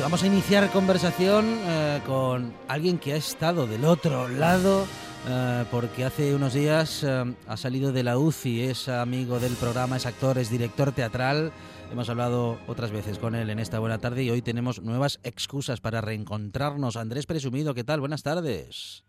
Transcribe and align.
Vamos 0.00 0.22
a 0.22 0.26
iniciar 0.26 0.70
conversación 0.70 1.44
eh, 1.66 2.00
con 2.06 2.52
alguien 2.68 2.98
que 2.98 3.14
ha 3.14 3.16
estado 3.16 3.66
del 3.66 3.84
otro 3.84 4.28
lado, 4.28 4.84
eh, 5.28 5.64
porque 5.70 6.04
hace 6.04 6.34
unos 6.34 6.54
días 6.54 7.02
eh, 7.02 7.34
ha 7.48 7.56
salido 7.56 7.92
de 7.92 8.02
la 8.02 8.18
UCI, 8.18 8.64
es 8.64 8.88
amigo 8.88 9.40
del 9.40 9.54
programa, 9.54 9.96
es 9.96 10.06
actor, 10.06 10.38
es 10.38 10.50
director 10.50 10.92
teatral. 10.92 11.52
Hemos 11.90 12.08
hablado 12.08 12.58
otras 12.66 12.90
veces 12.90 13.18
con 13.18 13.34
él 13.34 13.48
en 13.50 13.58
esta 13.58 13.78
buena 13.78 13.98
tarde 13.98 14.22
y 14.22 14.30
hoy 14.30 14.42
tenemos 14.42 14.80
nuevas 14.82 15.18
excusas 15.24 15.80
para 15.80 16.00
reencontrarnos. 16.00 16.96
Andrés 16.96 17.26
Presumido, 17.26 17.74
¿qué 17.74 17.84
tal? 17.84 18.00
Buenas 18.00 18.22
tardes. 18.22 19.02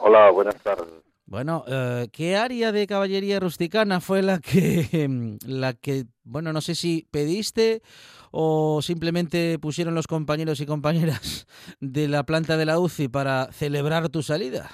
Hola, 0.00 0.30
buenas 0.30 0.56
tardes. 0.56 1.15
Bueno, 1.26 1.64
¿qué 2.12 2.36
área 2.36 2.70
de 2.70 2.86
caballería 2.86 3.40
rusticana 3.40 4.00
fue 4.00 4.22
la 4.22 4.38
que, 4.38 5.08
la 5.46 5.74
que, 5.74 6.04
bueno, 6.24 6.52
no 6.52 6.60
sé 6.60 6.74
si 6.74 7.06
pediste 7.10 7.82
o 8.30 8.82
simplemente 8.82 9.58
pusieron 9.58 9.94
los 9.94 10.06
compañeros 10.06 10.60
y 10.60 10.66
compañeras 10.66 11.46
de 11.80 12.06
la 12.08 12.24
planta 12.24 12.56
de 12.56 12.66
la 12.66 12.78
UCI 12.78 13.08
para 13.08 13.46
celebrar 13.52 14.08
tu 14.08 14.22
salida? 14.22 14.68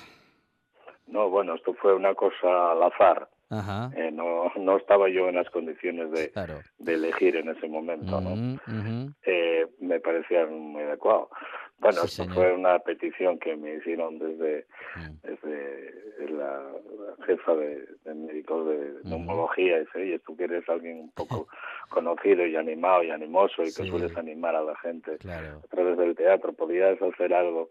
No, 1.07 1.29
bueno, 1.29 1.55
esto 1.55 1.75
fue 1.75 1.95
una 1.95 2.15
cosa 2.15 2.73
al 2.73 2.83
azar. 2.83 3.29
Eh, 3.95 4.11
no, 4.11 4.51
no 4.57 4.79
estaba 4.79 5.11
yo 5.11 5.29
en 5.29 5.35
las 5.35 5.51
condiciones 5.51 6.11
de, 6.11 6.33
de 6.79 6.95
elegir 6.95 7.37
en 7.37 7.51
ese 7.51 7.69
momento. 7.69 8.19
¿no? 8.19 8.59
eh, 9.27 9.67
me 9.79 10.01
parecía 10.01 10.47
muy 10.47 10.83
adecuado. 10.83 11.29
Bueno, 11.83 12.05
esto 12.05 12.25
fue 12.33 12.53
una 12.53 12.79
petición 12.79 13.41
que 13.41 13.57
me 13.57 13.75
hicieron 13.75 14.17
desde, 14.21 14.67
mm. 14.95 15.27
desde 15.27 16.31
la, 16.31 16.63
jefa 17.27 17.55
de, 17.57 17.89
médicos 18.15 18.69
de 18.69 19.01
neumología. 19.03 19.79
Y 19.79 19.81
dice, 19.81 19.99
oye, 19.99 20.19
tú 20.21 20.37
que 20.37 20.45
eres 20.45 20.69
alguien 20.69 21.01
un 21.01 21.11
poco 21.11 21.49
conocido 21.91 22.47
y 22.47 22.55
animado 22.55 23.03
y 23.03 23.11
animoso 23.11 23.63
y 23.63 23.75
que 23.75 23.85
sueles 23.85 24.17
animar 24.17 24.55
a 24.55 24.63
la 24.63 24.77
gente 24.77 25.19
a 25.27 25.67
través 25.69 25.99
del 25.99 26.15
teatro, 26.15 26.53
¿podías 26.53 27.03
hacer 27.03 27.35
algo? 27.35 27.69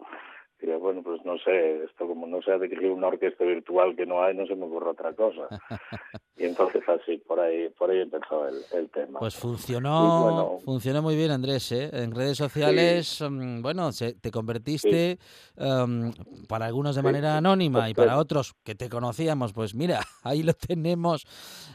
Bueno, 0.63 1.01
pues 1.03 1.23
no 1.25 1.37
sé, 1.39 1.83
esto 1.83 2.07
como 2.07 2.27
no 2.27 2.41
sea 2.41 2.57
dirigir 2.59 2.91
una 2.91 3.07
orquesta 3.07 3.43
virtual 3.43 3.95
que 3.95 4.05
no 4.05 4.23
hay, 4.23 4.35
no 4.35 4.45
se 4.45 4.55
me 4.55 4.65
ocurre 4.65 4.91
otra 4.91 5.13
cosa. 5.13 5.47
y 6.37 6.45
entonces 6.45 6.83
así, 6.87 7.17
por 7.17 7.39
ahí 7.39 7.69
por 7.69 7.89
ahí 7.89 8.01
empezó 8.01 8.47
el, 8.47 8.89
tema. 8.89 9.19
Pues 9.19 9.35
funcionó, 9.35 10.59
funcionó 10.63 11.01
muy 11.01 11.15
bien, 11.15 11.31
Andrés, 11.31 11.71
¿eh? 11.71 11.89
En 11.93 12.13
redes 12.13 12.37
sociales, 12.37 13.23
mm, 13.27 13.61
bueno, 13.61 13.89
te 13.91 14.31
convertiste 14.31 15.17
em, 15.57 16.11
para 16.47 16.67
algunos 16.67 16.95
de 16.95 17.01
manera 17.01 17.37
anónima 17.37 17.89
y 17.89 17.93
para 17.93 18.17
otros 18.17 18.53
que 18.63 18.75
te 18.75 18.87
conocíamos, 18.87 19.53
pues 19.53 19.73
mira, 19.73 20.01
ahí 20.23 20.43
lo 20.43 20.53
tenemos. 20.53 21.25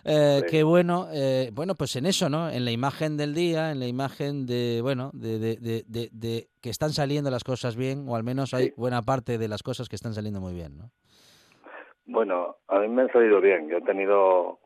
Eh, 0.05 0.43
Qué 0.48 0.62
bueno, 0.62 1.09
eh, 1.12 1.50
bueno, 1.53 1.75
pues 1.75 1.97
en 1.97 2.06
eso, 2.06 2.28
¿no? 2.28 2.50
En 2.50 2.65
la 2.65 2.71
imagen 2.71 3.17
del 3.17 3.34
día, 3.34 3.73
en 3.73 3.81
la 3.81 3.87
imagen 3.87 4.47
de, 4.47 4.81
bueno, 4.81 5.11
de, 5.12 5.39
de, 5.39 5.56
de, 5.56 6.09
de 6.12 6.49
que 6.66 6.71
están 6.71 6.91
saliendo 6.91 7.31
las 7.31 7.44
cosas 7.44 7.77
bien, 7.77 8.09
o 8.09 8.16
al 8.16 8.25
menos 8.25 8.53
hay 8.53 8.72
buena 8.77 9.00
parte 9.00 9.38
de 9.38 9.47
las 9.47 9.62
cosas 9.62 9.88
que 9.88 9.94
están 9.94 10.15
saliendo 10.15 10.41
muy 10.41 10.53
bien, 10.53 10.77
¿no? 10.77 10.91
Bueno, 12.06 12.56
a 12.66 12.81
mí 12.81 12.88
me 12.88 13.03
han 13.03 13.12
salido 13.12 13.41
bien. 13.41 13.69
Yo 13.69 13.77
he 13.77 13.82
tenido, 13.82 14.59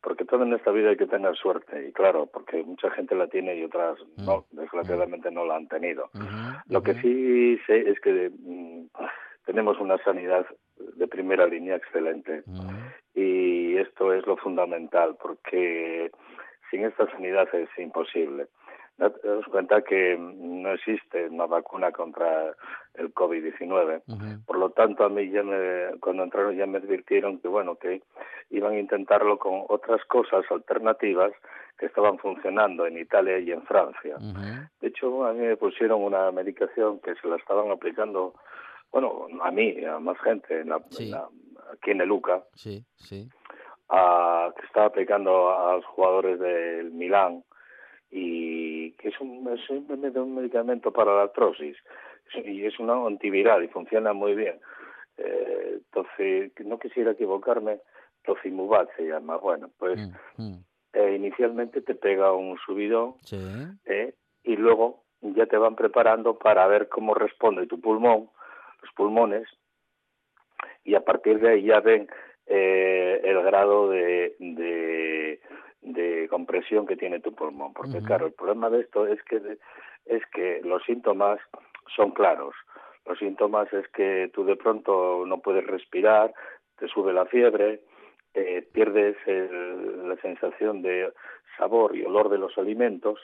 porque 0.00 0.24
todo 0.24 0.44
en 0.44 0.52
esta 0.52 0.70
vida 0.70 0.90
hay 0.90 0.96
que 0.96 1.08
tener 1.08 1.34
suerte, 1.34 1.88
y 1.88 1.92
claro, 1.92 2.26
porque 2.26 2.62
mucha 2.62 2.90
gente 2.90 3.16
la 3.16 3.26
tiene 3.26 3.56
y 3.56 3.64
otras 3.64 3.98
mm. 4.18 4.24
no, 4.24 4.46
desgraciadamente 4.52 5.32
no 5.32 5.44
la 5.46 5.56
han 5.56 5.66
tenido. 5.66 6.10
Lo 6.68 6.80
que 6.80 6.94
sí 7.02 7.58
sé 7.66 7.90
es 7.90 7.98
que 7.98 8.30
mm, 8.30 8.86
tenemos 9.44 9.80
una 9.80 9.98
sanidad 10.04 10.46
de 10.76 11.08
primera 11.08 11.44
línea 11.46 11.74
excelente, 11.74 12.44
y 13.16 13.76
esto 13.78 14.12
es 14.12 14.24
lo 14.28 14.36
fundamental, 14.36 15.16
porque 15.20 16.12
sin 16.70 16.84
esta 16.84 17.10
sanidad 17.10 17.52
es 17.52 17.68
imposible 17.78 18.46
daos 18.98 19.46
cuenta 19.46 19.82
que 19.82 20.16
no 20.18 20.72
existe 20.72 21.28
una 21.28 21.46
vacuna 21.46 21.92
contra 21.92 22.54
el 22.94 23.14
COVID-19. 23.14 24.44
Por 24.44 24.58
lo 24.58 24.70
tanto, 24.70 25.04
a 25.04 25.08
mí 25.08 25.30
ya 25.30 25.42
me, 25.42 25.98
cuando 26.00 26.24
entraron 26.24 26.56
ya 26.56 26.66
me 26.66 26.78
advirtieron 26.78 27.38
que, 27.38 27.48
bueno, 27.48 27.76
que 27.76 28.02
iban 28.50 28.72
a 28.72 28.80
intentarlo 28.80 29.38
con 29.38 29.64
otras 29.68 30.04
cosas 30.06 30.44
alternativas 30.50 31.32
que 31.78 31.86
estaban 31.86 32.18
funcionando 32.18 32.86
en 32.86 32.98
Italia 32.98 33.38
y 33.38 33.52
en 33.52 33.62
Francia. 33.62 34.16
De 34.80 34.88
hecho, 34.88 35.24
a 35.24 35.32
mí 35.32 35.46
me 35.46 35.56
pusieron 35.56 36.02
una 36.02 36.32
medicación 36.32 36.98
que 36.98 37.14
se 37.14 37.28
la 37.28 37.36
estaban 37.36 37.70
aplicando, 37.70 38.34
bueno, 38.90 39.28
a 39.42 39.50
mí 39.52 39.84
a 39.84 40.00
más 40.00 40.18
gente 40.18 40.60
en 40.60 40.70
la, 40.70 40.82
aquí 41.72 41.92
en 41.92 42.00
el 42.00 42.10
UCA. 42.10 42.42
Sí, 42.54 42.84
sí. 42.96 43.28
A, 43.90 44.52
que 44.58 44.66
estaba 44.66 44.86
aplicando 44.86 45.50
a 45.56 45.76
los 45.76 45.84
jugadores 45.86 46.40
del 46.40 46.90
Milán 46.90 47.44
y 48.10 48.92
que 48.92 49.08
es 49.08 49.20
un, 49.20 49.48
es 49.52 49.68
un 49.70 50.34
medicamento 50.34 50.92
para 50.92 51.14
la 51.14 51.22
artrosis 51.22 51.76
y 52.44 52.64
es 52.64 52.78
una 52.78 52.94
antiviral 53.06 53.64
y 53.64 53.68
funciona 53.68 54.12
muy 54.12 54.34
bien. 54.34 54.58
Eh, 55.16 55.78
entonces, 55.78 56.52
no 56.64 56.78
quisiera 56.78 57.12
equivocarme, 57.12 57.80
Tocimubat 58.24 58.88
se 58.96 59.08
llama. 59.08 59.36
Bueno, 59.38 59.70
pues 59.78 59.98
mm, 60.36 60.42
mm. 60.42 60.64
Eh, 60.94 61.14
inicialmente 61.14 61.82
te 61.82 61.94
pega 61.94 62.32
un 62.32 62.56
subidón 62.64 63.16
eh, 63.84 64.14
y 64.42 64.56
luego 64.56 65.04
ya 65.20 65.44
te 65.44 65.58
van 65.58 65.76
preparando 65.76 66.38
para 66.38 66.66
ver 66.66 66.88
cómo 66.88 67.14
responde 67.14 67.66
tu 67.66 67.78
pulmón, 67.78 68.30
los 68.82 68.92
pulmones, 68.94 69.46
y 70.84 70.94
a 70.94 71.04
partir 71.04 71.40
de 71.40 71.50
ahí 71.50 71.64
ya 71.64 71.80
ven 71.80 72.08
eh, 72.46 73.20
el 73.22 73.42
grado 73.42 73.90
de, 73.90 74.34
de 74.38 75.40
de 75.80 76.26
compresión 76.28 76.86
que 76.86 76.96
tiene 76.96 77.20
tu 77.20 77.34
pulmón. 77.34 77.72
Porque, 77.72 78.02
claro, 78.02 78.26
el 78.26 78.32
problema 78.32 78.70
de 78.70 78.80
esto 78.80 79.06
es 79.06 79.22
que, 79.24 79.58
es 80.06 80.22
que 80.32 80.60
los 80.64 80.82
síntomas 80.84 81.38
son 81.94 82.10
claros. 82.10 82.54
Los 83.06 83.18
síntomas 83.18 83.72
es 83.72 83.88
que 83.88 84.30
tú 84.34 84.44
de 84.44 84.56
pronto 84.56 85.24
no 85.26 85.38
puedes 85.38 85.66
respirar, 85.66 86.32
te 86.78 86.88
sube 86.88 87.12
la 87.12 87.26
fiebre, 87.26 87.80
eh, 88.34 88.66
pierdes 88.72 89.16
la 89.26 90.16
sensación 90.16 90.82
de 90.82 91.12
sabor 91.56 91.96
y 91.96 92.04
olor 92.04 92.28
de 92.28 92.38
los 92.38 92.56
alimentos 92.58 93.18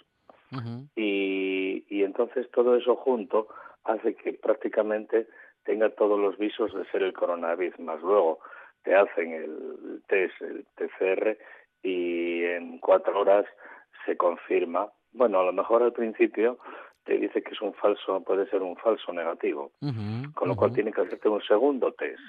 y, 0.95 1.85
y 1.89 2.03
entonces 2.05 2.51
todo 2.51 2.77
eso 2.77 2.97
junto 2.97 3.49
hace 3.85 4.15
que 4.15 4.35
prácticamente 4.35 5.27
tenga 5.65 5.91
todos 5.91 6.19
los 6.19 6.39
visos 6.39 6.73
de 6.75 6.85
ser 6.87 7.03
el 7.03 7.13
coronavirus. 7.13 7.79
Más 7.81 8.01
luego 8.03 8.39
te 8.83 8.95
hacen 8.95 9.33
el 9.33 10.03
test, 10.07 10.41
el 10.43 10.65
TCR, 10.77 11.37
y 11.85 12.43
en 12.45 12.79
cuatro 12.79 13.21
horas 13.21 13.45
se 14.05 14.17
confirma. 14.17 14.89
Bueno, 15.13 15.39
a 15.41 15.45
lo 15.45 15.53
mejor 15.53 15.83
al 15.83 15.93
principio 15.93 16.59
te 17.05 17.19
dice 17.19 17.43
que 17.43 17.53
es 17.53 17.61
un 17.61 17.75
falso, 17.75 18.23
puede 18.25 18.49
ser 18.49 18.63
un 18.63 18.77
falso 18.77 19.13
negativo, 19.13 19.71
con 20.35 20.49
lo 20.49 20.57
cual 20.57 20.73
tiene 20.73 20.93
que 20.93 21.03
hacerte 21.03 21.29
un 21.29 21.43
segundo 21.43 21.93
test. 21.93 22.21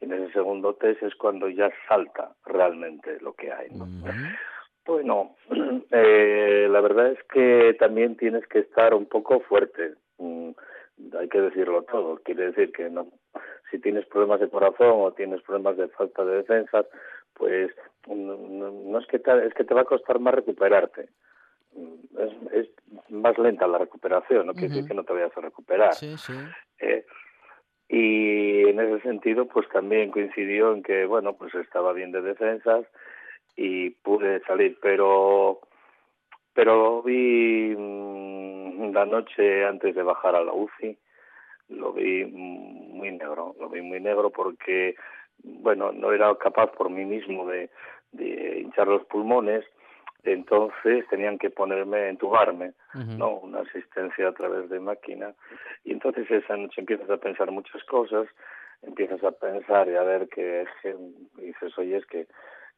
Y 0.00 0.04
en 0.04 0.12
ese 0.12 0.32
segundo 0.32 0.74
test 0.74 1.02
es 1.02 1.14
cuando 1.14 1.48
ya 1.48 1.70
salta 1.88 2.32
realmente 2.44 3.18
lo 3.20 3.32
que 3.32 3.50
hay. 3.50 3.70
¿no? 3.70 3.86
Bueno, 4.84 5.36
eh, 5.90 6.68
la 6.70 6.80
verdad 6.82 7.12
es 7.12 7.22
que 7.32 7.74
también 7.78 8.16
tienes 8.16 8.46
que 8.46 8.60
estar 8.60 8.92
un 8.92 9.06
poco 9.06 9.40
fuerte. 9.40 9.94
Mm, 10.18 10.50
hay 11.18 11.28
que 11.28 11.40
decirlo 11.40 11.82
todo. 11.82 12.20
Quiere 12.22 12.52
decir 12.52 12.70
que 12.72 12.90
no, 12.90 13.08
si 13.70 13.78
tienes 13.78 14.04
problemas 14.06 14.40
de 14.40 14.50
corazón 14.50 14.92
o 15.00 15.12
tienes 15.12 15.40
problemas 15.42 15.78
de 15.78 15.88
falta 15.88 16.24
de 16.24 16.36
defensa, 16.36 16.84
pues 17.34 17.70
no, 18.06 18.98
es 18.98 19.06
que 19.06 19.18
te, 19.18 19.46
es 19.46 19.54
que 19.54 19.64
te 19.64 19.74
va 19.74 19.82
a 19.82 19.86
costar 19.86 20.18
más 20.18 20.34
recuperarte. 20.34 21.08
Es, 22.18 22.52
es 22.52 22.68
más 23.10 23.36
lenta 23.38 23.66
la 23.66 23.78
recuperación, 23.78 24.46
no 24.46 24.52
quiere 24.52 24.68
decir 24.68 24.86
que 24.86 24.94
no 24.94 25.04
te 25.04 25.12
vayas 25.12 25.36
a 25.36 25.40
recuperar. 25.40 25.94
Sí, 25.94 26.16
sí. 26.16 26.34
Eh, 26.78 27.04
y 27.88 28.68
en 28.68 28.80
ese 28.80 29.00
sentido, 29.02 29.46
pues 29.46 29.68
también 29.68 30.10
coincidió 30.10 30.72
en 30.72 30.82
que, 30.82 31.04
bueno, 31.04 31.34
pues 31.34 31.54
estaba 31.54 31.92
bien 31.92 32.12
de 32.12 32.22
defensas 32.22 32.86
y 33.56 33.90
pude 33.90 34.40
salir, 34.44 34.78
pero 34.80 35.60
pero 36.54 37.02
vi 37.02 37.74
mm, 37.76 38.92
la 38.92 39.04
noche 39.04 39.64
antes 39.66 39.94
de 39.94 40.02
bajar 40.02 40.36
a 40.36 40.44
la 40.44 40.52
UCI, 40.52 40.96
lo 41.68 41.92
vi 41.92 42.24
muy 42.24 43.10
negro, 43.10 43.54
lo 43.58 43.68
vi 43.68 43.82
muy 43.82 44.00
negro 44.00 44.30
porque 44.30 44.94
bueno, 45.42 45.92
no 45.92 46.12
era 46.12 46.34
capaz 46.36 46.68
por 46.72 46.90
mí 46.90 47.04
mismo 47.04 47.46
de, 47.46 47.70
de 48.12 48.60
hinchar 48.60 48.88
los 48.88 49.04
pulmones, 49.04 49.64
entonces 50.24 51.06
tenían 51.10 51.38
que 51.38 51.50
ponerme, 51.50 52.08
entubarme, 52.08 52.72
¿no? 53.18 53.40
Una 53.40 53.60
asistencia 53.60 54.28
a 54.28 54.32
través 54.32 54.70
de 54.70 54.80
máquina. 54.80 55.34
Y 55.84 55.92
entonces 55.92 56.30
esa 56.30 56.56
noche 56.56 56.80
empiezas 56.80 57.10
a 57.10 57.18
pensar 57.18 57.50
muchas 57.50 57.84
cosas, 57.84 58.26
empiezas 58.82 59.22
a 59.22 59.32
pensar 59.32 59.88
y 59.88 59.96
a 59.96 60.02
ver 60.02 60.28
que, 60.28 60.64
que 60.82 60.96
dices, 61.36 61.76
oye, 61.78 61.98
es 61.98 62.06
que, 62.06 62.26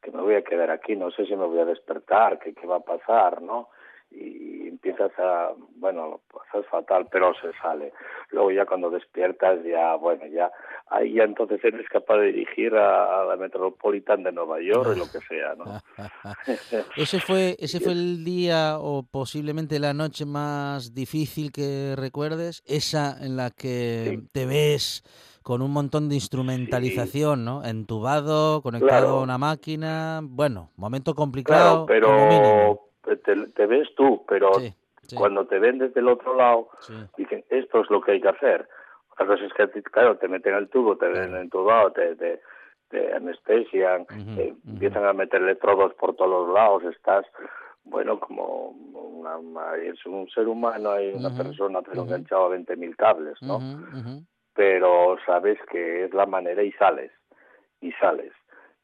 que 0.02 0.10
me 0.10 0.22
voy 0.22 0.34
a 0.34 0.42
quedar 0.42 0.70
aquí, 0.70 0.96
no 0.96 1.10
sé 1.12 1.24
si 1.26 1.36
me 1.36 1.46
voy 1.46 1.60
a 1.60 1.64
despertar, 1.64 2.40
que 2.40 2.52
qué 2.52 2.66
va 2.66 2.76
a 2.76 2.80
pasar, 2.80 3.40
¿no? 3.42 3.68
Y 4.10 4.68
empiezas 4.68 5.10
a, 5.18 5.52
bueno, 5.76 6.20
pues 6.28 6.44
es 6.54 6.66
fatal, 6.70 7.08
pero 7.10 7.32
se 7.34 7.52
sale. 7.60 7.92
Luego 8.30 8.50
ya 8.50 8.66
cuando 8.66 8.90
despiertas 8.90 9.62
ya, 9.64 9.96
bueno, 9.96 10.26
ya, 10.26 10.50
ahí 10.88 11.14
ya 11.14 11.24
entonces 11.24 11.62
eres 11.64 11.88
capaz 11.88 12.18
de 12.18 12.32
dirigir 12.32 12.74
a, 12.74 13.24
la 13.24 13.36
Metropolitan 13.36 14.22
de 14.22 14.32
Nueva 14.32 14.60
York 14.60 14.88
o 14.88 14.94
lo 14.94 15.06
que 15.10 15.18
sea, 15.26 15.54
¿no? 15.56 15.80
ese 16.96 17.20
fue, 17.20 17.56
ese 17.58 17.80
fue 17.80 17.92
el 17.92 18.24
día 18.24 18.78
o 18.78 19.02
posiblemente 19.02 19.78
la 19.78 19.94
noche 19.94 20.24
más 20.24 20.94
difícil 20.94 21.52
que 21.52 21.94
recuerdes, 21.96 22.62
esa 22.66 23.16
en 23.20 23.36
la 23.36 23.50
que 23.50 24.20
te 24.32 24.46
ves 24.46 25.02
con 25.42 25.62
un 25.62 25.70
montón 25.70 26.08
de 26.08 26.16
instrumentalización, 26.16 27.44
¿no? 27.44 27.64
Entubado, 27.64 28.62
conectado 28.62 29.18
a 29.18 29.22
una 29.22 29.38
máquina, 29.38 30.20
bueno, 30.22 30.70
momento 30.76 31.14
complicado. 31.14 31.86
pero 31.86 32.85
te, 33.16 33.66
ves 33.66 33.88
tú, 33.94 34.24
pero 34.28 34.52
cuando 35.16 35.46
te 35.46 35.58
ven 35.58 35.78
desde 35.78 36.00
el 36.00 36.08
otro 36.08 36.34
lado, 36.34 36.68
dicen, 37.16 37.44
esto 37.50 37.80
es 37.80 37.90
lo 37.90 38.00
que 38.00 38.12
hay 38.12 38.20
que 38.20 38.28
hacer. 38.28 38.68
Otras 39.12 39.40
veces 39.40 39.52
que, 39.54 39.82
claro, 39.82 40.16
te 40.16 40.28
meten 40.28 40.54
el 40.54 40.68
tubo, 40.68 40.96
te 40.96 41.06
ven 41.06 41.34
entubado, 41.36 41.92
te, 41.92 42.16
te, 42.16 42.40
te 42.88 43.14
anestesian, 43.14 44.06
empiezan 44.66 45.04
a 45.04 45.12
meter 45.12 45.42
electrodos 45.42 45.94
por 45.94 46.14
todos 46.14 46.46
los 46.46 46.54
lados, 46.54 46.84
estás, 46.84 47.24
bueno, 47.84 48.18
como 48.20 48.68
una, 48.68 49.76
es 49.76 50.04
un 50.06 50.28
ser 50.30 50.48
humano, 50.48 50.90
hay 50.90 51.12
una 51.12 51.34
persona, 51.36 51.82
pero 51.82 52.02
enganchado 52.02 52.46
a 52.46 52.56
20.000 52.56 52.96
cables, 52.96 53.42
¿no? 53.42 53.58
Pero 54.54 55.16
sabes 55.26 55.58
que 55.70 56.04
es 56.04 56.14
la 56.14 56.26
manera 56.26 56.62
y 56.62 56.72
sales, 56.72 57.12
y 57.80 57.92
sales. 57.92 58.32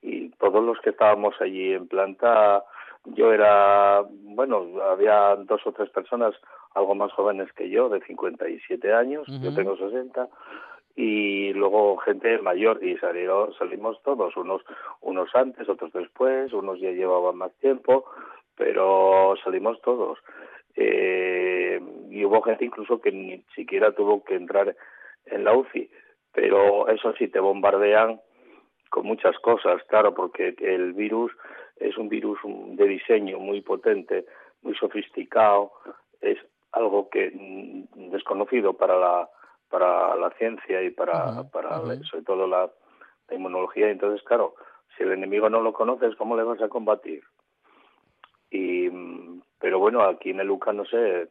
Y 0.03 0.31
todos 0.31 0.63
los 0.65 0.79
que 0.81 0.91
estábamos 0.91 1.35
allí 1.41 1.73
en 1.73 1.87
planta, 1.87 2.65
yo 3.04 3.32
era, 3.32 4.02
bueno, 4.10 4.81
había 4.82 5.37
dos 5.37 5.60
o 5.66 5.72
tres 5.72 5.90
personas 5.90 6.34
algo 6.75 6.94
más 6.94 7.12
jóvenes 7.12 7.52
que 7.52 7.69
yo, 7.69 7.88
de 7.88 8.00
57 8.00 8.93
años, 8.93 9.26
yo 9.43 9.54
tengo 9.54 9.76
60, 9.76 10.28
y 10.96 11.52
luego 11.52 11.96
gente 11.99 12.38
mayor, 12.38 12.82
y 12.82 12.96
salieron, 12.99 13.52
salimos 13.54 14.00
todos, 14.02 14.37
unos, 14.37 14.62
unos 15.00 15.34
antes, 15.34 15.69
otros 15.69 15.93
después, 15.93 16.52
unos 16.52 16.81
ya 16.81 16.90
llevaban 16.90 17.37
más 17.37 17.52
tiempo, 17.60 18.04
pero 18.56 19.34
salimos 19.43 19.81
todos. 19.82 20.19
Eh, 20.75 21.81
y 22.10 22.25
hubo 22.25 22.40
gente 22.43 22.64
incluso 22.64 23.00
que 23.00 23.12
ni 23.12 23.44
siquiera 23.54 23.93
tuvo 23.93 24.25
que 24.25 24.34
entrar 24.34 24.75
en 25.26 25.44
la 25.44 25.54
UCI, 25.54 25.90
pero 26.32 26.88
eso 26.88 27.12
sí, 27.19 27.28
te 27.28 27.40
bombardean 27.40 28.20
con 28.90 29.06
muchas 29.06 29.38
cosas, 29.38 29.82
claro, 29.88 30.14
porque 30.14 30.54
el 30.58 30.93
virus 30.93 31.32
es 31.82 31.96
un 31.99 32.08
virus 32.08 32.38
de 32.44 32.87
diseño 32.87 33.38
muy 33.38 33.61
potente, 33.61 34.26
muy 34.62 34.75
sofisticado, 34.75 35.73
es 36.20 36.38
algo 36.73 37.08
que 37.11 37.31
mm, 37.31 38.11
desconocido 38.11 38.75
para 38.75 38.99
la 38.99 39.29
para 39.69 40.14
la 40.17 40.31
ciencia 40.32 40.82
y 40.82 40.90
para, 40.90 41.44
para 41.44 41.81
sobre 42.05 42.25
todo 42.25 42.46
la, 42.46 42.70
inmunología. 43.31 43.88
Entonces, 43.88 44.23
claro, 44.26 44.55
si 44.94 45.02
el 45.02 45.12
enemigo 45.12 45.49
no 45.49 45.62
lo 45.62 45.73
conoces, 45.73 46.14
¿cómo 46.17 46.37
le 46.37 46.43
vas 46.43 46.61
a 46.61 46.69
combatir? 46.69 47.23
Y, 48.50 48.90
mm, 48.90 49.40
pero 49.58 49.78
bueno, 49.78 50.02
aquí 50.02 50.31
en 50.31 50.40
el 50.40 50.50
UCA 50.50 50.75
no 50.75 50.85
sé, 50.85 51.31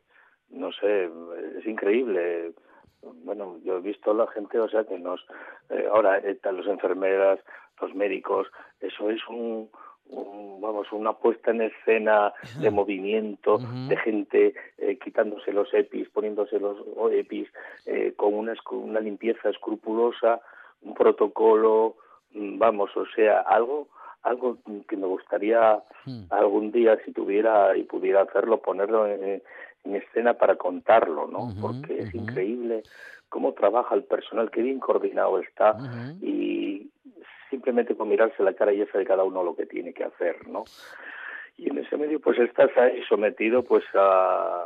no 0.49 0.71
sé, 0.71 1.11
es 1.59 1.65
increíble. 1.67 2.53
Bueno, 3.01 3.59
yo 3.63 3.77
he 3.77 3.81
visto 3.81 4.09
a 4.09 4.15
la 4.15 4.27
gente, 4.27 4.59
o 4.59 4.67
sea, 4.67 4.85
que 4.85 4.97
nos, 4.97 5.23
eh, 5.69 5.87
ahora 5.91 6.17
están 6.17 6.57
las 6.57 6.65
enfermeras, 6.65 7.39
los 7.79 7.93
médicos, 7.93 8.47
eso 8.79 9.11
es 9.11 9.21
un, 9.27 9.69
vamos, 10.09 10.91
una 10.91 11.13
puesta 11.13 11.51
en 11.51 11.61
escena 11.61 12.33
de 12.59 12.69
movimiento, 12.69 13.59
de 13.87 13.97
gente 13.97 14.53
eh, 14.77 14.97
quitándose 15.03 15.51
los 15.51 15.73
EPIs, 15.73 16.09
poniéndose 16.09 16.59
los 16.59 16.77
EPIs, 17.11 17.47
eh, 17.85 18.13
con 18.15 18.33
una, 18.33 18.53
una 18.71 18.99
limpieza 18.99 19.49
escrupulosa, 19.49 20.41
un 20.81 20.93
protocolo, 20.93 21.95
mm, 22.33 22.57
vamos, 22.57 22.95
o 22.95 23.05
sea, 23.15 23.41
algo 23.41 23.87
algo 24.23 24.57
que 24.87 24.97
me 24.97 25.07
gustaría 25.07 25.81
hmm. 26.05 26.25
algún 26.29 26.71
día, 26.71 26.97
si 27.05 27.11
tuviera 27.11 27.75
y 27.75 27.83
pudiera 27.83 28.21
hacerlo, 28.21 28.61
ponerlo 28.61 29.07
en, 29.07 29.41
escena 29.83 30.35
para 30.35 30.57
contarlo, 30.57 31.25
¿no? 31.27 31.49
Porque 31.59 31.97
es 31.97 32.13
increíble 32.13 32.83
cómo 33.29 33.53
trabaja 33.53 33.95
el 33.95 34.03
personal, 34.03 34.51
qué 34.51 34.61
bien 34.61 34.79
coordinado 34.79 35.39
está 35.39 35.75
y 36.21 36.50
simplemente 37.51 37.95
con 37.95 38.09
mirarse 38.09 38.41
la 38.41 38.53
cara 38.53 38.73
y 38.73 38.81
esa 38.81 38.97
de 38.97 39.05
cada 39.05 39.23
uno 39.23 39.43
lo 39.43 39.55
que 39.55 39.67
tiene 39.67 39.93
que 39.93 40.05
hacer, 40.05 40.47
¿no? 40.47 40.63
Y 41.57 41.69
en 41.69 41.77
ese 41.77 41.97
medio 41.97 42.19
pues 42.19 42.39
estás 42.39 42.75
ahí 42.77 43.03
sometido 43.07 43.63
pues 43.63 43.83
a, 43.93 44.65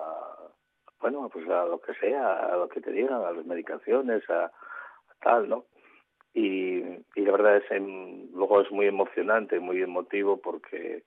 bueno, 1.02 1.28
pues 1.28 1.46
a 1.50 1.66
lo 1.66 1.82
que 1.82 1.94
sea, 1.96 2.54
a 2.54 2.56
lo 2.56 2.70
que 2.70 2.80
te 2.80 2.92
digan, 2.92 3.22
a 3.24 3.32
las 3.32 3.46
medicaciones, 3.46 4.24
a, 4.30 4.52
tal, 5.22 5.50
¿no? 5.50 5.66
Y, 6.34 6.80
y, 7.16 7.22
la 7.22 7.32
verdad 7.32 7.58
es 7.58 7.72
en, 7.72 8.30
luego 8.34 8.62
es 8.62 8.72
muy 8.72 8.88
emocionante, 8.88 9.60
muy 9.60 9.82
emotivo 9.82 10.40
porque 10.40 11.04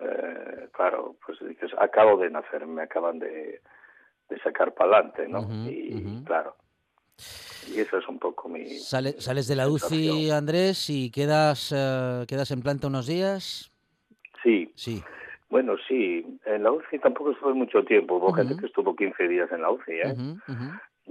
eh, 0.00 0.68
claro, 0.72 1.16
pues 1.24 1.38
dices, 1.40 1.72
acabo 1.78 2.18
de 2.18 2.30
nacer, 2.30 2.66
me 2.66 2.82
acaban 2.82 3.18
de, 3.18 3.60
de 4.28 4.38
sacar 4.40 4.74
para 4.74 4.98
adelante, 4.98 5.26
¿no? 5.26 5.40
y 5.66 6.22
claro, 6.24 6.54
y 7.74 7.80
eso 7.80 7.98
es 7.98 8.08
un 8.08 8.18
poco 8.18 8.48
mi... 8.48 8.66
¿Sales 8.68 9.48
de 9.48 9.56
la 9.56 9.68
UCI, 9.68 10.30
Andrés, 10.30 10.88
y 10.90 11.10
quedas, 11.10 11.72
eh, 11.74 12.24
quedas 12.28 12.50
en 12.50 12.62
planta 12.62 12.86
unos 12.86 13.06
días? 13.06 13.70
Sí. 14.42 14.70
Sí. 14.74 15.02
Bueno, 15.48 15.74
sí. 15.88 16.24
En 16.44 16.62
la 16.62 16.72
UCI 16.72 16.98
tampoco 16.98 17.32
estuve 17.32 17.54
mucho 17.54 17.84
tiempo. 17.84 18.16
Hubo 18.16 18.32
gente 18.32 18.56
que 18.56 18.66
estuvo 18.66 18.94
15 18.94 19.28
días 19.28 19.50
en 19.52 19.62
la 19.62 19.70
UCI, 19.70 19.92
¿eh? 19.92 20.14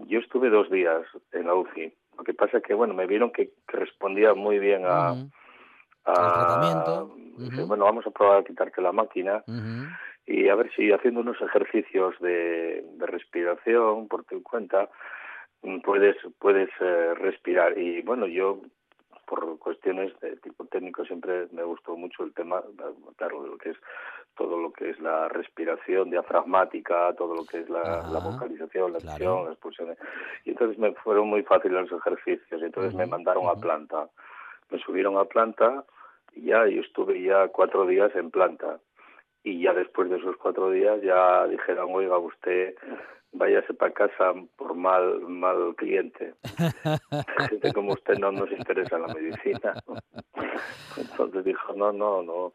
Yo 0.08 0.20
estuve 0.20 0.50
dos 0.50 0.70
días 0.70 1.04
en 1.32 1.48
la 1.48 1.56
UCI. 1.56 1.94
Lo 2.18 2.24
que 2.24 2.34
pasa 2.34 2.58
es 2.58 2.64
que, 2.64 2.74
bueno, 2.74 2.94
me 2.94 3.08
vieron 3.08 3.32
que, 3.32 3.52
respondía 3.68 4.34
muy 4.34 4.60
bien 4.60 4.84
a... 4.86 5.12
a 6.06 6.14
tratamiento. 6.14 7.16
bueno, 7.68 7.86
vamos 7.86 8.06
a 8.06 8.12
probar 8.12 8.40
a 8.40 8.44
quitarte 8.44 8.82
la 8.82 8.92
máquina 8.92 9.44
y 10.28 10.48
a 10.50 10.56
ver 10.56 10.72
si 10.76 10.92
haciendo 10.92 11.20
unos 11.20 11.40
ejercicios 11.42 12.16
de, 12.20 12.84
de 12.98 13.06
respiración 13.06 14.08
por 14.08 14.24
tu 14.24 14.42
cuenta 14.42 14.90
puedes 15.84 16.16
puedes 16.40 16.70
eh, 16.80 17.14
respirar. 17.16 17.78
Y 17.78 18.02
bueno 18.02 18.28
yo 18.28 18.62
por 19.26 19.58
cuestiones 19.60 20.18
de 20.20 20.36
tipo 20.38 20.66
técnico 20.66 21.04
siempre 21.06 21.48
me 21.52 21.64
gustó 21.64 21.98
mucho 21.98 22.24
el 22.24 22.34
tema 22.34 22.62
claro 23.18 23.46
lo 23.46 23.58
que 23.58 23.72
es 23.72 23.78
todo 24.38 24.60
lo 24.60 24.72
que 24.72 24.92
es 24.92 25.00
la 25.00 25.28
respiración 25.30 26.12
diafragmática 26.12 27.12
todo 27.18 27.34
lo 27.34 27.44
que 27.44 27.62
es 27.62 27.70
la, 27.70 28.04
vocalización 28.24 28.92
la 28.92 29.00
acción 29.00 29.46
las 29.46 29.54
expulsiones 29.54 29.98
y 30.46 30.52
entonces 30.52 30.78
me 30.78 30.94
fueron 30.94 31.28
muy 31.28 31.44
fáciles 31.44 31.90
los 31.90 32.00
ejercicios. 32.00 32.62
Y 32.62 32.66
entonces 32.66 32.94
me 32.94 33.08
mandaron 33.08 33.48
a 33.48 33.56
planta. 33.56 34.08
Me 34.70 34.80
subieron 34.80 35.18
a 35.18 35.26
planta 35.26 35.84
y 36.34 36.46
ya 36.46 36.68
yo 36.68 36.82
estuve 36.82 37.22
ya 37.22 37.48
cuatro 37.50 37.86
días 37.86 38.16
en 38.16 38.32
planta. 38.32 38.80
Y 39.44 39.62
ya 39.62 39.74
después 39.74 40.10
de 40.10 40.18
esos 40.18 40.38
cuatro 40.38 40.70
días 40.70 41.02
ya 41.02 41.48
dijeron 41.48 41.90
oiga 41.92 42.18
usted 42.18 42.76
váyase 43.38 43.74
para 43.74 43.94
casa 43.94 44.34
por 44.58 44.76
mal 44.76 45.22
mal 45.28 45.76
cliente. 45.76 46.34
Gente 47.50 47.74
como 47.74 47.94
usted 47.94 48.18
no 48.18 48.32
nos 48.32 48.52
interesa 48.52 48.98
la 48.98 49.14
medicina. 49.14 49.74
Entonces 50.98 51.44
dijo, 51.44 51.74
no, 51.74 51.92
no, 51.92 52.24
no, 52.24 52.52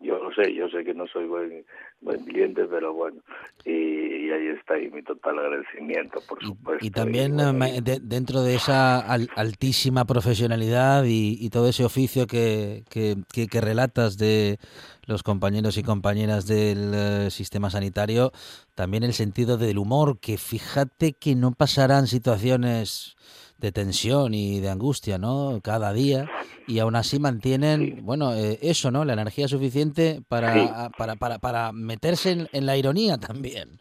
yo 0.00 0.18
no 0.18 0.32
sé, 0.32 0.52
yo 0.54 0.68
sé 0.68 0.84
que 0.84 0.94
no 0.94 1.06
soy 1.06 1.26
buen, 1.26 1.64
buen 2.00 2.24
cliente, 2.24 2.64
pero 2.64 2.92
bueno. 2.92 3.20
Y, 3.64 4.11
ahí 4.32 4.48
está 4.48 4.78
y 4.78 4.90
mi 4.90 5.02
total 5.02 5.38
agradecimiento, 5.38 6.20
por 6.28 6.42
supuesto. 6.42 6.84
Y, 6.84 6.90
también 6.90 7.38
eh, 7.40 7.80
dentro 8.02 8.42
de 8.42 8.54
esa 8.54 9.00
altísima 9.00 10.04
profesionalidad 10.04 11.04
y, 11.06 11.50
todo 11.50 11.68
ese 11.68 11.84
oficio 11.84 12.26
que, 12.26 12.84
que, 12.88 13.16
que 13.46 13.60
relatas 13.60 14.16
de 14.16 14.58
los 15.04 15.22
compañeros 15.22 15.76
y 15.76 15.82
compañeras 15.82 16.46
del 16.46 16.92
eh, 16.94 17.30
sistema 17.30 17.70
sanitario, 17.70 18.32
también 18.74 19.02
el 19.02 19.12
sentido 19.12 19.58
del 19.58 19.78
humor, 19.78 20.18
que 20.20 20.38
fíjate 20.38 21.12
que 21.12 21.34
no 21.34 21.52
pasarán 21.52 22.06
situaciones 22.06 23.16
de 23.58 23.72
tensión 23.72 24.34
y 24.34 24.60
de 24.60 24.68
angustia, 24.70 25.18
¿no? 25.18 25.60
Cada 25.62 25.92
día 25.92 26.28
y 26.66 26.80
aún 26.80 26.96
así 26.96 27.18
mantienen, 27.18 28.00
bueno, 28.04 28.34
eh, 28.34 28.58
eso, 28.60 28.90
¿no? 28.90 29.04
La 29.04 29.12
energía 29.12 29.48
suficiente 29.48 30.20
para, 30.28 30.90
para, 30.96 31.16
para, 31.16 31.38
para, 31.38 31.72
meterse 31.72 32.48
en, 32.52 32.66
la 32.66 32.76
ironía 32.76 33.18
también. 33.18 33.78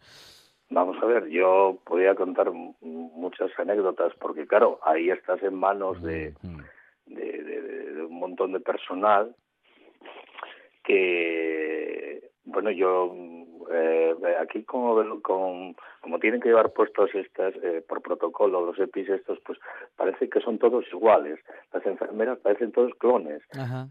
Vamos 0.72 0.96
a 1.04 1.06
ver, 1.06 1.28
yo 1.28 1.80
podría 1.84 2.16
contar 2.16 2.50
muchas 2.50 3.52
anécdotas 3.60 4.14
porque, 4.22 4.48
claro, 4.48 4.80
ahí 4.84 5.10
estás 5.10 5.44
en 5.44 5.56
manos 5.56 6.02
de, 6.02 6.34
de, 7.08 8.08
montón 8.10 8.54
de 8.54 8.62
personal 8.62 9.36
que, 10.86 12.24
bueno, 12.46 12.72
yo 12.72 13.14
eh, 13.70 14.16
aquí 14.40 14.64
como, 14.64 14.96
con, 15.22 15.76
como 16.00 16.20
tienen 16.20 16.40
que 16.40 16.48
llevar 16.48 16.72
puestos 16.72 17.14
estas 17.16 17.54
eh, 17.62 17.84
por 17.86 18.02
protocolo 18.02 18.66
los 18.66 18.80
EPIs 18.80 19.10
estos, 19.10 19.40
pues 19.42 19.60
parece 19.98 20.30
que 20.30 20.40
son 20.40 20.58
todos 20.58 20.86
iguales. 20.94 21.38
Las 21.74 21.86
enfermeras 21.86 22.40
parecen 22.40 22.72
todos 22.72 22.96
clones, 22.96 23.42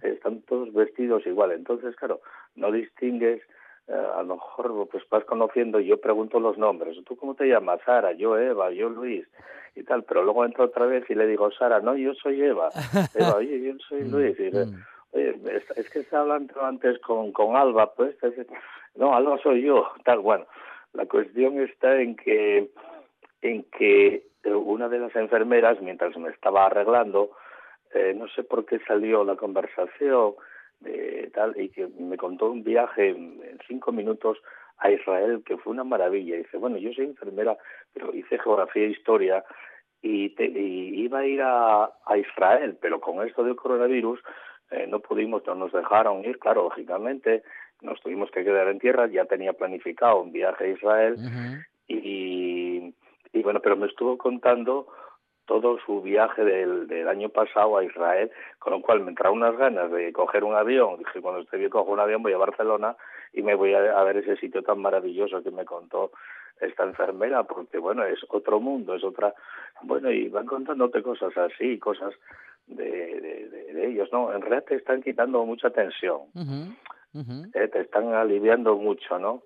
están 0.00 0.40
todos 0.42 0.72
vestidos 0.72 1.26
igual. 1.26 1.52
Entonces, 1.52 1.94
claro, 1.96 2.22
no 2.54 2.72
distingues 2.72 3.42
eh, 3.90 4.06
a 4.14 4.22
lo 4.22 4.36
mejor 4.36 4.88
pues 4.88 5.02
vas 5.10 5.24
conociendo 5.24 5.80
y 5.80 5.86
yo 5.86 6.00
pregunto 6.00 6.38
los 6.38 6.56
nombres. 6.56 6.96
¿Tú 7.04 7.16
cómo 7.16 7.34
te 7.34 7.46
llamas? 7.46 7.80
Sara, 7.84 8.12
yo 8.12 8.38
Eva, 8.38 8.70
yo 8.70 8.88
Luis 8.88 9.26
y 9.74 9.82
tal. 9.82 10.04
Pero 10.04 10.22
luego 10.22 10.44
entro 10.44 10.66
otra 10.66 10.86
vez 10.86 11.10
y 11.10 11.16
le 11.16 11.26
digo, 11.26 11.50
Sara, 11.50 11.80
no, 11.80 11.96
yo 11.96 12.14
soy 12.14 12.40
Eva. 12.40 12.68
Eva, 13.14 13.34
oye, 13.36 13.60
yo 13.60 13.72
soy 13.88 14.02
mm, 14.02 14.10
Luis. 14.12 14.38
Y 14.38 14.50
mm. 14.56 14.84
oye, 15.12 15.62
es, 15.74 15.90
que 15.90 16.00
estaba 16.00 16.22
hablando 16.22 16.62
antes 16.62 17.00
con, 17.00 17.32
con 17.32 17.56
Alba, 17.56 17.92
pues. 17.94 18.14
no, 18.94 19.12
Alba 19.12 19.38
soy 19.42 19.62
yo. 19.62 19.88
Tal, 20.04 20.20
bueno, 20.20 20.46
la 20.92 21.06
cuestión 21.06 21.60
está 21.60 22.00
en 22.00 22.14
que, 22.14 22.70
en 23.42 23.64
que 23.76 24.24
una 24.44 24.88
de 24.88 25.00
las 25.00 25.16
enfermeras, 25.16 25.80
mientras 25.80 26.16
me 26.16 26.30
estaba 26.30 26.66
arreglando, 26.66 27.32
eh, 27.92 28.14
no 28.16 28.28
sé 28.28 28.44
por 28.44 28.64
qué 28.66 28.78
salió 28.86 29.24
la 29.24 29.34
conversación, 29.34 30.34
de 30.80 31.30
tal 31.34 31.58
y 31.60 31.68
que 31.68 31.88
me 31.98 32.16
contó 32.16 32.50
un 32.50 32.64
viaje 32.64 33.10
en, 33.10 33.40
cinco 33.68 33.92
minutos 33.92 34.38
a 34.78 34.90
Israel 34.90 35.42
que 35.44 35.56
fue 35.58 35.72
una 35.72 35.84
maravilla. 35.84 36.34
Y 36.34 36.38
dice, 36.38 36.56
bueno, 36.56 36.78
yo 36.78 36.92
soy 36.92 37.04
enfermera, 37.04 37.56
pero 37.92 38.14
hice 38.14 38.38
geografía 38.38 38.84
e 38.84 38.90
historia 38.90 39.44
y, 40.02 40.34
iba 41.02 41.18
a 41.18 41.26
ir 41.26 41.40
a, 41.42 41.90
Israel, 42.16 42.76
pero 42.80 43.00
con 43.00 43.26
esto 43.26 43.44
del 43.44 43.56
coronavirus 43.56 44.20
eh, 44.70 44.86
no 44.88 45.00
pudimos, 45.00 45.46
no 45.46 45.54
nos 45.54 45.72
dejaron 45.72 46.24
ir, 46.24 46.38
claro, 46.38 46.64
lógicamente, 46.64 47.42
nos 47.82 48.00
tuvimos 48.00 48.30
que 48.30 48.44
quedar 48.44 48.68
en 48.68 48.78
tierra, 48.78 49.06
ya 49.06 49.24
tenía 49.26 49.52
planificado 49.52 50.22
un 50.22 50.32
viaje 50.32 50.64
a 50.64 50.68
Israel 50.68 51.16
y, 51.86 52.94
y 53.32 53.42
bueno, 53.42 53.60
pero 53.60 53.76
me 53.76 53.86
estuvo 53.86 54.16
contando 54.18 54.88
todo 55.50 55.80
su 55.84 56.00
viaje 56.00 56.44
del, 56.44 56.86
del, 56.86 57.08
año 57.08 57.28
pasado 57.28 57.76
a 57.76 57.82
Israel, 57.82 58.30
con 58.60 58.72
lo 58.72 58.80
cual 58.80 59.00
me 59.00 59.10
entraron 59.10 59.38
unas 59.38 59.56
ganas 59.56 59.90
de 59.90 60.12
coger 60.12 60.44
un 60.44 60.54
avión. 60.54 60.98
Dije, 60.98 61.20
cuando 61.20 61.40
esté 61.40 61.56
bien 61.56 61.70
cojo 61.70 61.90
un 61.90 61.98
avión, 61.98 62.22
voy 62.22 62.32
a 62.32 62.38
Barcelona 62.38 62.94
y 63.32 63.42
me 63.42 63.56
voy 63.56 63.74
a, 63.74 64.00
ver 64.04 64.18
ese 64.18 64.36
sitio 64.36 64.62
tan 64.62 64.78
maravilloso 64.78 65.42
que 65.42 65.50
me 65.50 65.64
contó 65.64 66.12
esta 66.60 66.84
enfermera, 66.84 67.42
porque 67.42 67.78
bueno, 67.78 68.04
es 68.04 68.20
otro 68.28 68.60
mundo, 68.60 68.94
es 68.94 69.02
otra... 69.02 69.34
Bueno, 69.82 70.12
y 70.12 70.28
van 70.28 70.46
contándote 70.46 71.02
cosas 71.02 71.36
así, 71.36 71.80
cosas 71.80 72.14
de, 72.68 72.86
de, 73.74 73.86
ellos, 73.88 74.08
¿no? 74.12 74.32
En 74.32 74.42
realidad 74.42 74.66
te 74.68 74.76
están 74.76 75.02
quitando 75.02 75.44
mucha 75.44 75.70
tensión, 75.70 76.20
eh, 77.54 77.66
te 77.66 77.80
están 77.80 78.14
aliviando 78.14 78.76
mucho, 78.76 79.18
¿no? 79.18 79.42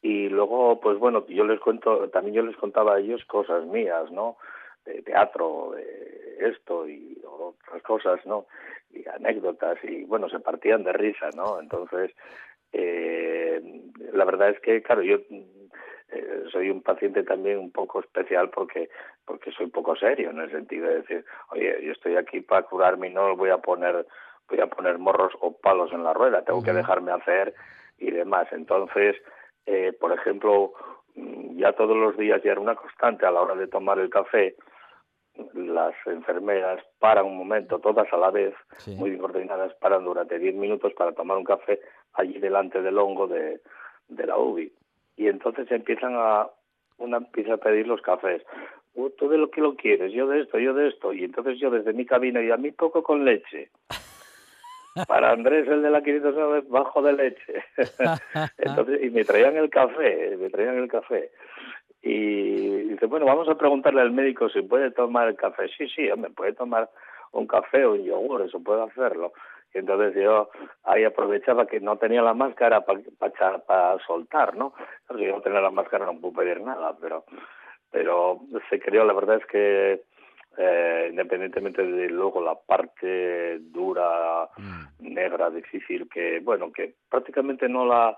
Y 0.00 0.28
luego, 0.28 0.78
pues 0.80 0.96
bueno, 0.96 1.26
yo 1.26 1.44
les 1.44 1.58
cuento, 1.58 2.08
también 2.10 2.36
yo 2.36 2.42
les 2.42 2.56
contaba 2.56 2.94
a 2.94 3.00
ellos 3.00 3.24
cosas 3.24 3.66
mías, 3.66 4.12
¿no? 4.12 4.36
De 4.84 5.02
teatro, 5.02 5.72
de 5.74 6.50
esto 6.50 6.88
y 6.88 7.20
otras 7.26 7.82
cosas, 7.82 8.24
¿no? 8.26 8.46
Y 8.90 9.06
anécdotas 9.08 9.78
y 9.84 10.04
bueno, 10.04 10.28
se 10.28 10.40
partían 10.40 10.82
de 10.84 10.92
risa, 10.92 11.30
¿no? 11.36 11.60
Entonces, 11.60 12.12
eh, 12.72 13.60
la 14.12 14.24
verdad 14.24 14.50
es 14.50 14.60
que, 14.60 14.82
claro, 14.82 15.02
yo 15.02 15.18
eh, 16.12 16.44
soy 16.50 16.70
un 16.70 16.82
paciente 16.82 17.22
también 17.22 17.58
un 17.58 17.70
poco 17.70 18.00
especial 18.00 18.50
porque 18.50 18.90
porque 19.24 19.52
soy 19.52 19.68
poco 19.68 19.94
serio 19.96 20.30
en 20.30 20.40
el 20.40 20.50
sentido 20.50 20.88
de 20.88 20.96
decir, 21.02 21.24
oye, 21.50 21.78
yo 21.82 21.92
estoy 21.92 22.16
aquí 22.16 22.40
para 22.40 22.62
curarme 22.62 23.08
y 23.08 23.14
no 23.14 23.36
voy 23.36 23.50
a 23.50 23.58
poner 23.58 24.06
voy 24.48 24.60
a 24.60 24.66
poner 24.66 24.98
morros 24.98 25.32
o 25.40 25.56
palos 25.56 25.92
en 25.92 26.02
la 26.02 26.12
rueda, 26.12 26.42
tengo 26.42 26.62
que 26.62 26.72
dejarme 26.72 27.12
hacer 27.12 27.54
y 27.98 28.10
demás. 28.10 28.48
Entonces, 28.50 29.16
eh, 29.66 29.92
por 30.00 30.12
ejemplo, 30.12 30.72
ya 31.14 31.72
todos 31.74 31.96
los 31.96 32.16
días 32.16 32.42
ya 32.42 32.52
era 32.52 32.60
una 32.60 32.74
constante 32.74 33.26
a 33.26 33.30
la 33.30 33.42
hora 33.42 33.54
de 33.54 33.68
tomar 33.68 33.98
el 33.98 34.10
café, 34.10 34.56
las 35.54 35.94
enfermeras 36.06 36.82
paran 36.98 37.26
un 37.26 37.36
momento, 37.36 37.78
todas 37.78 38.12
a 38.12 38.16
la 38.16 38.30
vez, 38.30 38.54
muy 38.96 39.16
coordinadas, 39.18 39.74
paran 39.74 40.04
durante 40.04 40.38
10 40.38 40.54
minutos 40.54 40.92
para 40.94 41.12
tomar 41.12 41.36
un 41.36 41.44
café 41.44 41.80
allí 42.14 42.38
delante 42.38 42.82
del 42.82 42.98
hongo 42.98 43.26
de, 43.26 43.60
de 44.08 44.26
la 44.26 44.38
UBI. 44.38 44.72
Y 45.16 45.28
entonces 45.28 45.70
empiezan 45.70 46.14
a, 46.16 46.48
una 46.98 47.18
empieza 47.18 47.54
a 47.54 47.58
pedir 47.58 47.86
los 47.86 48.00
cafés. 48.02 48.42
Uh, 48.94 49.10
tú 49.10 49.28
de 49.28 49.38
lo 49.38 49.50
que 49.50 49.60
lo 49.60 49.76
quieres, 49.76 50.12
yo 50.12 50.26
de 50.26 50.40
esto, 50.40 50.58
yo 50.58 50.74
de 50.74 50.88
esto. 50.88 51.12
Y 51.12 51.24
entonces 51.24 51.58
yo 51.58 51.70
desde 51.70 51.92
mi 51.92 52.06
cabina, 52.06 52.42
y 52.42 52.50
a 52.50 52.56
mí 52.56 52.70
poco 52.72 53.02
con 53.02 53.24
leche. 53.24 53.70
Para 55.06 55.30
Andrés, 55.30 55.68
el 55.68 55.82
de 55.82 55.90
la 55.90 56.02
509, 56.02 56.64
bajo 56.68 57.00
de 57.02 57.12
leche. 57.12 57.64
entonces, 58.58 59.02
y 59.02 59.10
me 59.10 59.24
traían 59.24 59.56
el 59.56 59.70
café, 59.70 60.36
me 60.36 60.50
traían 60.50 60.78
el 60.78 60.88
café 60.88 61.30
y 62.02 62.88
dice, 62.88 63.06
bueno, 63.06 63.26
vamos 63.26 63.48
a 63.48 63.58
preguntarle 63.58 64.00
al 64.00 64.10
médico 64.10 64.48
si 64.48 64.62
puede 64.62 64.90
tomar 64.90 65.28
el 65.28 65.36
café. 65.36 65.68
Sí, 65.76 65.88
sí, 65.88 66.08
me 66.16 66.30
puede 66.30 66.54
tomar 66.54 66.88
un 67.32 67.46
café 67.46 67.84
o 67.84 67.92
un 67.92 68.04
yogur, 68.04 68.42
eso 68.42 68.62
puede 68.62 68.82
hacerlo. 68.82 69.32
Y 69.74 69.78
entonces 69.78 70.14
yo 70.14 70.50
ahí 70.84 71.04
aprovechaba 71.04 71.66
que 71.66 71.80
no 71.80 71.96
tenía 71.96 72.22
la 72.22 72.34
máscara 72.34 72.80
para 72.84 73.00
para 73.66 73.98
soltar, 74.06 74.56
¿no? 74.56 74.74
Si 75.16 75.24
yo 75.24 75.36
no 75.36 75.42
tenía 75.42 75.60
la 75.60 75.70
máscara 75.70 76.06
no 76.06 76.18
puedo 76.18 76.34
pedir 76.34 76.60
nada, 76.60 76.96
pero 77.00 77.24
pero 77.90 78.40
se 78.68 78.80
creó, 78.80 79.04
la 79.04 79.12
verdad 79.12 79.36
es 79.36 79.46
que 79.46 80.02
eh, 80.58 81.08
independientemente 81.10 81.84
de 81.84 82.08
luego 82.08 82.40
la 82.40 82.54
parte 82.54 83.58
dura, 83.60 84.48
mm. 84.56 85.14
negra, 85.14 85.50
difícil, 85.50 86.08
que 86.08 86.40
bueno, 86.40 86.72
que 86.72 86.94
prácticamente 87.08 87.68
no 87.68 87.86
la 87.86 88.16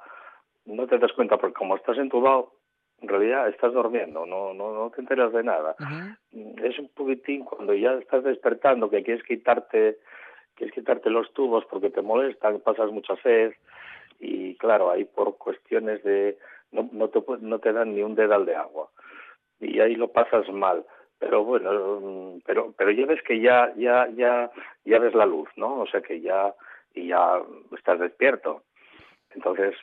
no 0.64 0.86
te 0.86 0.98
das 0.98 1.12
cuenta 1.12 1.36
porque 1.36 1.54
como 1.54 1.76
estás 1.76 1.98
entubado 1.98 2.52
en 3.02 3.08
realidad 3.08 3.48
estás 3.48 3.72
durmiendo, 3.72 4.24
no, 4.24 4.54
no, 4.54 4.72
no 4.72 4.90
te 4.90 5.00
enteras 5.00 5.32
de 5.32 5.42
nada. 5.42 5.74
Es 6.62 6.78
un 6.78 6.88
poquitín 6.88 7.44
cuando 7.44 7.74
ya 7.74 7.94
estás 7.94 8.22
despertando 8.22 8.88
que 8.88 9.02
quieres 9.02 9.24
quitarte, 9.24 9.98
quieres 10.54 10.74
quitarte 10.74 11.10
los 11.10 11.32
tubos 11.34 11.64
porque 11.66 11.90
te 11.90 12.00
molestan, 12.00 12.60
pasas 12.60 12.92
mucha 12.92 13.16
sed 13.16 13.52
y 14.20 14.54
claro, 14.56 14.90
ahí 14.90 15.04
por 15.04 15.36
cuestiones 15.36 16.02
de 16.04 16.38
no, 16.70 16.88
no 16.92 17.08
te 17.08 17.20
no 17.40 17.58
te 17.58 17.72
dan 17.72 17.94
ni 17.94 18.02
un 18.02 18.14
dedal 18.14 18.46
de 18.46 18.54
agua 18.54 18.88
y 19.58 19.80
ahí 19.80 19.96
lo 19.96 20.08
pasas 20.08 20.48
mal. 20.50 20.84
Pero 21.18 21.44
bueno 21.44 22.40
pero 22.46 22.72
pero 22.76 22.90
ya 22.92 23.06
ves 23.06 23.22
que 23.22 23.40
ya 23.40 23.72
ya 23.76 24.08
ya 24.14 24.50
ya 24.84 24.98
ves 25.00 25.14
la 25.14 25.26
luz 25.26 25.48
no 25.56 25.80
o 25.80 25.86
sea 25.86 26.00
que 26.00 26.20
ya 26.20 26.54
y 26.94 27.08
ya 27.08 27.42
estás 27.76 27.98
despierto. 27.98 28.62
Entonces 29.34 29.74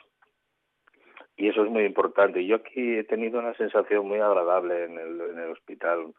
y 1.40 1.48
eso 1.48 1.64
es 1.64 1.70
muy 1.70 1.84
importante. 1.84 2.44
Yo 2.44 2.56
aquí 2.56 2.98
he 2.98 3.04
tenido 3.04 3.38
una 3.38 3.54
sensación 3.54 4.06
muy 4.06 4.18
agradable 4.18 4.84
en 4.84 4.98
el, 4.98 5.20
en 5.22 5.38
el 5.38 5.50
hospital, 5.52 6.12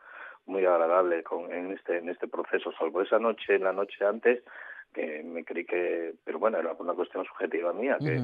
muy 0.47 0.65
agradable 0.65 1.21
con, 1.21 1.53
en 1.53 1.71
este 1.73 1.99
en 1.99 2.09
este 2.09 2.27
proceso, 2.27 2.71
salvo 2.71 3.03
esa 3.03 3.19
noche, 3.19 3.59
la 3.59 3.71
noche 3.71 4.03
antes, 4.03 4.43
que 4.91 5.21
me 5.23 5.45
creí 5.45 5.63
que, 5.63 6.15
pero 6.23 6.39
bueno, 6.39 6.57
era 6.57 6.73
una 6.79 6.93
cuestión 6.93 7.23
subjetiva 7.23 7.71
mía, 7.71 7.97
que, 7.99 8.19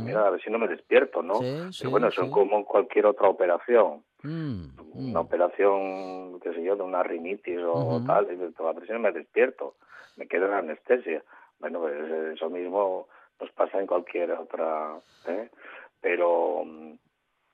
mira, 0.00 0.26
a 0.26 0.30
ver 0.30 0.42
si 0.42 0.50
no 0.50 0.58
me 0.58 0.66
despierto, 0.66 1.22
¿no? 1.22 1.38
pero 1.78 1.90
bueno, 1.90 2.08
es 2.08 2.16
como 2.30 2.64
cualquier 2.64 3.06
otra 3.06 3.28
operación. 3.28 4.02
Mm, 4.24 4.64
una 4.94 5.20
mm. 5.20 5.24
operación, 5.24 6.40
qué 6.40 6.52
sé 6.54 6.64
yo, 6.64 6.74
de 6.74 6.82
una 6.82 7.04
rinitis 7.04 7.60
o 7.64 8.02
tal, 8.04 8.26
y 8.26 8.34
a 8.34 8.72
ver 8.72 8.86
si 8.86 8.92
no 8.92 8.98
me 8.98 9.12
despierto, 9.12 9.76
me 10.16 10.26
quedo 10.26 10.46
en 10.46 10.54
anestesia. 10.54 11.22
Bueno, 11.60 11.78
pues 11.78 11.94
eso 12.34 12.50
mismo 12.50 13.06
nos 13.40 13.50
pasa 13.52 13.80
en 13.80 13.86
cualquier 13.86 14.32
otra, 14.32 14.96
¿eh? 15.28 15.48
Pero, 16.02 16.64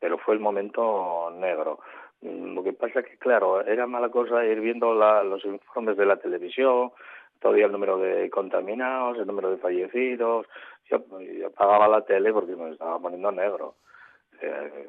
pero 0.00 0.19
fue 0.19 0.35
el 0.35 0.40
momento 0.40 1.31
negro. 1.38 1.78
Lo 2.21 2.64
que 2.64 2.73
pasa 2.73 3.05
que, 3.05 3.17
claro, 3.19 3.61
era 3.64 3.87
mala 3.87 4.09
cosa 4.09 4.45
ir 4.45 4.61
viendo 4.61 4.93
los 4.95 5.45
informes 5.45 5.97
de 5.97 6.07
la 6.07 6.17
televisión, 6.17 6.90
todavía 7.38 7.67
el 7.67 7.73
número 7.73 7.99
de 7.99 8.28
contaminados, 8.31 9.19
el 9.19 9.26
número 9.26 9.50
de 9.50 9.59
fallecidos. 9.59 10.47
Yo, 10.90 11.05
apagaba 11.47 11.87
la 11.87 12.00
tele 12.00 12.33
porque 12.33 12.57
me 12.57 12.71
estaba 12.71 12.99
poniendo 12.99 13.31
negro. 13.31 13.76
Eh, 14.40 14.88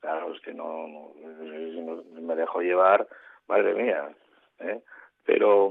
claro, 0.00 0.32
es 0.32 0.40
que 0.40 0.54
no, 0.54 0.86
no, 0.86 2.02
me 2.22 2.36
dejó 2.36 2.60
llevar, 2.60 3.06
madre 3.48 3.74
mía. 3.74 4.08
¿eh? 4.60 4.80
Pero 5.26 5.70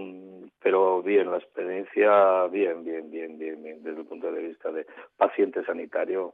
pero 0.62 1.04
bien 1.04 1.30
la 1.30 1.38
experiencia 1.38 2.48
bien 2.48 2.84
bien 2.84 3.12
bien 3.12 3.38
bien 3.38 3.64
bien 3.64 3.84
desde 3.84 4.00
el 4.00 4.06
punto 4.08 4.32
de 4.32 4.48
vista 4.48 4.72
de 4.72 4.86
paciente 5.16 5.64
sanitario 5.64 6.34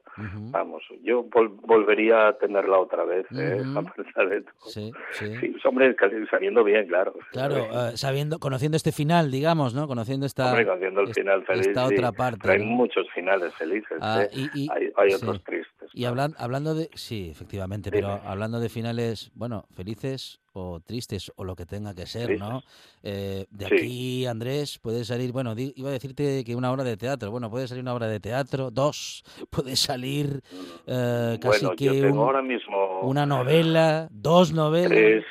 vamos 0.51 0.83
yo 1.03 1.25
volvería 1.63 2.29
a 2.29 2.37
tenerla 2.37 2.79
otra 2.79 3.03
vez 3.03 3.25
¿eh? 3.31 3.61
a 3.61 4.23
de 4.23 4.41
todo. 4.41 4.69
sí 4.69 4.91
sí, 5.11 5.37
sí 5.37 5.55
hombre 5.65 5.95
sabiendo 6.29 6.63
bien 6.63 6.87
claro. 6.87 7.13
Claro 7.31 7.57
eh, 7.57 7.97
sabiendo 7.97 8.39
conociendo 8.39 8.77
este 8.77 8.93
final 8.93 9.31
digamos 9.31 9.73
no 9.73 9.85
conociendo 9.85 10.25
esta 10.25 10.47
hombre, 10.47 10.65
conociendo 10.65 11.01
el 11.01 11.13
final 11.13 11.43
feliz 11.43 11.67
esta 11.67 11.85
otra 11.85 12.11
parte 12.13 12.49
hay 12.49 12.63
muchos 12.63 13.09
finales 13.11 13.53
felices 13.55 13.97
ah, 13.99 14.23
¿eh? 14.23 14.29
y, 14.55 14.69
hay, 14.71 14.91
hay 14.95 15.13
otros 15.13 15.43
tristes 15.43 15.80
Y 15.93 16.05
hablando 16.05 16.73
de, 16.75 16.89
sí, 16.93 17.29
efectivamente, 17.29 17.91
pero 17.91 18.07
hablando 18.25 18.59
de 18.59 18.69
finales, 18.69 19.31
bueno, 19.35 19.65
felices 19.75 20.39
o 20.53 20.79
tristes 20.79 21.31
o 21.35 21.43
lo 21.43 21.55
que 21.55 21.65
tenga 21.65 21.93
que 21.93 22.05
ser, 22.05 22.37
¿no? 22.37 22.63
Eh, 23.03 23.45
de 23.49 23.65
aquí, 23.65 24.25
Andrés, 24.25 24.79
puede 24.79 25.05
salir, 25.05 25.31
bueno, 25.31 25.53
iba 25.57 25.89
a 25.89 25.93
decirte 25.93 26.43
que 26.43 26.55
una 26.55 26.71
obra 26.71 26.83
de 26.83 26.97
teatro, 26.97 27.31
bueno, 27.31 27.49
puede 27.49 27.67
salir 27.67 27.81
una 27.81 27.93
obra 27.93 28.07
de 28.07 28.19
teatro, 28.19 28.71
dos, 28.71 29.23
puede 29.49 29.75
salir 29.75 30.41
eh, 30.87 31.37
casi 31.41 31.67
que 31.75 32.07
ahora 32.07 32.41
mismo 32.41 33.01
una 33.01 33.25
novela, 33.25 34.07
dos 34.11 34.53
novelas. 34.53 34.89
tres 34.89 35.25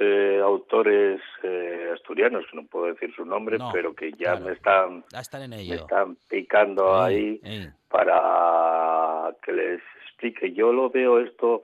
eh, 0.00 0.40
autores 0.42 1.20
eh, 1.42 1.90
asturianos, 1.94 2.44
que 2.50 2.56
no 2.56 2.66
puedo 2.66 2.86
decir 2.86 3.14
su 3.14 3.24
nombre, 3.24 3.58
pero 3.72 3.94
que 3.94 4.12
ya 4.12 4.36
me 4.36 4.52
están, 4.52 5.04
están 5.72 6.16
picando 6.28 7.00
ahí 7.00 7.40
para 7.88 9.34
que 9.42 9.52
les 9.52 9.80
explique. 10.06 10.52
Yo 10.52 10.72
lo 10.72 10.90
veo 10.90 11.20
esto 11.20 11.62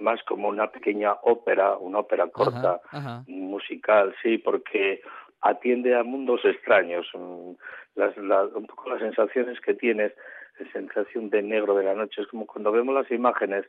más 0.00 0.22
como 0.24 0.48
una 0.48 0.68
pequeña 0.70 1.12
ópera, 1.22 1.76
una 1.76 2.00
ópera 2.00 2.28
corta, 2.28 2.80
musical, 3.26 4.14
sí, 4.22 4.38
porque 4.38 5.02
atiende 5.40 5.94
a 5.94 6.02
mundos 6.02 6.40
extraños. 6.44 7.06
Mm, 7.14 7.52
las, 7.96 8.16
un 8.16 8.66
poco 8.66 8.90
las 8.90 9.00
sensaciones 9.00 9.60
que 9.60 9.74
tienes 9.74 10.12
la 10.58 10.72
sensación 10.72 11.30
de 11.30 11.42
negro 11.42 11.74
de 11.76 11.84
la 11.84 11.94
noche. 11.94 12.22
Es 12.22 12.28
como 12.28 12.46
cuando 12.46 12.72
vemos 12.72 12.94
las 12.94 13.10
imágenes 13.10 13.64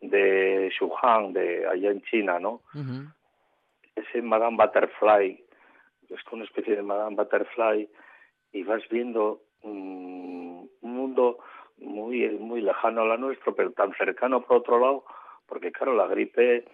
de 0.00 0.72
Shuhan, 0.78 1.32
de 1.32 1.66
allá 1.66 1.90
en 1.90 2.02
China, 2.02 2.38
¿no? 2.38 2.62
Ese 3.98 4.22
Madame 4.22 4.56
Butterfly, 4.56 5.44
es 6.08 6.20
una 6.32 6.44
especie 6.44 6.76
de 6.76 6.82
Madame 6.82 7.16
Butterfly, 7.16 7.88
y 8.52 8.62
vas 8.62 8.82
viendo 8.88 9.42
un 9.62 10.70
mundo 10.80 11.38
muy, 11.80 12.28
muy 12.38 12.60
lejano 12.60 13.02
a 13.02 13.06
la 13.06 13.16
nuestro, 13.16 13.54
pero 13.54 13.72
tan 13.72 13.92
cercano 13.94 14.42
por 14.42 14.58
otro 14.58 14.78
lado, 14.78 15.04
porque 15.46 15.72
claro, 15.72 15.94
la 15.94 16.06
gripe, 16.06 16.64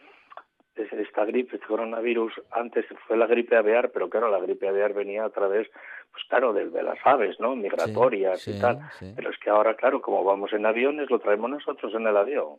esta 0.75 1.25
gripe, 1.25 1.57
este 1.57 1.67
coronavirus, 1.67 2.33
antes 2.51 2.87
fue 3.07 3.17
la 3.17 3.27
gripe 3.27 3.57
aviar, 3.57 3.91
pero 3.91 4.09
claro, 4.09 4.31
la 4.31 4.41
gripe 4.41 4.69
aviar 4.69 4.93
venía 4.93 5.25
a 5.25 5.31
través, 5.31 5.69
pues 6.11 6.25
claro, 6.29 6.53
de, 6.53 6.83
las 6.83 6.99
aves, 7.05 7.39
¿no? 7.39 7.55
Migratorias 7.55 8.47
y 8.49 8.61
tal. 8.61 8.81
Pero 9.15 9.31
es 9.31 9.39
que 9.39 9.51
ahora, 9.51 9.75
claro, 9.77 10.01
como 10.01 10.25
vamos 10.25 10.53
en 10.53 10.67
aviones, 10.67 11.11
lo 11.11 11.19
traemos 11.19 11.51
nosotros 11.51 11.95
en 11.95 12.07
el 12.07 12.17
avión. 12.17 12.57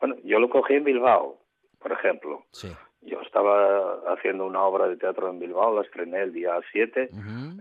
Bueno, 0.00 0.16
yo 0.24 0.38
lo 0.38 0.48
cogí 0.48 0.74
en 0.74 0.84
Bilbao, 0.84 1.38
por 1.78 1.92
ejemplo. 1.92 2.44
Sí. 3.00 3.10
Yo 3.10 3.20
estaba 3.20 3.94
haciendo 4.12 4.46
una 4.46 4.62
obra 4.62 4.88
de 4.88 4.96
teatro 4.96 5.28
en 5.30 5.38
Bilbao, 5.38 5.74
la 5.74 5.82
estrené 5.82 6.22
el 6.22 6.32
día 6.32 6.58
7, 6.72 7.10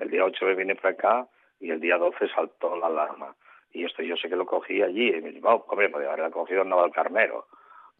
el 0.01 0.10
día 0.10 0.25
8 0.25 0.46
me 0.46 0.56
vine 0.56 0.75
para 0.75 0.89
acá 0.89 1.27
y 1.60 1.70
el 1.70 1.79
día 1.79 1.98
12 1.98 2.27
saltó 2.29 2.75
la 2.75 2.88
alarma. 2.88 3.36
Y 3.74 3.84
esto 3.86 4.01
yo 4.01 4.15
sé 4.15 4.29
que 4.29 4.36
lo 4.36 4.46
cogí 4.46 4.82
allí 4.82 5.10
en 5.10 5.25
Bilbao, 5.25 5.65
hombre, 5.67 5.89
podría 5.89 6.10
haberla 6.10 6.32
cogido 6.32 6.63
en 6.63 6.70
Navalcarnero, 6.70 7.46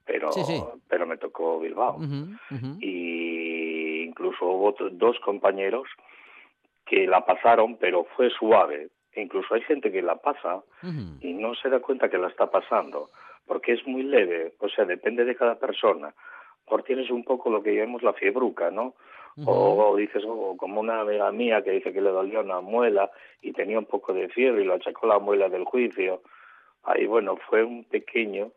pero, 0.06 0.30
pero 0.88 1.06
me 1.06 1.18
tocó 1.18 1.60
Bilbao. 1.60 2.00
Y 2.80 4.04
incluso 4.04 4.46
hubo 4.46 4.74
dos 4.92 5.20
compañeros 5.20 5.88
que 6.86 7.06
la 7.06 7.26
pasaron, 7.26 7.78
pero 7.78 8.06
fue 8.16 8.30
suave. 8.30 8.90
incluso 9.16 9.54
hay 9.54 9.62
gente 9.62 9.92
que 9.92 10.02
la 10.02 10.16
pasa 10.16 10.64
y 11.22 11.34
no 11.34 11.54
se 11.56 11.70
da 11.70 11.80
cuenta 11.80 12.10
que 12.10 12.18
la 12.18 12.30
está 12.30 12.50
pasando, 12.50 13.10
porque 13.46 13.74
es 13.74 13.86
muy 13.86 14.04
leve, 14.04 14.54
o 14.60 14.70
sea, 14.70 14.86
depende 14.86 15.26
de 15.26 15.36
cada 15.36 15.56
persona 15.56 16.14
mejor 16.68 16.84
tienes 16.84 17.10
un 17.10 17.24
poco 17.24 17.50
lo 17.50 17.64
que 17.64 17.74
llamamos 17.74 18.04
la 18.04 18.12
fiebruca, 18.14 18.70
¿no? 18.72 18.94
o, 19.46 19.96
dices, 19.96 20.24
oh, 20.28 20.58
como 20.58 20.82
una 20.82 21.02
amiga 21.02 21.32
mía 21.32 21.62
que 21.62 21.72
dice 21.72 21.94
que 21.94 22.02
le 22.02 22.10
dolió 22.10 22.42
una 22.42 22.60
muela 22.60 23.12
y 23.42 23.54
tenía 23.54 23.78
un 23.78 23.86
poco 23.86 24.12
de 24.12 24.30
fiebre 24.30 24.64
y 24.64 24.66
lo 24.66 24.74
achacó 24.74 25.06
la 25.06 25.20
muela 25.20 25.48
del 25.48 25.64
juicio. 25.64 26.24
Ahí, 26.84 27.06
bueno, 27.06 27.38
fue 27.48 27.64
un 27.64 27.84
pequeño. 27.86 28.52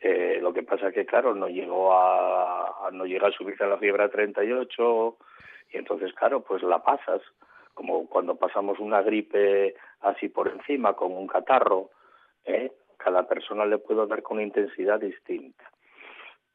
Eh, 0.00 0.38
lo 0.40 0.52
que 0.52 0.62
pasa 0.62 0.90
que, 0.90 1.04
claro, 1.04 1.34
no 1.34 1.46
llegó 1.46 1.92
a, 1.92 2.88
no 2.92 3.04
llega 3.04 3.28
a 3.28 3.32
subirse 3.32 3.64
a 3.64 3.68
la 3.68 3.76
fiebre 3.76 4.04
a 4.04 4.08
38 4.08 5.16
y 5.74 5.76
entonces, 5.76 6.12
claro, 6.14 6.40
pues 6.40 6.62
la 6.62 6.82
pasas. 6.82 7.20
Como 7.74 8.06
cuando 8.08 8.34
pasamos 8.36 8.78
una 8.80 9.02
gripe 9.02 9.74
así 10.00 10.28
por 10.28 10.48
encima, 10.48 10.94
con 10.94 11.12
un 11.12 11.26
catarro, 11.26 11.90
¿eh? 12.44 12.72
cada 12.96 13.26
persona 13.28 13.64
le 13.66 13.78
puede 13.78 14.06
dar 14.06 14.22
con 14.22 14.40
intensidad 14.40 15.00
distinta. 15.00 15.71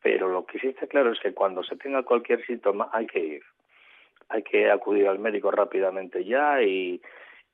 Pero 0.01 0.29
lo 0.29 0.45
que 0.45 0.60
sí 0.60 0.67
está 0.67 0.88
claro 0.88 1.12
es 1.12 1.19
que 1.19 1.33
cuando 1.33 1.63
se 1.63 1.75
tenga 1.75 2.03
cualquier 2.03 2.45
síntoma 2.45 2.89
hay 2.91 3.07
que 3.07 3.19
ir. 3.19 3.43
Hay 4.29 4.43
que 4.43 4.69
acudir 4.69 5.07
al 5.07 5.19
médico 5.19 5.51
rápidamente 5.51 6.23
ya 6.25 6.62
y, 6.62 7.01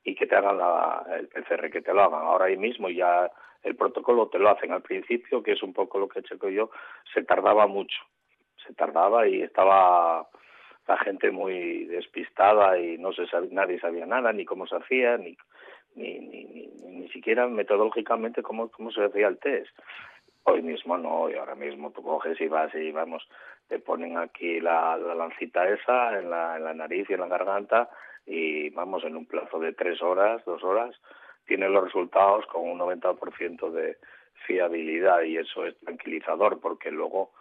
y 0.04 0.16
que 0.16 0.26
te 0.26 0.36
hagan 0.36 0.58
la, 0.58 1.06
el 1.18 1.28
PCR, 1.28 1.70
que 1.70 1.82
te 1.82 1.94
lo 1.94 2.02
hagan 2.02 2.22
ahora 2.24 2.48
mismo 2.48 2.90
ya 2.90 3.32
el 3.64 3.76
protocolo 3.76 4.28
te 4.28 4.40
lo 4.40 4.50
hacen 4.50 4.72
al 4.72 4.82
principio, 4.82 5.42
que 5.42 5.54
es 5.54 5.64
un 5.64 5.74
poco 5.74 5.98
lo 5.98 6.08
que 6.08 6.20
he 6.20 6.22
hecho 6.22 6.50
yo, 6.50 6.70
se 7.14 7.24
tardaba 7.24 7.66
mucho, 7.66 7.98
se 8.66 8.74
tardaba 8.74 9.28
y 9.28 9.42
estaba 9.42 10.28
la 10.88 10.98
gente 10.98 11.32
muy 11.32 11.86
despistada 11.86 12.78
y 12.78 12.98
no 12.98 13.14
se 13.14 13.24
nadie 13.52 13.80
sabía 13.80 14.06
nada, 14.06 14.34
ni 14.34 14.44
cómo 14.44 14.68
se 14.68 14.76
hacía, 14.76 15.18
ni, 15.18 15.38
ni, 15.96 16.20
ni, 16.20 16.44
ni, 16.46 16.68
ni 16.68 17.10
siquiera 17.10 17.48
metodológicamente 17.48 18.44
cómo, 18.44 18.70
cómo 18.70 18.92
se 18.92 19.06
hacía 19.06 19.28
el 19.28 19.40
test. 19.40 19.72
Hoy 20.44 20.62
mismo 20.62 20.98
no, 20.98 21.30
y 21.30 21.36
ahora 21.36 21.56
mismo 21.56 21.92
tú 21.92 22.04
coges 22.04 22.40
y 22.42 22.48
vas 22.48 22.74
y 22.76 22.92
vamos, 22.92 23.28
te 23.68 23.80
ponen 23.80 24.18
aquí 24.18 24.60
la, 24.60 24.98
la 24.98 25.16
lancita 25.16 25.68
esa 25.70 26.20
en 26.20 26.30
la, 26.30 26.58
en 26.58 26.66
la 26.66 26.74
nariz 26.74 27.10
y 27.10 27.14
en 27.14 27.22
la 27.22 27.28
garganta 27.28 27.90
y 28.26 28.70
vamos 28.72 29.04
en 29.04 29.16
un 29.16 29.26
plazo 29.26 29.60
de 29.60 29.74
tres 29.74 30.02
horas, 30.02 30.44
dos 30.46 30.64
horas, 30.64 30.96
tienes 31.46 31.70
los 31.70 31.86
resultados 31.86 32.46
con 32.48 32.70
un 32.70 32.80
90% 32.80 33.72
de 33.72 33.98
fiabilidad 34.46 35.22
y 35.24 35.38
eso 35.38 35.66
es 35.66 35.78
tranquilizador 35.80 36.60
porque 36.60 36.92
luego 36.92 37.32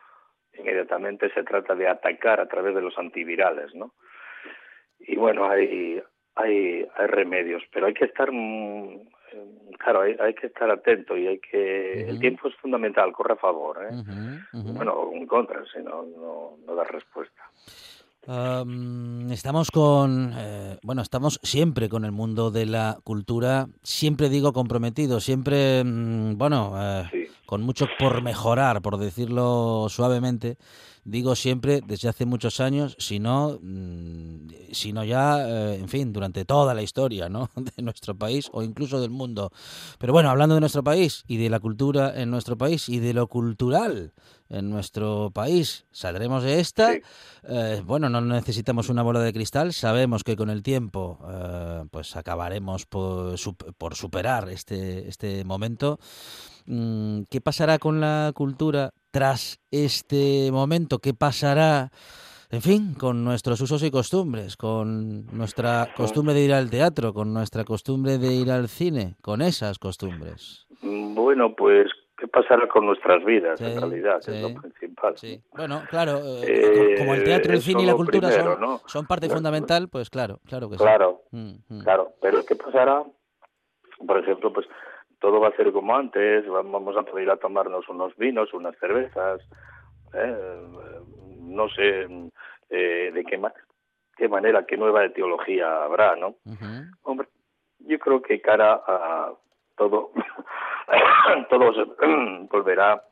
inmediatamente 0.54 1.32
se 1.32 1.42
trata 1.42 1.74
de 1.74 1.88
atacar 1.88 2.40
a 2.40 2.46
través 2.46 2.74
de 2.74 2.82
los 2.82 2.96
antivirales, 2.98 3.74
¿no? 3.74 3.94
Y 5.00 5.16
bueno, 5.16 5.48
hay, 5.48 6.00
hay, 6.36 6.86
hay 6.94 7.06
remedios, 7.06 7.62
pero 7.72 7.86
hay 7.86 7.94
que 7.94 8.04
estar 8.04 8.30
claro, 9.78 10.02
hay, 10.02 10.16
hay, 10.20 10.34
que 10.34 10.46
estar 10.48 10.70
atento 10.70 11.16
y 11.16 11.26
hay 11.26 11.38
que... 11.38 12.08
El 12.08 12.18
tiempo 12.18 12.48
es 12.48 12.54
fundamental, 12.56 13.12
corre 13.12 13.34
a 13.34 13.36
favor, 13.36 13.78
¿eh? 13.84 13.94
Bueno, 14.52 15.10
en 15.12 15.26
contra, 15.26 15.62
si 15.72 15.82
no, 15.82 16.04
no, 16.66 16.74
da 16.74 16.84
respuesta. 16.84 17.42
Estamos 19.30 19.70
con, 19.70 20.32
eh, 20.37 20.78
bueno, 20.82 21.02
estamos 21.02 21.40
siempre 21.42 21.88
con 21.88 22.04
el 22.04 22.12
mundo 22.12 22.50
de 22.50 22.66
la 22.66 22.98
cultura, 23.02 23.68
siempre 23.82 24.28
digo 24.28 24.52
comprometido, 24.52 25.20
siempre, 25.20 25.82
mm, 25.85 26.38
bueno, 26.38 26.72
eh, 26.76 27.28
con 27.46 27.62
mucho 27.62 27.87
por 27.98 28.22
mejorar, 28.22 28.80
por 28.80 28.98
decirlo 28.98 29.87
suavemente 29.88 30.56
digo 31.04 31.35
siempre 31.35 31.80
desde 31.85 32.08
hace 32.08 32.26
muchos 32.26 32.61
años, 32.61 32.96
sino, 32.98 33.58
mm, 33.61 34.48
sino 34.72 35.04
ya, 35.04 35.48
eh, 35.48 35.78
en 35.80 35.88
fin, 35.88 36.12
durante 36.12 36.44
toda 36.44 36.74
la 36.74 36.82
historia 36.82 37.28
¿no? 37.28 37.50
de 37.76 37.82
nuestro 37.82 38.14
país 38.14 38.48
o 38.52 38.62
incluso 38.62 39.00
del 39.00 39.11
mundo. 39.11 39.50
Pero 39.98 40.12
bueno, 40.12 40.30
hablando 40.30 40.54
de 40.54 40.61
nuestro 40.61 40.85
país 40.85 41.24
y 41.26 41.37
de 41.38 41.50
la 41.50 41.61
cultura 41.61 42.20
en 42.20 42.30
nuestro 42.30 42.56
país 42.56 42.88
y 42.88 42.98
de 42.98 43.14
lo 43.14 43.26
cultural 43.26 44.12
en 44.52 44.70
nuestro 44.70 45.30
país, 45.32 45.86
saldremos 45.90 46.42
de 46.44 46.60
esta. 46.60 46.92
Eh, 46.94 47.82
bueno, 47.84 48.08
no 48.08 48.20
necesitamos 48.20 48.90
una 48.90 49.02
bola 49.02 49.20
de 49.20 49.32
cristal, 49.32 49.72
sabemos 49.72 50.24
que 50.24 50.36
con 50.36 50.50
el 50.50 50.62
tiempo 50.62 51.18
eh, 51.28 51.84
pues 51.90 52.14
acabaremos 52.16 52.86
por, 52.86 53.34
por 53.78 53.94
superar 53.94 54.48
este, 54.50 55.08
este 55.08 55.44
momento. 55.44 55.98
Mm, 56.66 57.22
¿Qué 57.30 57.40
pasará 57.40 57.78
con 57.78 58.00
la 58.00 58.32
cultura 58.34 58.92
tras 59.10 59.58
este 59.70 60.50
momento? 60.52 60.98
¿Qué 60.98 61.14
pasará, 61.14 61.90
en 62.50 62.62
fin, 62.62 62.94
con 62.94 63.24
nuestros 63.24 63.60
usos 63.62 63.82
y 63.82 63.90
costumbres, 63.90 64.56
con 64.58 65.26
nuestra 65.34 65.88
costumbre 65.96 66.34
de 66.34 66.44
ir 66.44 66.52
al 66.52 66.70
teatro, 66.70 67.14
con 67.14 67.32
nuestra 67.32 67.64
costumbre 67.64 68.18
de 68.18 68.34
ir 68.34 68.50
al 68.50 68.68
cine, 68.68 69.16
con 69.22 69.40
esas 69.40 69.78
costumbres? 69.78 70.66
Bueno, 70.82 71.54
pues 71.56 71.86
qué 72.22 72.28
pasará 72.28 72.68
con 72.68 72.87
nuestras 72.87 73.24
vidas, 73.24 73.61
en 73.61 73.80
realidad, 73.80 74.18
es 74.18 74.40
lo 74.40 74.54
principal. 74.61 75.18
Sí. 75.18 75.42
Bueno, 75.50 75.82
claro, 75.90 76.20
eh, 76.46 76.94
como 76.96 77.14
el 77.14 77.24
teatro, 77.24 77.52
el 77.52 77.61
cine 77.61 77.82
y 77.82 77.87
la 77.87 77.94
cultura 77.94 78.30
son, 78.87 79.06
parte 79.08 79.28
fundamental, 79.28 79.88
pues 79.88 80.08
claro, 80.08 80.38
claro 80.46 80.70
que 80.70 80.76
sí. 80.78 80.85
Claro, 80.85 81.22
mm, 81.32 81.52
mm. 81.68 81.82
claro, 81.82 82.12
pero 82.20 82.44
¿qué 82.46 82.54
pasará? 82.54 83.02
Por 84.06 84.18
ejemplo, 84.18 84.52
pues 84.52 84.68
todo 85.18 85.40
va 85.40 85.48
a 85.48 85.56
ser 85.56 85.72
como 85.72 85.96
antes, 85.96 86.46
vamos 86.48 86.96
a 86.96 87.02
poder 87.02 87.24
ir 87.24 87.30
a 87.30 87.38
tomarnos 87.38 87.88
unos 87.88 88.14
vinos, 88.16 88.54
unas 88.54 88.78
cervezas, 88.78 89.40
¿eh? 90.14 90.37
no 91.40 91.68
sé 91.70 92.06
eh, 92.70 93.11
de 93.12 93.24
qué, 93.24 93.40
qué 94.16 94.28
manera, 94.28 94.64
qué 94.64 94.76
nueva 94.76 95.04
etiología 95.04 95.82
habrá, 95.82 96.14
¿no? 96.14 96.37
Hombre, 97.02 97.26
yo 97.80 97.98
creo 97.98 98.22
que 98.22 98.40
cara 98.40 98.80
a 98.87 99.32
todo, 99.76 100.12
todo 101.50 101.74
se 101.74 101.85
volverá, 102.50 103.02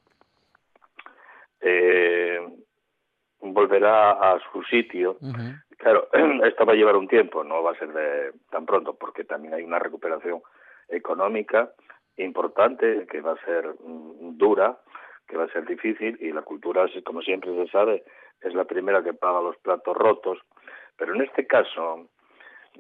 eh, 1.61 2.41
volverá 3.41 4.13
a 4.13 4.39
su 4.53 4.63
sitio. 4.65 5.17
Claro, 5.79 6.09
esto 6.45 6.67
va 6.67 6.73
a 6.73 6.77
llevar 6.77 6.97
un 6.97 7.09
tiempo, 7.09 7.43
no 7.45 7.63
va 7.63 7.73
a 7.73 7.79
ser 7.79 7.93
de 7.93 8.33
tan 8.51 8.67
pronto, 8.67 8.95
porque 8.95 9.25
también 9.25 9.55
hay 9.55 9.63
una 9.63 9.79
recuperación 9.79 10.43
económica 10.89 11.71
importante, 12.17 13.07
que 13.11 13.21
va 13.21 13.33
a 13.33 13.45
ser 13.45 13.67
mm, 13.83 14.37
dura, 14.37 14.79
que 15.27 15.37
va 15.37 15.45
a 15.45 15.53
ser 15.53 15.65
difícil 15.65 16.19
y 16.21 16.33
la 16.33 16.43
cultura, 16.43 16.87
como 17.05 17.23
siempre 17.23 17.55
se 17.55 17.71
sabe, 17.71 18.05
es 18.41 18.55
la 18.55 18.65
primera 18.65 19.03
que 19.03 19.15
paga 19.15 19.41
los 19.41 19.57
platos 19.59 19.97
rotos. 19.97 20.39
Pero 20.97 21.15
en 21.15 21.23
este 21.23 21.47
caso, 21.47 22.09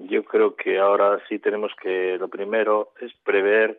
yo 0.08 0.24
creo 0.24 0.54
que 0.54 0.78
ahora 0.78 1.20
sí 1.28 1.38
tenemos 1.38 1.72
que, 1.82 2.16
lo 2.18 2.28
primero 2.28 2.92
es 3.00 3.12
prever, 3.24 3.78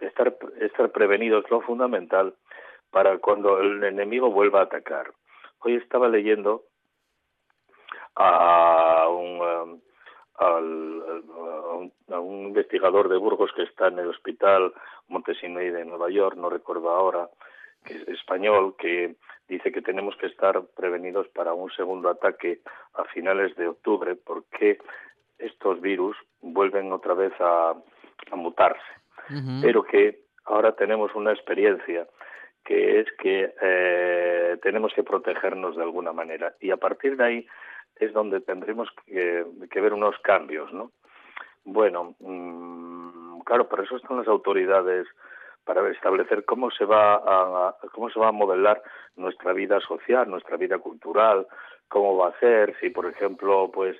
estar, 0.00 0.36
estar 0.60 0.90
prevenidos, 0.90 1.44
lo 1.50 1.60
fundamental, 1.60 2.34
para 2.90 3.18
cuando 3.18 3.60
el 3.60 3.82
enemigo 3.84 4.30
vuelva 4.30 4.60
a 4.60 4.64
atacar. 4.64 5.12
Hoy 5.60 5.76
estaba 5.76 6.08
leyendo 6.08 6.64
a 8.14 9.08
un, 9.08 9.40
um, 9.40 9.80
a 10.40 12.20
un, 12.20 12.46
investigador 12.48 13.08
de 13.08 13.16
Burgos 13.16 13.52
que 13.54 13.62
está 13.62 13.88
en 13.88 13.98
el 13.98 14.08
hospital 14.08 14.72
Montesinos 15.08 15.62
de 15.62 15.84
Nueva 15.84 16.10
York, 16.10 16.36
no 16.36 16.50
recuerdo 16.50 16.90
ahora, 16.90 17.28
que 17.84 17.94
es 17.94 18.08
español, 18.08 18.74
que 18.78 19.16
dice 19.48 19.72
que 19.72 19.82
tenemos 19.82 20.16
que 20.16 20.26
estar 20.26 20.62
prevenidos 20.76 21.28
para 21.28 21.54
un 21.54 21.70
segundo 21.70 22.08
ataque 22.08 22.60
a 22.94 23.04
finales 23.04 23.54
de 23.56 23.68
octubre 23.68 24.14
porque 24.16 24.78
estos 25.38 25.80
virus 25.80 26.16
vuelven 26.40 26.92
otra 26.92 27.14
vez 27.14 27.32
a, 27.40 27.74
mutarse. 28.32 28.80
Pero 29.62 29.82
que 29.82 30.20
ahora 30.46 30.72
tenemos 30.72 31.14
una 31.14 31.32
experiencia 31.32 32.06
que 32.64 33.00
es 33.00 33.06
que 33.18 33.54
eh, 33.60 34.58
tenemos 34.62 34.92
que 34.94 35.02
protegernos 35.02 35.76
de 35.76 35.82
alguna 35.82 36.12
manera. 36.12 36.54
Y 36.60 36.70
a 36.70 36.76
partir 36.76 37.16
de 37.16 37.24
ahí 37.24 37.46
es 37.96 38.12
donde 38.12 38.40
tendremos 38.40 38.88
que, 39.06 39.44
ver 39.80 39.92
unos 39.92 40.18
cambios, 40.18 40.72
¿no? 40.72 40.92
Bueno, 41.64 42.14
mm, 42.20 43.40
claro, 43.40 43.68
para 43.68 43.82
eso 43.82 43.96
están 43.96 44.18
las 44.18 44.28
autoridades 44.28 45.06
para 45.64 45.88
establecer 45.90 46.44
cómo 46.44 46.70
se 46.70 46.84
va 46.84 47.16
a 47.16 47.76
cómo 47.92 48.08
se 48.08 48.18
va 48.18 48.28
a 48.28 48.32
modelar 48.32 48.82
nuestra 49.16 49.52
vida 49.52 49.80
social, 49.80 50.28
nuestra 50.28 50.56
vida 50.56 50.78
cultural, 50.78 51.46
cómo 51.88 52.16
va 52.16 52.28
a 52.28 52.38
ser, 52.38 52.74
si 52.80 52.90
por 52.90 53.06
ejemplo, 53.06 53.70
pues 53.72 53.96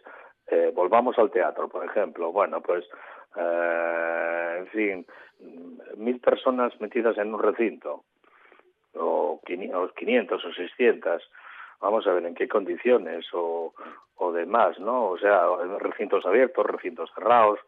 eh, 0.51 0.73
volvamos 0.75 1.19
al 1.19 1.31
teatro, 1.31 1.69
por 1.69 1.85
ejemplo, 1.85 2.33
bueno, 2.33 2.61
pues 2.61 2.85
eh, 3.37 4.57
en 4.59 4.67
fin, 4.69 5.07
mil 5.97 6.21
personas 6.21 6.79
metidas 6.81 7.19
en 7.19 7.35
un 7.35 7.43
recinto, 7.43 8.05
o 8.95 9.41
500 9.45 10.45
o 10.45 10.53
600, 10.53 11.31
vamos 11.81 12.07
a 12.07 12.13
ver 12.13 12.27
en 12.27 12.35
qué 12.35 12.49
condiciones 12.49 13.27
o, 13.33 13.73
demás, 14.33 14.79
¿no? 14.79 15.07
O 15.07 15.19
sea, 15.19 15.43
recintos 15.79 16.25
abiertos, 16.27 16.67
recintos 16.67 17.11
cerrados, 17.15 17.59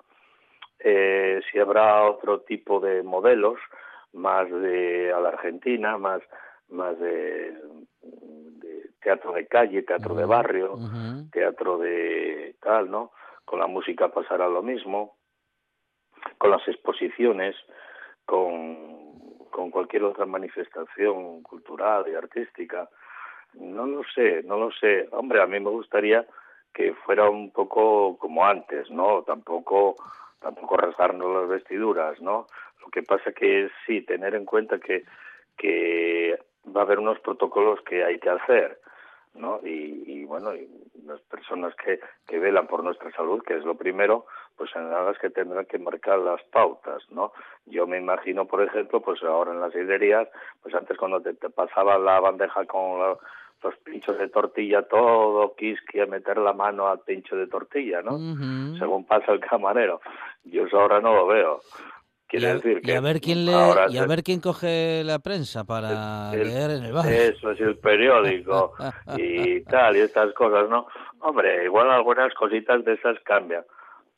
eh, 0.78 1.40
si 1.50 1.58
habrá 1.58 2.04
otro 2.04 2.40
tipo 2.40 2.80
de 2.80 3.02
modelos, 3.02 3.58
más 4.12 4.50
de 4.50 5.12
a 5.12 5.20
la 5.20 5.30
Argentina, 5.30 5.96
más, 5.96 6.22
más 6.68 6.98
de, 6.98 7.54
teatro 9.00 9.32
de 9.32 9.46
calle, 9.46 9.82
teatro 9.82 10.14
de 10.14 10.24
barrio, 10.24 10.78
teatro 11.32 11.78
de 11.78 12.54
tal, 12.60 12.90
¿no? 12.90 13.12
Con 13.44 13.58
la 13.58 13.66
música 13.66 14.08
pasará 14.08 14.48
lo 14.48 14.62
mismo, 14.62 15.16
con 16.38 16.50
las 16.50 16.66
exposiciones, 16.68 17.56
con, 18.24 19.46
con 19.50 19.70
cualquier 19.70 20.04
otra 20.04 20.26
manifestación 20.26 21.42
cultural 21.42 22.04
y 22.08 22.14
artística. 22.14 22.88
No 23.54 23.86
lo 23.86 24.02
sé, 24.14 24.42
no 24.44 24.58
lo 24.58 24.70
sé. 24.70 25.08
Hombre, 25.12 25.42
a 25.42 25.46
mí 25.46 25.58
me 25.58 25.70
gustaría 25.70 26.26
que 26.72 26.94
fuera 26.94 27.28
un 27.28 27.50
poco 27.50 28.16
como 28.18 28.46
antes, 28.46 28.90
¿no? 28.90 29.22
Tampoco 29.22 29.96
tampoco 30.38 30.76
rasgarnos 30.76 31.34
las 31.34 31.48
vestiduras, 31.48 32.20
¿no? 32.20 32.46
Lo 32.80 32.88
que 32.90 33.02
pasa 33.02 33.32
que 33.32 33.68
sí 33.86 34.02
tener 34.02 34.34
en 34.34 34.44
cuenta 34.44 34.78
que 34.78 35.04
que 35.60 36.38
va 36.74 36.80
a 36.80 36.84
haber 36.84 36.98
unos 36.98 37.20
protocolos 37.20 37.80
que 37.82 38.02
hay 38.02 38.18
que 38.18 38.30
hacer, 38.30 38.80
¿no? 39.34 39.60
Y, 39.62 40.02
y 40.06 40.24
bueno, 40.24 40.54
y 40.54 40.68
las 41.04 41.20
personas 41.22 41.74
que, 41.76 42.00
que 42.26 42.38
velan 42.38 42.66
por 42.66 42.84
nuestra 42.84 43.10
salud, 43.12 43.42
que 43.42 43.56
es 43.56 43.64
lo 43.64 43.74
primero, 43.74 44.26
pues 44.56 44.70
en 44.76 44.90
es 45.10 45.18
que 45.18 45.30
tendrán 45.30 45.64
que 45.64 45.78
marcar 45.78 46.18
las 46.18 46.42
pautas, 46.44 47.02
¿no? 47.10 47.32
Yo 47.66 47.86
me 47.86 47.98
imagino, 47.98 48.44
por 48.44 48.62
ejemplo, 48.62 49.00
pues 49.00 49.22
ahora 49.22 49.52
en 49.52 49.60
las 49.60 49.74
hidrerías, 49.74 50.28
pues 50.62 50.74
antes 50.74 50.98
cuando 50.98 51.20
te, 51.20 51.32
pasaba 51.48 51.98
la 51.98 52.20
bandeja 52.20 52.66
con 52.66 53.16
los 53.62 53.76
pinchos 53.84 54.18
de 54.18 54.28
tortilla, 54.28 54.82
todo 54.82 55.54
quisque 55.54 56.04
meter 56.06 56.38
la 56.38 56.52
mano 56.52 56.88
al 56.88 57.00
pincho 57.00 57.36
de 57.36 57.46
tortilla, 57.46 58.02
¿no? 58.02 58.18
Según 58.78 59.04
pasa 59.04 59.32
el 59.32 59.40
camarero. 59.40 60.00
Yo 60.44 60.66
eso 60.66 60.80
ahora 60.80 61.00
no 61.00 61.14
lo 61.14 61.26
veo. 61.26 61.60
Quiere 62.30 62.46
y 62.46 62.48
a, 62.48 62.54
decir 62.54 62.80
que 62.80 62.96
a 62.96 63.00
ver 63.00 63.20
quién 63.20 63.44
lee, 63.44 63.52
y 63.90 63.98
a 63.98 64.06
ver 64.06 64.22
quién 64.22 64.40
coge 64.40 65.02
la 65.04 65.18
prensa 65.18 65.64
para 65.64 66.30
leer 66.32 66.70
en 66.70 66.84
el 66.84 66.92
bar. 66.92 67.06
Eso 67.06 67.50
es 67.50 67.60
el 67.60 67.76
periódico 67.78 68.72
y 69.18 69.60
tal, 69.62 69.96
y 69.96 70.00
estas 70.00 70.32
cosas, 70.34 70.70
¿no? 70.70 70.86
Hombre, 71.18 71.64
igual 71.64 71.90
algunas 71.90 72.32
cositas 72.34 72.84
de 72.84 72.94
esas 72.94 73.18
cambian 73.24 73.64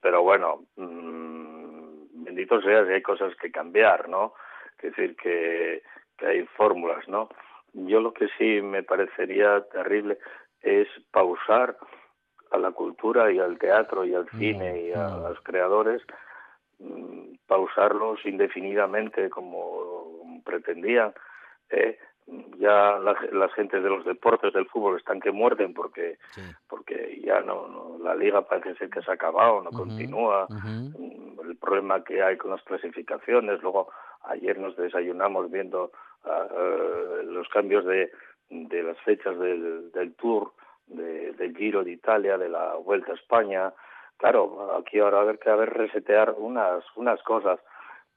pero 0.02 0.22
bueno, 0.22 0.64
mmm, 0.76 2.24
bendito 2.24 2.60
sea 2.60 2.84
si 2.84 2.92
hay 2.92 3.02
cosas 3.02 3.34
que 3.36 3.50
cambiar, 3.50 4.08
¿no? 4.08 4.34
Es 4.78 4.90
decir, 4.90 5.16
que, 5.16 5.82
que 6.18 6.26
hay 6.26 6.44
fórmulas, 6.56 7.08
¿no? 7.08 7.28
Yo 7.72 8.00
lo 8.00 8.12
que 8.12 8.26
sí 8.36 8.60
me 8.60 8.82
parecería 8.82 9.62
terrible 9.72 10.18
es 10.60 10.88
pausar 11.12 11.78
a 12.50 12.58
la 12.58 12.72
cultura 12.72 13.30
y 13.30 13.38
al 13.38 13.58
teatro 13.58 14.04
y 14.04 14.12
al 14.14 14.28
cine 14.30 14.88
y 14.88 14.92
a 14.92 15.08
los 15.16 15.40
creadores, 15.42 16.02
mm, 16.80 17.34
pausarlos 17.52 18.24
indefinidamente 18.24 19.28
como 19.28 20.40
pretendían, 20.42 21.12
¿eh? 21.68 21.98
ya 22.58 22.98
las 22.98 23.52
gentes 23.52 23.82
de 23.82 23.90
los 23.90 24.06
deportes 24.06 24.54
del 24.54 24.66
fútbol 24.66 24.96
están 24.96 25.20
que 25.20 25.32
muerden 25.32 25.74
porque 25.74 26.18
porque 26.66 27.20
ya 27.22 27.40
no, 27.40 27.98
la 28.00 28.14
liga 28.14 28.40
parece 28.42 28.74
ser 28.76 28.88
que 28.88 29.02
se 29.02 29.10
ha 29.10 29.14
acabado 29.14 29.60
no 29.60 29.70
continúa. 29.70 30.46
mm, 30.48 31.40
el 31.50 31.56
problema 31.56 32.02
que 32.04 32.22
hay 32.22 32.38
con 32.38 32.52
las 32.52 32.62
clasificaciones 32.62 33.60
luego 33.60 33.90
ayer 34.22 34.58
nos 34.58 34.76
desayunamos 34.76 35.50
viendo 35.50 35.90
ah, 36.24 36.46
eh, 36.50 37.24
los 37.24 37.48
cambios 37.48 37.84
de, 37.84 38.12
de 38.48 38.82
las 38.82 38.98
fechas 39.00 39.38
del, 39.38 39.90
del 39.92 40.14
tour 40.14 40.52
de, 40.86 41.32
del 41.32 41.54
Giro 41.54 41.84
de 41.84 41.92
Italia 41.92 42.38
de 42.38 42.48
la 42.48 42.76
Vuelta 42.76 43.12
a 43.12 43.16
España 43.16 43.72
claro 44.18 44.76
aquí 44.78 44.98
ahora 44.98 45.24
ver 45.24 45.38
que 45.38 45.50
haber 45.50 45.70
resetear 45.70 46.34
unas 46.36 46.84
unas 46.96 47.22
cosas. 47.22 47.60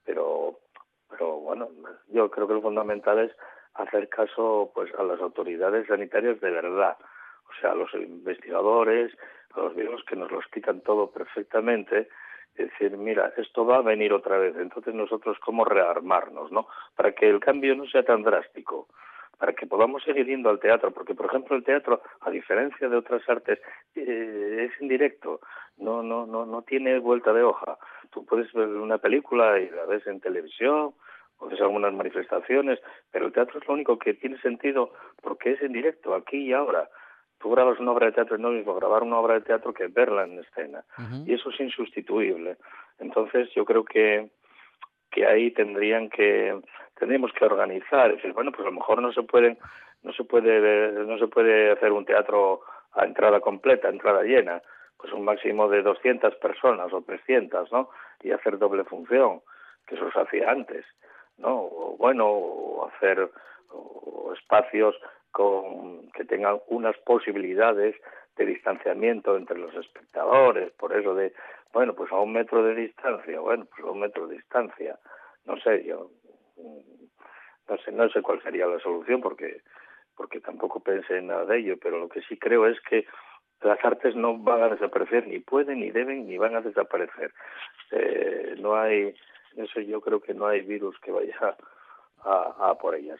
Pero 0.04 0.60
pero 1.10 1.38
bueno 1.38 1.70
yo 2.08 2.30
creo 2.30 2.48
que 2.48 2.54
lo 2.54 2.62
fundamental 2.62 3.20
es 3.20 3.32
hacer 3.76 4.10
caso 4.10 4.72
pues 4.74 4.94
a 4.96 5.04
las 5.04 5.20
autoridades 5.20 5.88
sanitarias 5.88 6.40
de 6.40 6.52
verdad, 6.52 6.98
o 7.50 7.62
sea, 7.62 7.72
a 7.72 7.76
los 7.76 7.94
investigadores, 7.94 9.16
a 9.54 9.60
los 9.60 9.76
virus 9.76 10.04
que 10.06 10.16
nos 10.16 10.32
lo 10.32 10.40
explican 10.40 10.82
todo 10.82 11.12
perfectamente, 11.12 12.08
decir, 12.56 12.98
mira, 12.98 13.34
esto 13.38 13.66
va 13.66 13.78
a 13.78 13.82
venir 13.82 14.14
otra 14.14 14.38
vez, 14.38 14.56
entonces 14.58 14.94
nosotros 14.94 15.38
cómo 15.40 15.66
rearmarnos, 15.66 16.52
¿no? 16.52 16.68
Para 16.96 17.12
que 17.12 17.30
el 17.30 17.40
cambio 17.40 17.76
no 17.76 17.86
sea 17.86 18.04
tan 18.04 18.24
drástico, 18.24 18.88
para 19.38 19.54
que 19.54 19.68
podamos 19.68 20.04
seguir 20.04 20.26
yendo 20.26 20.50
al 20.50 20.60
teatro, 20.60 20.92
porque 20.92 21.16
por 21.16 21.28
ejemplo 21.28 21.56
el 21.56 21.64
teatro, 21.64 22.02
a 22.22 22.30
diferencia 22.30 22.90
de 22.90 22.98
otras 22.98 23.28
artes, 23.30 23.60
eh, 23.96 24.70
es 24.70 24.82
indirecto, 24.82 25.42
no, 25.78 26.04
no, 26.04 26.26
no, 26.26 26.46
no 26.46 26.62
tiene 26.62 27.00
vuelta 27.00 27.34
de 27.34 27.44
hoja. 27.44 27.78
Tú 28.12 28.26
puedes 28.26 28.52
ver 28.54 28.68
una 28.68 28.98
película 28.98 29.60
y 29.60 29.70
la 29.70 29.86
ves 29.86 30.06
en 30.08 30.22
televisión, 30.22 30.94
haces 31.42 31.62
algunas 31.62 31.94
manifestaciones, 31.94 32.80
pero 33.12 33.28
el 33.28 33.34
teatro 33.34 33.60
es 33.60 33.68
lo 33.68 33.74
único 33.74 34.00
que 34.00 34.14
tiene 34.14 34.40
sentido 34.40 34.92
porque 35.22 35.52
es 35.52 35.62
en 35.62 35.74
directo, 35.74 36.16
aquí 36.16 36.38
y 36.38 36.54
ahora. 36.54 36.90
Tú 37.40 37.52
grabas 37.52 37.80
una 37.80 37.92
obra 37.92 38.08
de 38.08 38.14
teatro, 38.14 38.38
no 38.38 38.48
es 38.48 38.54
lo 38.54 38.58
mismo 38.58 38.76
grabar 38.76 39.04
una 39.04 39.20
obra 39.20 39.36
de 39.36 39.42
teatro 39.42 39.74
que 39.74 39.88
verla 39.88 40.24
en 40.24 40.40
escena. 40.40 40.84
Y 41.26 41.34
eso 41.34 41.50
es 41.50 41.60
insustituible. 41.60 42.58
Entonces 42.98 43.50
yo 43.54 43.66
creo 43.66 43.84
que, 43.84 44.30
que 45.16 45.26
ahí 45.26 45.50
tendrían 45.52 46.10
que, 46.10 46.60
tendríamos 47.00 47.32
que 47.32 47.46
organizar, 47.46 48.12
es 48.12 48.18
decir, 48.18 48.34
bueno, 48.34 48.52
pues 48.52 48.64
a 48.64 48.70
lo 48.70 48.76
mejor 48.76 49.02
no 49.02 49.14
se 49.14 49.24
pueden, 49.24 49.58
no 50.04 50.12
se 50.12 50.26
puede, 50.26 50.92
no 50.92 51.18
se 51.18 51.28
puede 51.28 51.72
hacer 51.72 51.94
un 51.94 52.04
teatro 52.04 52.60
a 52.92 53.06
entrada 53.06 53.40
completa, 53.40 53.88
entrada 53.88 54.24
llena, 54.24 54.62
pues 54.98 55.14
un 55.14 55.24
máximo 55.24 55.70
de 55.70 55.84
200 55.84 56.36
personas 56.36 56.92
o 56.92 57.02
300, 57.02 57.72
¿no? 57.72 57.90
Y 58.24 58.32
hacer 58.32 58.58
doble 58.58 58.84
función, 58.84 59.40
que 59.88 59.96
eso 59.96 60.12
se 60.12 60.20
hacía 60.20 60.52
antes. 60.52 60.86
¿no? 61.38 61.62
O, 61.62 61.96
bueno, 61.98 62.90
hacer 62.94 63.30
espacios 64.34 64.96
con, 65.32 66.10
que 66.12 66.26
tengan 66.26 66.60
unas 66.68 66.98
posibilidades 67.00 67.96
de 68.36 68.46
distanciamiento 68.46 69.38
entre 69.38 69.58
los 69.58 69.74
espectadores, 69.76 70.72
por 70.74 70.94
eso 70.94 71.16
de, 71.16 71.34
bueno, 71.76 71.94
pues 71.94 72.10
a 72.14 72.16
un 72.16 72.32
metro 72.32 72.64
de 72.64 72.74
distancia, 72.74 73.38
bueno, 73.42 73.66
pues 73.66 73.84
a 73.84 73.92
un 73.92 74.00
metro 74.00 74.28
de 74.28 74.38
distancia, 74.38 74.98
no 75.44 75.60
sé, 75.60 75.84
yo 75.84 76.10
mm, 76.56 77.04
no 77.68 77.78
sé, 77.80 77.92
no 77.92 78.10
sé 78.10 78.22
cuál 78.22 78.42
sería 78.42 78.66
la 78.66 78.80
solución 78.80 79.20
porque 79.20 79.62
porque 80.16 80.40
tampoco 80.40 80.80
pensé 80.80 81.18
en 81.18 81.28
nada 81.28 81.44
de 81.44 81.60
ello, 81.60 81.76
pero 81.82 82.00
lo 82.00 82.08
que 82.08 82.22
sí 82.22 82.38
creo 82.38 82.66
es 82.66 82.80
que 82.80 83.06
las 83.62 83.84
artes 83.84 84.16
no 84.16 84.38
van 84.38 84.64
a 84.64 84.70
desaparecer, 84.70 85.28
ni 85.28 85.40
pueden, 85.40 85.82
ni 85.82 85.92
deben, 85.92 86.26
ni 86.26 86.38
van 86.38 86.56
a 86.56 86.62
desaparecer. 86.62 87.34
Eh, 87.92 88.56
no 88.60 88.78
hay 88.78 89.14
eso 89.58 89.82
yo 89.82 90.00
creo 90.00 90.22
que 90.22 90.34
no 90.34 90.48
hay 90.48 90.62
virus 90.62 90.98
que 91.02 91.12
vaya 91.12 91.58
a, 92.24 92.70
a 92.70 92.76
por 92.78 92.96
ellas. 92.96 93.20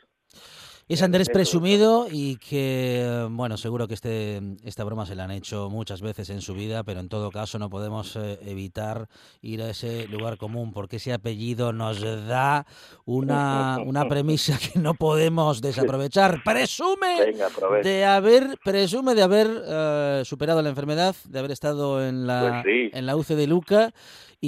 Es 0.88 1.02
Andrés 1.02 1.30
presumido 1.30 2.06
y 2.12 2.36
que, 2.36 3.26
bueno, 3.32 3.58
seguro 3.58 3.88
que 3.88 3.96
este, 3.96 4.40
esta 4.64 4.84
broma 4.84 5.08
se 5.08 5.16
la 5.16 5.24
han 5.24 5.32
hecho 5.32 5.68
muchas 5.72 6.00
veces 6.04 6.30
en 6.30 6.42
su 6.42 6.54
vida, 6.54 6.84
pero 6.84 7.00
en 7.00 7.10
todo 7.10 7.32
caso 7.32 7.58
no 7.58 7.72
podemos 7.72 8.16
eh, 8.16 8.38
evitar 8.46 9.08
ir 9.42 9.64
a 9.64 9.72
ese 9.72 10.08
lugar 10.10 10.38
común 10.38 10.74
porque 10.74 10.98
ese 10.98 11.12
apellido 11.12 11.74
nos 11.74 12.02
da 12.28 12.68
una, 13.04 13.80
una 13.84 14.08
premisa 14.08 14.60
que 14.60 14.78
no 14.78 14.94
podemos 14.94 15.60
desaprovechar. 15.60 16.44
Presume 16.44 17.34
de 17.82 18.06
haber, 18.06 18.56
presume 18.64 19.16
de 19.16 19.24
haber 19.24 19.64
eh, 19.66 20.22
superado 20.24 20.62
la 20.62 20.70
enfermedad, 20.70 21.16
de 21.28 21.40
haber 21.40 21.50
estado 21.50 22.08
en 22.08 22.28
la, 22.28 22.62
pues 22.64 22.94
en 22.94 23.08
la 23.08 23.16
UC 23.16 23.30
de 23.30 23.48
Luca 23.48 23.92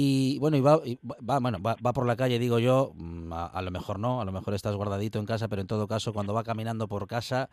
y 0.00 0.38
bueno, 0.38 0.56
y 0.56 0.60
va, 0.60 0.80
va, 1.28 1.40
bueno, 1.40 1.58
va, 1.60 1.74
por 1.76 2.06
la 2.06 2.14
calle, 2.14 2.38
digo 2.38 2.60
yo, 2.60 2.92
mm, 2.94 3.32
a, 3.32 3.62
lo 3.62 3.70
mejor 3.72 3.98
no, 3.98 4.20
a 4.20 4.24
lo 4.24 4.30
mejor 4.30 4.54
estás 4.54 4.76
guardadito 4.76 5.18
en 5.18 5.26
casa, 5.26 5.48
pero 5.48 5.60
en 5.60 5.66
todo 5.66 5.88
caso, 5.88 6.12
cuando 6.12 6.27
va 6.34 6.44
caminando 6.44 6.88
por 6.88 7.06
casa, 7.06 7.48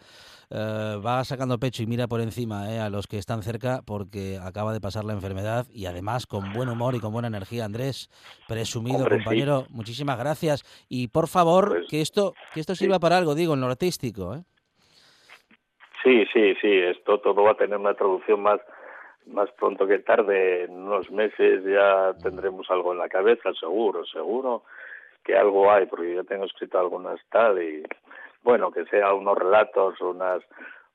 eh, 0.49 0.95
va 1.05 1.23
sacando 1.23 1.59
pecho 1.59 1.83
y 1.83 1.87
mira 1.87 2.07
por 2.07 2.21
encima 2.21 2.71
eh, 2.71 2.79
a 2.79 2.89
los 2.89 3.07
que 3.07 3.17
están 3.17 3.43
cerca 3.43 3.81
porque 3.85 4.37
acaba 4.41 4.73
de 4.73 4.81
pasar 4.81 5.05
la 5.05 5.13
enfermedad 5.13 5.65
y 5.71 5.85
además 5.85 6.27
con 6.27 6.53
buen 6.53 6.69
humor 6.69 6.95
y 6.95 6.99
con 6.99 7.11
buena 7.13 7.27
energía. 7.27 7.65
Andrés, 7.65 8.09
presumido 8.47 9.07
compañero, 9.07 9.65
muchísimas 9.69 10.17
gracias. 10.17 10.63
Y 10.89 11.07
por 11.07 11.27
favor, 11.27 11.69
pues 11.69 11.87
que 11.89 12.01
esto 12.01 12.33
que 12.53 12.59
esto 12.59 12.75
sirva 12.75 12.99
para 12.99 13.17
algo, 13.17 13.35
digo, 13.35 13.53
en 13.53 13.61
lo 13.61 13.67
artístico. 13.67 14.35
¿eh? 14.35 14.43
Sí, 16.03 16.25
sí, 16.31 16.55
sí, 16.61 16.71
esto 16.71 17.19
todo 17.19 17.43
va 17.43 17.51
a 17.51 17.57
tener 17.57 17.77
una 17.77 17.93
traducción 17.93 18.41
más 18.41 18.59
más 19.27 19.49
pronto 19.53 19.87
que 19.87 19.99
tarde, 19.99 20.65
en 20.65 20.71
unos 20.71 21.09
meses 21.11 21.63
ya 21.65 22.13
tendremos 22.21 22.69
algo 22.69 22.93
en 22.93 22.99
la 22.99 23.09
cabeza, 23.09 23.53
seguro, 23.53 24.05
seguro 24.05 24.63
que 25.23 25.35
algo 25.35 25.71
hay, 25.71 25.87
porque 25.87 26.13
yo 26.13 26.23
tengo 26.23 26.45
escrito 26.45 26.79
algunas 26.79 27.19
tal 27.29 27.61
y 27.61 27.83
bueno, 28.45 28.71
que 28.71 28.85
sea 28.85 29.11
unos 29.15 29.35
relatos, 29.35 29.99
unas, 30.01 30.43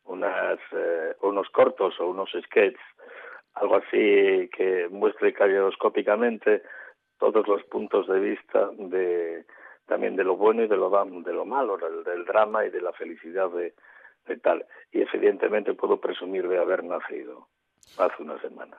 unas, 0.05 0.59
eh, 0.71 1.17
unos 1.23 1.51
cortos 1.51 1.99
o 1.99 2.07
unos 2.07 2.31
sketches, 2.31 2.81
algo 3.55 3.77
así 3.77 4.49
que 4.57 4.89
muestre 4.89 5.33
caleidoscópicamente 5.33 6.63
todos 7.19 7.47
los 7.49 7.65
puntos 7.65 8.07
de 8.07 8.21
vista 8.21 8.71
de 8.79 9.45
también 9.87 10.15
de 10.15 10.23
lo 10.23 10.37
bueno 10.37 10.63
y 10.63 10.69
de 10.69 10.77
lo 10.77 10.91
de 10.91 11.33
lo 11.33 11.45
malo, 11.45 11.77
del, 11.77 12.05
del 12.05 12.25
drama 12.25 12.65
y 12.65 12.71
de 12.71 12.81
la 12.81 12.93
felicidad 12.93 13.51
de, 13.51 13.75
de 14.29 14.37
tal. 14.37 14.65
Y 14.93 15.01
evidentemente 15.03 15.75
puedo 15.75 16.01
presumir 16.01 16.47
de 16.47 16.57
haber 16.57 16.85
nacido 16.85 17.49
hace 17.99 18.23
una 18.23 18.41
semana. 18.41 18.77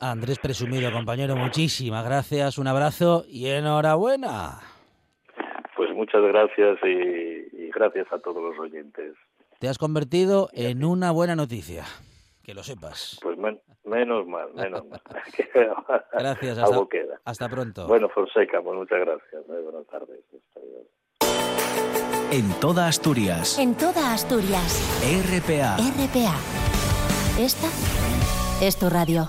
Andrés 0.00 0.38
Presumido, 0.38 0.90
compañero, 0.98 1.36
muchísimas 1.36 2.06
gracias, 2.06 2.56
un 2.56 2.68
abrazo 2.68 3.24
y 3.28 3.48
enhorabuena. 3.48 4.71
Muchas 6.02 6.22
gracias 6.22 6.78
y, 6.82 7.70
gracias 7.70 8.12
a 8.12 8.18
todos 8.18 8.42
los 8.42 8.58
oyentes. 8.58 9.14
Te 9.60 9.68
has 9.68 9.78
convertido 9.78 10.48
en 10.52 10.84
una 10.84 11.12
buena 11.12 11.36
noticia, 11.36 11.84
que 12.42 12.54
lo 12.54 12.64
sepas. 12.64 13.20
Pues 13.22 13.38
menos 13.84 14.26
mal, 14.26 14.52
menos 14.52 14.84
mal. 14.88 15.00
gracias, 16.12 16.58
hasta, 16.58 16.76
hasta 17.24 17.48
pronto. 17.48 17.86
Bueno, 17.86 18.08
Fonseca, 18.08 18.60
pues 18.60 18.76
muchas 18.76 18.98
gracias. 18.98 19.46
Buenas 19.46 19.86
tardes. 19.86 20.18
En 22.32 22.50
toda 22.60 22.88
Asturias. 22.88 23.60
En 23.60 23.76
toda 23.76 24.12
Asturias. 24.12 24.82
RPA. 25.04 25.76
RPA. 25.76 26.34
Esta 27.40 27.68
es 28.66 28.76
tu 28.76 28.90
radio. 28.90 29.28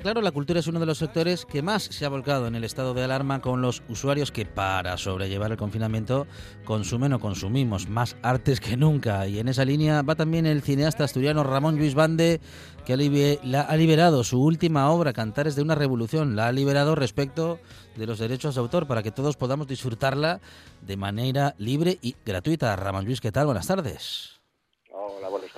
Claro, 0.00 0.20
la 0.20 0.32
cultura 0.32 0.60
es 0.60 0.66
uno 0.66 0.80
de 0.80 0.86
los 0.86 0.98
sectores 0.98 1.44
que 1.44 1.62
más 1.62 1.82
se 1.82 2.04
ha 2.04 2.08
volcado 2.08 2.46
en 2.46 2.54
el 2.54 2.64
estado 2.64 2.94
de 2.94 3.04
alarma 3.04 3.40
con 3.40 3.62
los 3.62 3.82
usuarios 3.88 4.32
que 4.32 4.44
para 4.44 4.96
sobrellevar 4.96 5.50
el 5.50 5.56
confinamiento 5.56 6.26
consumen 6.64 7.12
o 7.12 7.20
consumimos 7.20 7.88
más 7.88 8.16
artes 8.22 8.60
que 8.60 8.76
nunca. 8.76 9.26
Y 9.26 9.38
en 9.38 9.48
esa 9.48 9.64
línea 9.64 10.02
va 10.02 10.14
también 10.14 10.46
el 10.46 10.62
cineasta 10.62 11.04
asturiano 11.04 11.44
Ramón 11.44 11.76
Luis 11.76 11.94
Bande, 11.94 12.40
que 12.84 12.92
ha 12.92 13.76
liberado 13.76 14.24
su 14.24 14.42
última 14.42 14.90
obra, 14.90 15.12
Cantares 15.12 15.56
de 15.56 15.62
una 15.62 15.74
Revolución. 15.74 16.36
La 16.36 16.48
ha 16.48 16.52
liberado 16.52 16.94
respecto 16.94 17.58
de 17.96 18.06
los 18.06 18.18
derechos 18.18 18.54
de 18.54 18.60
autor 18.60 18.86
para 18.86 19.02
que 19.02 19.10
todos 19.10 19.36
podamos 19.36 19.66
disfrutarla 19.66 20.40
de 20.82 20.96
manera 20.96 21.54
libre 21.58 21.98
y 22.00 22.16
gratuita. 22.24 22.74
Ramón 22.76 23.04
Luis, 23.04 23.20
¿qué 23.20 23.32
tal? 23.32 23.46
Buenas 23.46 23.66
tardes. 23.66 24.37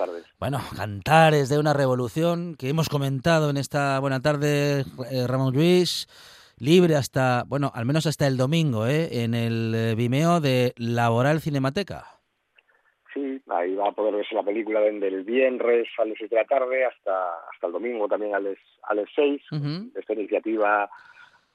Tardes. 0.05 0.25
Bueno, 0.39 0.57
cantares 0.75 1.47
de 1.49 1.59
una 1.59 1.73
revolución 1.73 2.55
que 2.57 2.69
hemos 2.69 2.89
comentado 2.89 3.51
en 3.51 3.57
esta 3.57 3.99
buena 3.99 4.19
tarde, 4.19 4.79
eh, 5.11 5.27
Ramón 5.27 5.53
Luis, 5.53 6.07
libre 6.57 6.95
hasta, 6.95 7.43
bueno, 7.47 7.71
al 7.75 7.85
menos 7.85 8.07
hasta 8.07 8.25
el 8.25 8.35
domingo, 8.35 8.87
¿eh? 8.87 9.23
en 9.23 9.35
el 9.35 9.73
eh, 9.75 9.95
Vimeo 9.95 10.39
de 10.39 10.73
Laboral 10.77 11.39
Cinemateca. 11.39 12.05
Sí, 13.13 13.39
ahí 13.49 13.75
va 13.75 13.89
a 13.89 13.91
poder 13.91 14.15
verse 14.15 14.33
la 14.33 14.41
película 14.41 14.79
desde 14.79 15.07
el 15.07 15.23
viernes 15.23 15.87
a 15.99 16.05
las 16.05 16.17
7 16.17 16.33
de 16.33 16.41
la 16.41 16.47
tarde 16.47 16.83
hasta, 16.83 17.11
hasta 17.53 17.67
el 17.67 17.73
domingo 17.73 18.07
también 18.07 18.33
a 18.33 18.39
las, 18.39 18.57
a 18.81 18.95
las 18.95 19.07
6. 19.15 19.39
Esta 19.93 20.13
iniciativa 20.13 20.89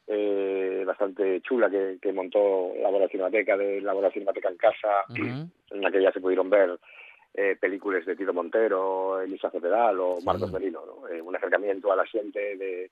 eh, 0.07 0.85
bastante 0.87 1.41
chula 1.41 1.69
que, 1.69 1.99
que 2.01 2.13
montó 2.13 2.73
Laboral 2.81 3.11
Cinemateca, 3.11 3.57
de 3.57 3.81
Laboral 3.81 4.13
Cinemateca 4.13 4.51
en 4.51 4.57
Casa, 4.57 4.89
en 5.17 5.83
la 5.83 5.91
que 5.91 6.01
ya 6.01 6.13
se 6.13 6.21
pudieron 6.21 6.49
ver 6.49 6.79
eh, 7.37 7.57
películas 7.61 8.07
de 8.07 8.17
Tito 8.17 8.33
Montero, 8.33 9.21
Elisa 9.21 9.51
Cepedal 9.51 10.01
o 10.01 10.21
Marcos 10.23 10.51
Merino, 10.51 10.81
eh, 11.13 11.21
un 11.21 11.37
acercamiento 11.37 11.93
a 11.93 11.97
la 11.97 12.07
gente 12.07 12.57
de, 12.57 12.91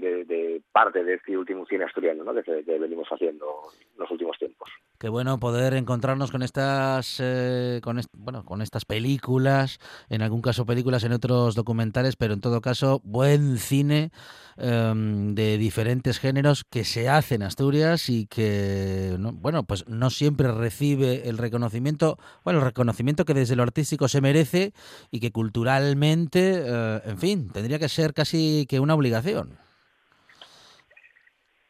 de, 0.00 0.62
parte 0.72 1.04
de 1.04 1.14
este 1.14 1.36
último 1.36 1.66
cine 1.66 1.84
asturiano 1.84 2.24
¿no? 2.24 2.34
que, 2.42 2.78
venimos 2.78 3.08
haciendo 3.08 3.46
en 3.80 3.98
los 3.98 4.10
últimos 4.10 4.38
tiempos. 4.38 4.68
Qué 4.98 5.08
bueno 5.08 5.38
poder 5.38 5.74
encontrarnos 5.74 6.30
con 6.30 6.42
estas 6.42 7.20
eh, 7.22 7.80
con 7.82 8.00
bueno 8.12 8.44
con 8.44 8.62
estas 8.62 8.84
películas, 8.84 9.78
en 10.08 10.22
algún 10.22 10.40
caso 10.40 10.66
películas, 10.66 11.04
en 11.04 11.12
otros 11.12 11.54
documentales, 11.54 12.16
pero 12.16 12.34
en 12.34 12.40
todo 12.40 12.60
caso 12.60 13.00
buen 13.04 13.58
cine 13.58 14.10
em, 14.56 15.34
de 15.34 15.58
diferentes 15.58 16.18
géneros 16.18 16.64
que 16.64 16.84
se 16.84 17.08
hace 17.08 17.34
en 17.34 17.42
Asturias 17.42 18.08
y 18.08 18.26
que 18.26 19.16
bueno 19.18 19.64
pues 19.64 19.86
no 19.88 20.10
siempre 20.10 20.50
recibe 20.52 21.28
el 21.28 21.38
reconocimiento, 21.38 22.18
bueno 22.44 22.60
el 22.60 22.66
reconocimiento 22.66 23.24
que 23.24 23.34
desde 23.34 23.56
lo 23.56 23.62
artístico 23.62 24.08
se 24.08 24.20
merece 24.20 24.72
y 25.10 25.20
que 25.20 25.32
culturalmente, 25.32 26.62
eh, 26.66 27.00
en 27.04 27.18
fin, 27.18 27.50
tendría 27.52 27.78
que 27.78 27.88
ser 27.88 28.14
casi 28.14 28.66
que 28.68 28.80
una 28.80 28.94
obligación. 28.94 29.58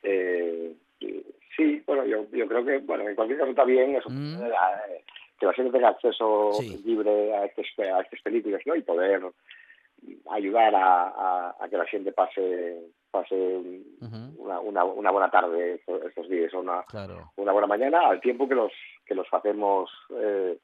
Eh, 0.03 0.75
sí, 1.57 1.74
bueno, 1.87 2.05
yo, 2.05 2.27
yo 2.33 2.47
creo 2.49 2.65
que, 2.65 2.79
bueno, 2.79 3.09
en 3.09 3.15
cualquier 3.15 3.39
caso 3.39 3.51
está 3.51 3.65
bien 3.65 3.97
eso, 3.97 4.09
mm. 4.11 4.43
eh, 4.43 5.05
que 5.39 5.47
la 5.47 5.53
gente 5.53 5.73
tenga 5.73 5.89
acceso 5.89 6.51
libre 6.85 7.35
a, 7.35 7.45
este, 7.45 7.91
a 7.91 8.01
estas 8.01 8.21
películas, 8.23 8.63
¿no? 8.67 8.75
Y 8.77 8.83
poder 8.83 9.23
ayudar 10.31 10.75
a, 10.75 11.55
a, 11.59 11.69
que 11.69 11.77
la 11.77 11.87
gente 11.87 12.13
pase 12.13 12.79
pase 13.11 13.35
una, 14.39 14.59
una, 14.59 14.85
una, 14.85 15.11
buena 15.13 15.31
tarde 15.31 15.81
estos 16.07 16.29
días, 16.29 16.53
una, 16.53 16.85
una 17.37 17.53
buena 17.53 17.69
mañana, 17.69 18.09
al 18.09 18.21
tiempo 18.21 18.49
que 18.49 18.57
los 18.57 18.73
que 19.07 19.15
los 19.15 19.27
hacemos 19.33 19.89
eh, 20.19 20.59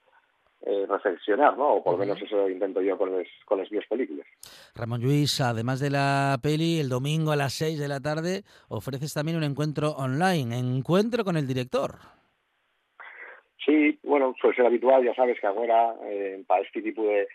eh, 0.62 0.86
reflexionar, 0.88 1.56
¿no? 1.56 1.74
O 1.74 1.82
por 1.82 1.94
lo 1.94 1.98
menos 1.98 2.20
eso 2.20 2.48
intento 2.48 2.82
yo 2.82 2.98
con, 2.98 3.10
con 3.46 3.58
las 3.58 3.70
mías 3.72 3.84
películas. 3.88 4.26
Ramón 4.74 5.02
Luis, 5.02 5.40
además 5.40 5.80
de 5.80 5.90
la 5.90 6.38
peli, 6.42 6.80
el 6.80 6.88
domingo 6.88 7.32
a 7.32 7.36
las 7.36 7.54
6 7.54 7.78
de 7.78 7.88
la 7.88 8.00
tarde 8.00 8.42
ofreces 8.68 9.14
también 9.14 9.38
un 9.38 9.44
encuentro 9.44 9.90
online, 9.92 10.58
encuentro 10.58 11.24
con 11.24 11.36
el 11.36 11.46
director. 11.46 11.96
Sí, 13.64 13.98
bueno, 14.02 14.34
suele 14.40 14.56
ser 14.56 14.66
habitual, 14.66 15.04
ya 15.04 15.14
sabes 15.14 15.38
que 15.40 15.46
ahora 15.46 15.94
eh, 16.04 16.42
para 16.46 16.62
este 16.62 16.82
tipo 16.82 17.02
de, 17.04 17.28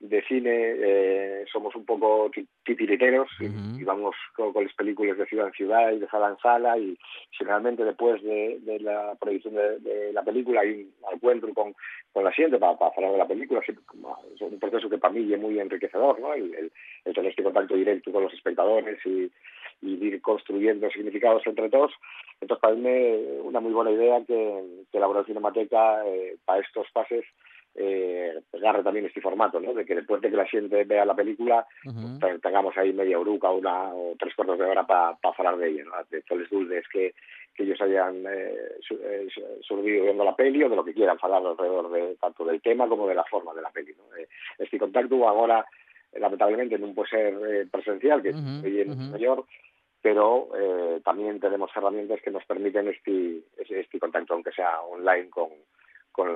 de 0.00 0.22
cine 0.22 0.50
eh, 0.52 1.44
somos 1.52 1.74
un 1.74 1.84
poco 1.84 2.30
titiriteros 2.64 3.28
y, 3.40 3.82
vamos 3.82 4.14
con, 4.36 4.52
las 4.62 4.72
películas 4.74 5.18
de 5.18 5.26
ciudad 5.26 5.48
en 5.48 5.52
ciudad 5.52 5.92
y 5.92 5.98
de 5.98 6.08
sala 6.08 6.28
en 6.28 6.38
sala 6.38 6.78
y 6.78 6.96
generalmente 7.32 7.84
después 7.84 8.22
de, 8.22 8.60
la 8.80 9.16
proyección 9.20 9.54
de, 9.54 10.12
la 10.12 10.22
película 10.22 10.60
hay 10.60 10.88
un 11.02 11.14
encuentro 11.14 11.52
con, 11.52 11.74
con 12.12 12.22
la 12.22 12.32
siguiente 12.32 12.58
para, 12.58 12.78
para 12.78 12.92
hablar 12.94 13.12
de 13.12 13.18
la 13.18 13.26
película. 13.28 13.60
Es 13.60 14.40
un 14.40 14.58
proceso 14.60 14.88
que 14.88 14.98
para 14.98 15.12
mí 15.12 15.32
es 15.32 15.40
muy 15.40 15.58
enriquecedor, 15.58 16.20
¿no? 16.20 16.32
El, 16.32 16.70
tener 17.04 17.30
este 17.30 17.42
contacto 17.42 17.74
directo 17.74 18.12
con 18.12 18.22
los 18.22 18.32
espectadores 18.32 19.04
y, 19.04 19.30
ir 19.80 20.20
construyendo 20.20 20.90
significados 20.90 21.42
entre 21.46 21.70
todos. 21.70 21.92
Entonces, 22.40 22.60
para 22.60 22.74
mí 22.74 22.88
una 23.42 23.60
muy 23.60 23.72
buena 23.72 23.92
idea 23.92 24.20
que, 24.26 24.64
que 24.90 24.98
la 24.98 25.24
Cinemateca 25.24 26.04
eh, 26.06 26.36
para 26.44 26.60
estos 26.60 26.90
pases 26.92 27.24
eh, 27.80 28.40
agarre 28.54 28.82
también 28.82 29.06
este 29.06 29.20
formato, 29.20 29.60
¿no? 29.60 29.72
De 29.72 29.84
que 29.84 29.94
después 29.94 30.20
de 30.20 30.30
que 30.30 30.36
la 30.36 30.46
gente 30.46 30.84
vea 30.84 31.04
la 31.04 31.14
película, 31.14 31.64
pues, 32.20 32.40
tengamos 32.40 32.76
ahí 32.76 32.92
media 32.92 33.18
oruca, 33.18 33.50
una 33.50 33.94
o 33.94 34.16
tres 34.18 34.34
cuartos 34.34 34.58
de 34.58 34.64
hora 34.64 34.84
para 34.84 35.16
pa 35.16 35.32
hablar 35.38 35.58
de 35.58 35.68
ella, 35.68 35.84
¿no? 35.84 35.92
De 36.10 36.22
todos 36.22 36.42
los 36.42 36.50
dulces 36.50 36.84
que, 36.92 37.14
que 37.54 37.62
ellos 37.62 37.80
hayan 37.80 38.24
eh, 38.26 38.78
eh 38.90 39.28
surgido 39.62 40.04
viendo 40.04 40.24
la 40.24 40.34
peli 40.34 40.64
o 40.64 40.68
de 40.68 40.76
lo 40.76 40.84
que 40.84 40.94
quieran 40.94 41.18
hablar 41.22 41.46
alrededor 41.46 41.90
de 41.90 42.16
tanto 42.16 42.44
del 42.44 42.60
tema 42.60 42.88
como 42.88 43.06
de 43.06 43.14
la 43.14 43.24
forma 43.24 43.54
de 43.54 43.62
la 43.62 43.70
peli, 43.70 43.94
¿no? 43.96 44.16
Eh, 44.16 44.28
este 44.58 44.78
contacto 44.78 45.28
ahora, 45.28 45.64
lamentablemente, 46.14 46.78
no 46.78 46.92
puede 46.92 47.10
ser 47.10 47.34
eh, 47.48 47.66
presencial, 47.70 48.22
que 48.22 48.30
estoy 48.30 48.80
en 48.80 49.12
mayor, 49.12 49.44
pero 50.02 50.48
eh, 50.58 51.00
también 51.04 51.38
tenemos 51.38 51.70
herramientas 51.76 52.20
que 52.22 52.30
nos 52.30 52.44
permiten 52.44 52.88
este, 52.88 53.40
este 53.68 54.00
contacto, 54.00 54.34
aunque 54.34 54.52
sea 54.52 54.80
online, 54.80 55.30
con, 55.30 55.50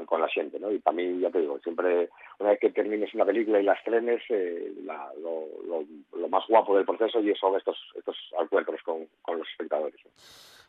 con, 0.06 0.20
la 0.20 0.28
gente, 0.28 0.60
¿no? 0.60 0.70
Y 0.70 0.78
para 0.78 0.96
mí, 0.96 1.20
ya 1.20 1.30
te 1.30 1.40
digo, 1.40 1.58
siempre, 1.58 2.08
una 2.38 2.50
vez 2.50 2.60
que 2.60 2.70
termines 2.70 3.12
una 3.14 3.24
película 3.24 3.60
y 3.60 3.64
las 3.64 3.82
trenes, 3.82 4.22
eh, 4.28 4.72
lo, 4.84 6.28
más 6.28 6.44
guapo 6.48 6.74
del 6.74 6.86
proceso 6.86 7.20
y 7.20 7.34
son 7.34 7.56
estos, 7.56 7.76
estos 7.94 8.16
encuentros 8.40 8.80
con, 8.82 9.06
con 9.20 9.38
los 9.38 9.48
espectadores. 9.50 10.00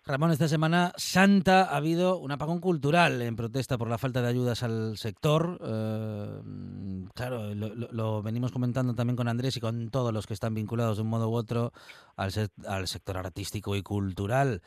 Ramón, 0.06 0.32
esta 0.32 0.50
semana 0.50 0.92
santa 0.98 1.64
ha 1.64 1.78
habido 1.78 2.18
un 2.18 2.30
apagón 2.32 2.60
cultural 2.60 3.22
en 3.22 3.38
protesta 3.38 3.78
por 3.78 3.88
la 3.88 3.98
falta 3.98 4.22
de 4.22 4.28
ayudas 4.28 4.62
al 4.62 4.98
sector. 4.98 5.58
Eh, 5.64 7.06
claro, 7.16 7.54
lo, 7.56 8.22
venimos 8.22 8.52
comentando 8.52 8.94
también 8.96 9.16
con 9.16 9.30
Andrés 9.30 9.56
y 9.56 9.62
con 9.62 9.90
todos 9.92 10.12
los 10.12 10.28
que 10.28 10.34
están 10.34 10.56
vinculados 10.56 10.98
de 10.98 11.04
un 11.04 11.10
modo 11.10 11.30
u 11.30 11.36
otro 11.36 11.72
al, 12.18 12.32
al 12.68 12.88
sector 12.88 13.16
artístico 13.16 13.78
y 13.78 13.82
cultural. 13.82 14.62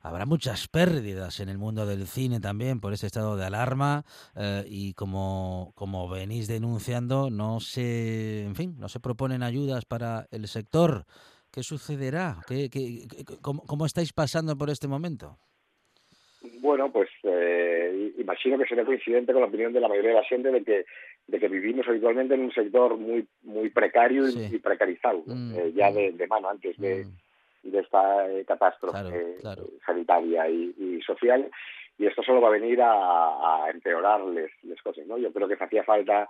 Habrá 0.00 0.26
muchas 0.26 0.68
pérdidas 0.68 1.40
en 1.40 1.48
el 1.48 1.58
mundo 1.58 1.84
del 1.84 2.06
cine 2.06 2.38
también 2.38 2.80
por 2.80 2.92
ese 2.92 3.06
estado 3.06 3.36
de 3.36 3.44
alarma 3.44 4.04
eh, 4.36 4.62
y 4.68 4.94
como, 4.94 5.72
como 5.74 6.08
venís 6.08 6.46
denunciando, 6.46 7.30
no 7.30 7.58
se, 7.58 8.44
en 8.44 8.54
fin, 8.54 8.76
no 8.78 8.88
se 8.88 9.00
proponen 9.00 9.42
ayudas 9.42 9.84
para 9.84 10.26
el 10.30 10.46
sector. 10.46 11.04
¿Qué 11.52 11.62
sucederá? 11.64 12.36
¿Qué, 12.46 12.70
qué, 12.70 13.08
cómo, 13.42 13.86
estáis 13.86 14.12
pasando 14.12 14.56
por 14.56 14.70
este 14.70 14.86
momento? 14.86 15.36
Bueno, 16.60 16.92
pues 16.92 17.08
eh, 17.24 18.12
imagino 18.18 18.56
que 18.58 18.66
será 18.66 18.84
coincidente 18.84 19.32
con 19.32 19.42
la 19.42 19.48
opinión 19.48 19.72
de 19.72 19.80
la 19.80 19.88
mayoría 19.88 20.10
de 20.10 20.16
la 20.16 20.24
gente 20.24 20.50
de 20.52 20.62
que 20.62 20.84
de 21.26 21.38
que 21.38 21.48
vivimos 21.48 21.86
habitualmente 21.86 22.34
en 22.34 22.40
un 22.40 22.52
sector 22.52 22.96
muy 22.96 23.26
muy 23.42 23.68
precario 23.70 24.28
y, 24.28 24.58
precarizado, 24.58 25.24
mm, 25.26 25.54
eh, 25.58 25.72
ya 25.74 25.90
mm. 25.90 26.16
de, 26.16 26.26
mano 26.26 26.48
antes 26.48 26.76
de, 26.78 27.04
mm 27.04 27.27
de 27.70 27.80
esta 27.80 28.30
eh, 28.30 28.44
catástrofe 28.44 29.36
sanitaria 29.84 30.48
y, 30.48 31.00
social 31.02 31.50
y 31.98 32.06
esto 32.06 32.22
solo 32.22 32.40
va 32.40 32.48
a 32.48 32.52
venir 32.52 32.80
a, 32.82 33.64
a 33.64 33.70
empeorar 33.70 34.20
las 34.20 34.82
cosas 34.82 35.06
no 35.06 35.18
yo 35.18 35.32
creo 35.32 35.48
que 35.48 35.54
hacía 35.54 35.84
falta 35.84 36.28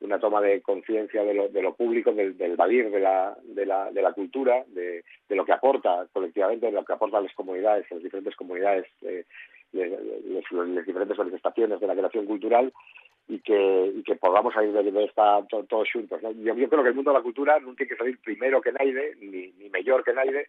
una 0.00 0.18
toma 0.18 0.40
de 0.40 0.60
conciencia 0.60 1.24
de 1.24 1.34
lo, 1.34 1.48
de 1.48 1.62
lo 1.62 1.74
público, 1.74 2.12
del, 2.12 2.36
del 2.36 2.56
valir 2.56 2.90
de 2.90 3.00
la, 3.00 3.36
de 3.42 3.66
la, 3.66 3.90
de 3.90 4.02
la 4.02 4.12
cultura, 4.12 4.64
de, 4.68 5.04
de, 5.28 5.36
lo 5.36 5.44
que 5.44 5.52
aporta 5.52 6.06
colectivamente, 6.12 6.66
de 6.66 6.72
lo 6.72 6.84
que 6.84 6.92
aporta 6.92 7.18
a 7.18 7.22
las 7.22 7.34
comunidades, 7.34 7.90
a 7.90 7.94
las 7.94 8.04
diferentes 8.04 8.36
comunidades, 8.36 8.86
eh, 9.02 9.24
las 9.72 10.86
diferentes 10.86 11.18
manifestaciones 11.18 11.80
de 11.80 11.86
la 11.86 11.94
creación 11.94 12.26
cultural 12.26 12.72
y 13.28 13.40
que, 13.40 13.92
y 13.96 14.02
que 14.02 14.16
podamos 14.16 14.52
salir 14.54 14.72
de, 14.72 15.04
esta 15.04 15.42
todos 15.48 15.88
juntos. 15.90 16.22
¿no? 16.22 16.30
Yo, 16.32 16.54
yo, 16.54 16.68
creo 16.68 16.82
que 16.82 16.90
el 16.90 16.94
mundo 16.94 17.10
de 17.10 17.18
la 17.18 17.22
cultura 17.22 17.58
no 17.58 17.74
tiene 17.74 17.88
que 17.88 17.96
salir 17.96 18.18
primero 18.22 18.60
que 18.60 18.72
nadie, 18.72 19.14
ni, 19.20 19.52
ni 19.58 19.70
mejor 19.70 20.04
que 20.04 20.12
nadie, 20.12 20.48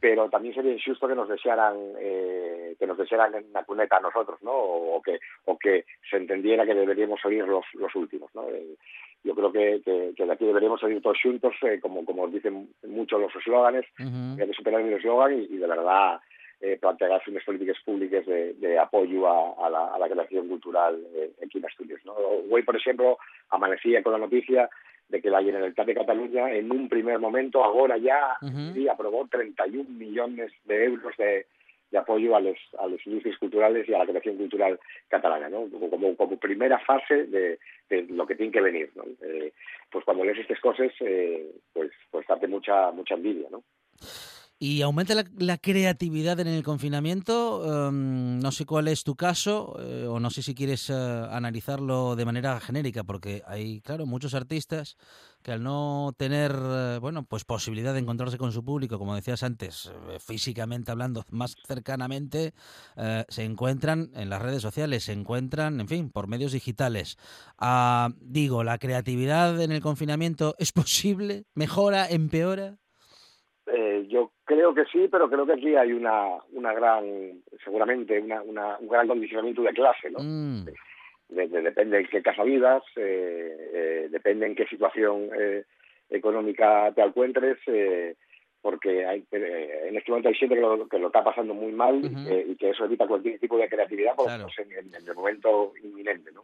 pero 0.00 0.28
también 0.30 0.54
sería 0.54 0.72
injusto 0.72 1.06
que 1.06 1.14
nos 1.14 1.28
desearan 1.28 1.76
eh, 1.98 2.74
que 2.78 2.86
nos 2.86 2.96
desearan 2.96 3.34
en 3.34 3.52
la 3.52 3.64
cuneta 3.64 3.98
a 3.98 4.00
nosotros 4.00 4.42
no 4.42 4.52
o, 4.52 5.02
que 5.02 5.20
o 5.44 5.58
que 5.58 5.84
se 6.08 6.16
entendiera 6.16 6.64
que 6.64 6.74
deberíamos 6.74 7.20
salir 7.20 7.44
los, 7.46 7.64
los 7.74 7.94
últimos 7.94 8.34
no 8.34 8.48
eh, 8.48 8.76
yo 9.22 9.34
creo 9.34 9.52
que, 9.52 9.82
que, 9.84 10.14
que, 10.16 10.24
de 10.24 10.32
aquí 10.32 10.46
deberíamos 10.46 10.80
salir 10.80 11.02
todos 11.02 11.18
juntos 11.22 11.54
eh, 11.62 11.78
como 11.80 12.04
como 12.04 12.26
dicen 12.28 12.70
muchos 12.88 13.20
los 13.20 13.34
eslóganes 13.36 13.84
hay 13.98 14.46
que 14.46 14.54
superar 14.54 14.80
el 14.80 14.94
eslogan 14.94 15.32
y, 15.34 15.56
de 15.56 15.66
verdad 15.66 16.20
eh, 16.62 16.76
plantearse 16.78 17.30
unas 17.30 17.44
políticas 17.44 17.78
públicas 17.84 18.26
de, 18.26 18.52
de 18.54 18.78
apoyo 18.78 19.26
a, 19.26 19.66
a, 19.66 19.70
la, 19.70 19.86
a, 19.94 19.98
la, 19.98 20.08
creación 20.10 20.46
cultural 20.46 21.02
eh, 21.14 21.30
aquí 21.42 21.56
en 21.56 21.64
Asturias. 21.64 22.00
¿no? 22.04 22.12
Hoy, 22.12 22.62
por 22.62 22.76
ejemplo, 22.76 23.16
amanecía 23.48 24.02
con 24.02 24.12
la 24.12 24.18
noticia 24.18 24.68
de 25.10 25.20
que 25.20 25.30
la 25.30 25.42
Generalitat 25.42 25.86
de 25.86 25.94
Cataluña 25.94 26.52
en 26.52 26.70
un 26.70 26.88
primer 26.88 27.18
momento, 27.18 27.62
ahora 27.64 27.98
ya, 27.98 28.36
aprobó 28.90 29.26
31 29.28 29.90
millones 29.90 30.52
de 30.64 30.84
euros 30.84 31.16
de, 31.16 31.46
de 31.90 31.98
apoyo 31.98 32.36
a 32.36 32.40
los, 32.40 32.56
a 32.78 32.86
los 32.86 33.04
industrias 33.06 33.38
culturales 33.38 33.88
y 33.88 33.94
a 33.94 33.98
la 33.98 34.06
creación 34.06 34.36
cultural 34.36 34.78
catalana, 35.08 35.48
¿no? 35.48 35.68
Como, 35.68 36.16
como 36.16 36.38
primera 36.38 36.78
fase 36.78 37.24
de, 37.26 37.58
de 37.88 38.02
lo 38.10 38.26
que 38.26 38.36
tiene 38.36 38.52
que 38.52 38.60
venir, 38.60 38.90
¿no? 38.94 39.04
Eh, 39.22 39.52
pues 39.90 40.04
cuando 40.04 40.24
lees 40.24 40.38
estas 40.38 40.60
cosas, 40.60 40.92
eh, 41.00 41.50
pues, 41.72 41.90
pues 42.10 42.28
hace 42.30 42.46
mucha, 42.46 42.92
mucha 42.92 43.14
envidia, 43.14 43.48
¿no? 43.50 43.64
¿Y 44.62 44.82
aumenta 44.82 45.14
la, 45.14 45.56
creatividad 45.56 46.38
en 46.38 46.46
el 46.46 46.62
confinamiento? 46.62 47.88
Em, 47.88 48.40
no 48.40 48.52
sé 48.52 48.66
cuál 48.66 48.88
es 48.88 49.04
tu 49.04 49.16
caso, 49.16 49.74
eh, 49.80 50.06
o 50.06 50.20
no 50.20 50.28
sé 50.28 50.42
si 50.42 50.54
quieres 50.54 50.90
eh, 50.90 50.92
analizarlo 50.92 52.14
de 52.14 52.26
manera 52.26 52.60
genérica, 52.60 53.02
porque 53.02 53.42
hay, 53.46 53.80
claro, 53.80 54.04
muchos 54.04 54.34
artistas 54.34 54.98
que 55.42 55.52
al 55.52 55.62
no 55.62 56.12
tener, 56.14 56.52
eh, 56.54 56.98
bueno, 57.00 57.22
pues 57.22 57.46
posibilidad 57.46 57.94
de 57.94 58.00
encontrarse 58.00 58.36
con 58.36 58.52
su 58.52 58.62
público, 58.62 58.98
como 58.98 59.14
decías 59.14 59.42
antes, 59.44 59.90
físicamente 60.18 60.90
hablando, 60.90 61.24
más 61.30 61.56
cercanamente, 61.66 62.52
se 63.28 63.44
encuentran 63.44 64.10
en 64.14 64.28
las 64.28 64.42
redes 64.42 64.60
sociales, 64.60 65.04
se 65.04 65.12
encuentran, 65.12 65.80
en 65.80 65.88
fin, 65.88 66.10
por 66.10 66.26
medios 66.26 66.52
digitales. 66.52 67.16
Ah, 67.56 68.10
digo, 68.20 68.62
¿la 68.62 68.76
creatividad 68.76 69.58
en 69.62 69.72
el 69.72 69.80
confinamiento 69.80 70.54
es 70.58 70.70
posible? 70.72 71.44
¿Mejora? 71.54 72.06
¿Empeora? 72.10 72.76
Eh, 73.72 74.06
yo 74.08 74.32
creo 74.50 74.74
que 74.74 74.84
sí, 74.86 75.06
pero 75.08 75.30
creo 75.30 75.46
que 75.46 75.52
aquí 75.52 75.76
hay 75.76 75.92
una, 75.92 76.38
una 76.52 76.72
gran, 76.72 77.40
seguramente, 77.64 78.18
una, 78.18 78.42
una, 78.42 78.78
un 78.78 78.88
gran 78.88 79.06
condicionamiento 79.06 79.62
de 79.62 79.72
clase, 79.72 80.10
¿no? 80.10 80.18
Mm. 80.20 80.66
depende 81.28 82.00
en 82.00 82.06
qué 82.08 82.20
casa 82.20 82.42
vivas, 82.42 82.82
eh, 82.96 83.70
eh, 83.72 84.08
depende 84.10 84.46
en 84.46 84.56
qué 84.56 84.66
situación 84.66 85.30
eh, 85.38 85.62
económica 86.08 86.90
te 86.92 87.00
encuentres, 87.00 87.58
porque 88.60 89.06
hay, 89.06 89.24
eh, 89.30 89.84
en 89.88 89.96
este 89.96 90.10
momento 90.10 90.30
hay 90.30 90.34
gente 90.34 90.56
que 90.56 90.60
lo, 90.60 90.88
que 90.88 90.98
lo 90.98 91.06
está 91.06 91.22
pasando 91.22 91.54
muy 91.54 91.70
mal 91.70 92.00
y 92.04 92.56
que 92.56 92.70
eso 92.70 92.86
evita 92.86 93.06
cualquier 93.06 93.38
tipo 93.38 93.56
de 93.56 93.68
creatividad 93.68 94.16
pues, 94.16 94.32
en, 94.58 94.72
el 94.72 95.14
momento 95.14 95.74
inminente, 95.80 96.32
¿no? 96.32 96.42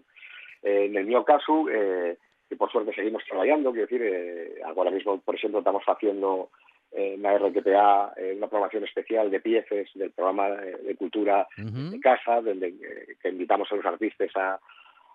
en 0.63 0.97
el 0.97 1.07
mío 1.07 1.25
caso, 1.25 1.67
que 1.67 2.57
por 2.57 2.71
suerte 2.71 2.95
seguimos 2.95 3.25
trabajando, 3.25 3.73
quiero 3.73 3.89
decir, 3.89 4.63
ahora 4.65 4.93
mismo, 4.93 5.21
por 5.21 5.35
ejemplo, 5.35 5.59
estamos 5.59 5.83
haciendo 5.85 6.51
en 6.93 7.23
la 7.23 7.37
RTPA 7.37 8.15
eh, 8.17 8.35
una 8.37 8.49
programación 8.49 8.85
especial 8.85 9.31
de 9.31 9.41
piezas 9.41 9.87
del 9.95 10.11
programa 10.13 10.51
de, 10.51 10.95
cultura 10.97 11.47
de 11.57 12.01
casa, 12.01 12.41
donde 12.41 12.69
eh, 12.69 13.17
que 13.21 13.29
invitamos 13.29 13.71
a 13.71 13.77
los 13.77 13.85
artistas 13.85 14.31
a, 14.37 14.59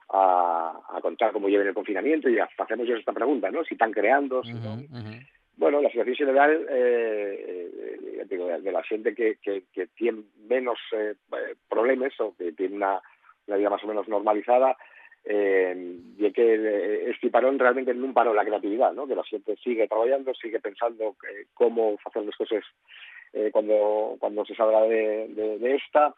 a, 0.10 1.00
contar 1.02 1.32
cómo 1.32 1.48
lleven 1.48 1.68
el 1.68 1.74
confinamiento 1.74 2.30
y 2.30 2.38
hacemos 2.40 2.88
yo 2.88 2.96
esta 2.96 3.14
pregunta, 3.14 3.50
¿no? 3.50 3.64
Si 3.64 3.76
están 3.76 3.92
creando, 3.92 4.44
si 4.44 4.54
no. 4.54 4.78
Bueno, 5.58 5.82
la 5.82 5.90
situación 5.90 6.16
general 6.16 6.66
eh, 6.70 8.26
digo, 8.28 8.48
de 8.48 8.72
la 8.72 8.84
gente 8.84 9.14
que, 9.14 9.38
que, 9.42 9.64
que 9.72 9.88
tiene 9.88 10.24
menos 10.48 10.78
problemas 11.70 12.14
o 12.20 12.36
que 12.36 12.52
tiene 12.54 12.76
una, 12.76 13.02
una 13.48 13.58
vida 13.58 13.70
más 13.70 13.84
o 13.84 13.88
menos 13.88 14.08
normalizada, 14.08 14.76
eh, 15.26 15.98
y 16.18 16.32
que 16.32 17.10
este 17.10 17.30
parón 17.30 17.60
realmente 17.60 17.94
no 17.94 18.14
paró 18.14 18.34
la 18.34 18.46
creatividad, 18.46 18.94
¿no? 18.94 19.08
que 19.08 19.16
la 19.16 19.24
gente 19.24 19.56
sigue 19.64 19.88
trabajando, 19.88 20.34
sigue 20.34 20.60
pensando 20.60 21.16
eh, 21.30 21.46
cómo 21.54 21.98
hacer 22.06 22.24
las 22.24 22.36
cosas 22.36 22.64
eh, 23.34 23.50
cuando, 23.52 24.18
cuando 24.20 24.46
se 24.46 24.56
salga 24.56 24.82
de, 24.84 25.76
esta. 25.76 26.14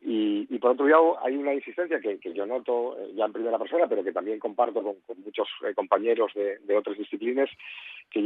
Y, 0.00 0.58
por 0.58 0.72
otro 0.72 0.86
lado, 0.86 1.18
hay 1.24 1.36
una 1.36 1.52
insistencia 1.52 2.00
que, 2.00 2.18
yo 2.32 2.46
noto 2.46 2.96
eh, 2.98 3.10
ya 3.14 3.24
en 3.24 3.32
primera 3.32 3.58
persona, 3.58 3.88
pero 3.88 4.04
que 4.04 4.12
también 4.12 4.38
comparto 4.38 4.82
con, 4.82 4.96
muchos 5.24 5.48
eh, 5.66 5.74
compañeros 5.74 6.32
de, 6.34 6.58
de, 6.58 6.76
otras 6.76 6.96
disciplinas, 6.96 7.50
que, 8.10 8.22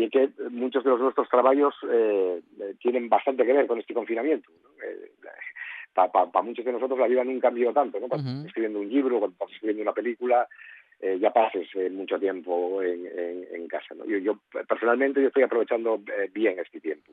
muchos 0.50 0.84
de 0.84 0.90
los 0.90 1.00
nuestros 1.00 1.28
trabajos 1.30 1.74
eh, 1.90 2.42
tienen 2.80 3.08
bastante 3.08 3.44
que 3.44 3.54
ver 3.54 3.66
con 3.66 3.80
este 3.80 3.94
confinamiento. 3.94 4.50
Para 5.94 6.42
muchos 6.42 6.64
de 6.64 6.72
nosotros 6.72 6.98
la 6.98 7.06
vida 7.06 7.24
nunca 7.24 7.48
cambiado 7.48 7.72
tanto, 7.72 8.00
¿no? 8.00 8.08
Cuando 8.08 8.30
estás 8.30 8.46
escribiendo 8.46 8.80
un 8.80 8.88
libro, 8.88 9.18
cuando 9.18 9.34
estás 9.34 9.52
escribiendo 9.52 9.82
una 9.82 9.92
película, 9.92 10.48
eh, 11.02 11.18
ya 11.18 11.32
pases 11.32 11.68
eh, 11.74 11.90
mucho 11.90 12.16
tiempo 12.16 12.80
en, 12.80 13.04
en, 13.52 13.66
casa. 13.66 13.92
¿no? 13.92 14.04
Yo, 14.04 14.18
yo, 14.18 14.38
personalmente 14.68 15.20
yo 15.20 15.28
estoy 15.28 15.42
aprovechando 15.42 16.00
eh, 16.16 16.30
bien 16.32 16.56
este 16.60 16.80
tiempo. 16.80 17.10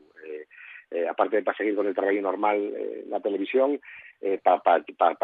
aparte 1.10 1.38
de 1.38 1.44
para 1.44 1.58
seguir 1.58 1.76
con 1.76 1.88
el 1.88 1.96
trabajo 1.96 2.22
normal 2.22 2.58
en 2.58 3.10
la 3.10 3.20
televisión, 3.20 3.80
para 4.44 4.60
pa, 4.60 4.84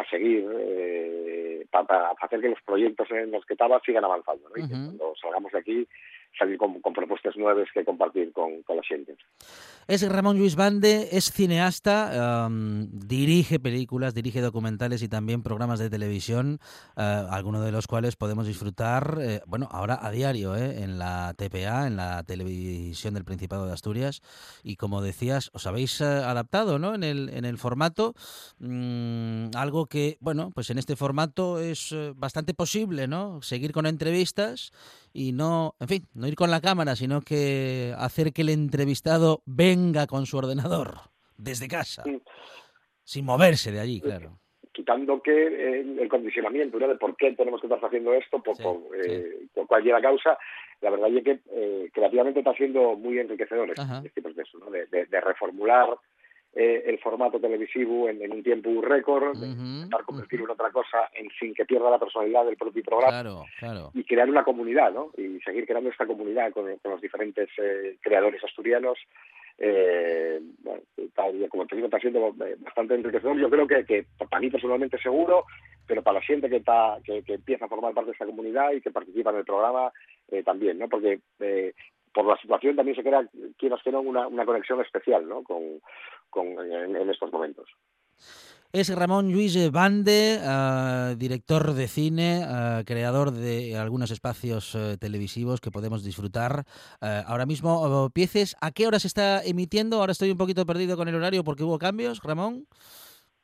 seguir, 0.09 0.47
para 1.69 2.11
hacer 2.19 2.41
que 2.41 2.49
los 2.49 2.61
proyectos 2.63 3.11
en 3.11 3.29
los 3.29 3.45
que 3.45 3.53
estaba 3.53 3.79
sigan 3.85 4.03
avanzando. 4.03 4.49
¿no? 4.49 4.63
Y 4.63 4.67
cuando 4.67 5.13
salgamos 5.21 5.51
de 5.51 5.59
aquí 5.59 5.87
salir 6.37 6.57
con, 6.57 6.81
propuestas 6.93 7.35
nuevas 7.37 7.67
que 7.73 7.83
compartir 7.83 8.31
con, 8.31 8.63
con, 8.63 8.77
la 8.77 8.83
gente. 8.83 9.15
Es 9.87 10.07
Ramón 10.07 10.37
Luis 10.37 10.55
Bande, 10.55 11.09
es 11.11 11.31
cineasta, 11.31 12.49
dirige 12.91 13.59
películas, 13.59 14.13
dirige 14.13 14.41
documentales 14.41 15.03
y 15.03 15.07
también 15.07 15.43
programas 15.43 15.79
de 15.79 15.89
televisión, 15.89 16.59
uh, 16.97 17.01
algunos 17.29 17.63
de 17.63 17.71
los 17.71 17.87
cuales 17.87 18.15
podemos 18.15 18.47
disfrutar, 18.47 19.19
eh, 19.21 19.41
bueno, 19.45 19.67
ahora 19.71 19.99
a 20.01 20.11
diario, 20.11 20.55
eh, 20.55 20.83
en 20.83 20.97
la 20.97 21.33
TPA, 21.37 21.87
en 21.87 21.97
la 21.97 22.23
televisión 22.23 23.13
del 23.13 23.25
Principado 23.25 23.65
de 23.65 23.73
Asturias. 23.73 24.21
Y 24.63 24.75
como 24.75 25.01
decías, 25.01 25.51
os 25.53 25.67
habéis 25.67 26.01
eh, 26.01 26.05
adaptado 26.05 26.79
¿no? 26.79 26.95
en, 26.95 27.03
el, 27.03 27.29
en 27.29 27.45
el 27.45 27.57
formato, 27.57 28.13
mm, 28.59 29.55
algo 29.55 29.85
que, 29.85 30.17
bueno, 30.19 30.51
pues 30.53 30.69
en 30.69 30.77
este 30.77 30.95
formato 30.95 31.59
es 31.59 31.95
bastante 32.15 32.53
posible, 32.53 33.07
¿no? 33.07 33.41
Seguir 33.41 33.71
con 33.71 33.85
entrevistas 33.85 34.71
y 35.15 35.31
no, 35.31 35.75
en 35.79 35.87
fin, 35.87 36.07
no 36.13 36.27
ir 36.27 36.35
con 36.35 36.51
la 36.51 36.59
cámara, 36.59 36.97
sino 36.97 37.21
que 37.21 37.93
hacer 37.97 38.33
que 38.33 38.41
el 38.41 38.49
entrevistado 38.49 39.41
venga 39.45 40.07
con 40.07 40.25
su 40.25 40.37
ordenador 40.37 40.95
desde 41.37 41.69
casa, 41.69 42.03
sin 43.03 43.23
moverse 43.23 43.71
de 43.71 43.79
allí, 43.79 44.01
claro. 44.01 44.37
Quitando 44.73 45.21
que 45.21 45.31
eh, 45.31 45.85
el 46.01 46.09
condicionamiento 46.09 46.77
de 46.77 46.95
por 46.95 47.15
qué 47.15 47.31
tenemos 47.31 47.61
que 47.61 47.67
estar 47.67 47.79
haciendo 47.81 48.13
esto, 48.13 48.43
por, 48.43 48.57
eh, 49.07 49.47
cualquier 49.67 50.01
causa, 50.01 50.37
la 50.81 50.89
verdad 50.89 51.09
es 51.15 51.23
que 51.23 51.39
eh, 51.49 51.89
creativamente 51.93 52.39
está 52.39 52.53
siendo 52.53 52.97
muy 52.97 53.17
enriquecedor. 53.17 53.73
Este 54.03 54.21
proceso, 54.21 54.57
¿no? 54.59 54.69
de 54.69 55.21
reformular 55.21 55.97
eh, 56.57 56.83
el 56.85 56.99
formato 56.99 57.37
televisivo 57.37 58.07
en, 58.07 58.31
un 58.31 58.41
tiempo 58.41 58.69
récord, 58.81 59.37
para 59.91 60.05
convertirlo 60.05 60.45
en 60.45 60.51
otra 60.51 60.71
cosa 60.71 61.09
en, 61.13 61.29
sin 61.37 61.53
que 61.53 61.65
pierda 61.65 61.89
la 61.89 61.99
personalidad 61.99 62.45
del 62.45 62.55
propio 62.55 62.81
programa 62.81 63.45
y 63.93 64.03
crear 64.05 64.29
una 64.29 64.45
comunidad, 64.45 64.93
¿no? 64.93 65.11
Y 65.17 65.41
seguir 65.41 65.67
creando 65.67 65.89
esta 65.89 66.07
comunidad 66.07 66.53
con, 66.53 66.65
los 66.67 67.01
diferentes 67.01 67.49
eh, 67.57 67.97
creadores 67.99 68.41
asturianos. 68.41 68.97
Eh, 69.57 70.39
bueno, 70.63 70.81
como 71.49 71.67
te 71.67 71.75
digo, 71.75 71.87
está 71.87 71.99
siendo 71.99 72.33
bastante 72.59 72.95
enriquecedor. 72.95 73.37
Yo 73.37 73.49
creo 73.49 73.67
que, 73.67 73.83
que 73.83 74.05
para 74.17 74.39
mí 74.39 74.49
personalmente 74.49 74.97
seguro, 74.99 75.43
pero 75.85 76.03
para 76.03 76.19
la 76.19 76.25
gente 76.25 76.49
que, 76.49 76.57
está, 76.57 76.99
que, 77.03 77.21
empieza 77.27 77.65
a 77.65 77.69
formar 77.69 77.93
parte 77.93 78.11
de 78.11 78.13
esta 78.13 78.25
comunidad 78.25 78.71
y 78.71 78.79
que 78.79 78.91
participa 78.91 79.31
en 79.31 79.37
el 79.37 79.45
programa 79.45 79.91
también, 80.45 80.79
¿no? 80.79 80.87
Porque 80.87 81.19
por 82.15 82.25
la 82.25 82.37
situación 82.37 82.77
también 82.77 82.95
se 82.95 83.03
crea, 83.03 83.27
quieras 83.57 83.81
que 83.83 83.91
no, 83.91 83.99
una, 83.99 84.27
una 84.27 84.45
conexión 84.45 84.79
especial 84.79 85.27
¿no? 85.27 85.43
con, 85.43 85.81
con 86.29 86.47
en, 86.47 87.09
estos 87.09 87.31
momentos. 87.31 87.69
Es 88.71 88.93
Ramón 88.93 89.31
Luis 89.31 89.71
Bande, 89.71 90.39
uh, 90.41 91.15
director 91.15 91.73
de 91.73 91.87
cine, 91.87 92.41
uh, 92.43 92.83
creador 92.83 93.31
de 93.31 93.77
algunos 93.77 94.11
espacios 94.11 94.75
uh, 94.75 94.97
televisivos 94.97 95.61
que 95.61 95.71
podemos 95.71 96.03
disfrutar. 96.03 96.63
ahora 97.01 97.45
mismo, 97.45 98.09
Pieces, 98.13 98.55
¿a 98.61 98.71
qué 98.71 98.87
hora 98.87 98.99
se 98.99 99.07
está 99.07 99.43
emitiendo? 99.43 99.99
Ahora 99.99 100.13
estoy 100.13 100.31
un 100.31 100.37
poquito 100.37 100.65
perdido 100.65 100.97
con 100.97 101.07
el 101.07 101.15
horario 101.15 101.43
porque 101.43 101.63
hubo 101.63 101.77
cambios, 101.77 102.21
Ramón. 102.23 102.65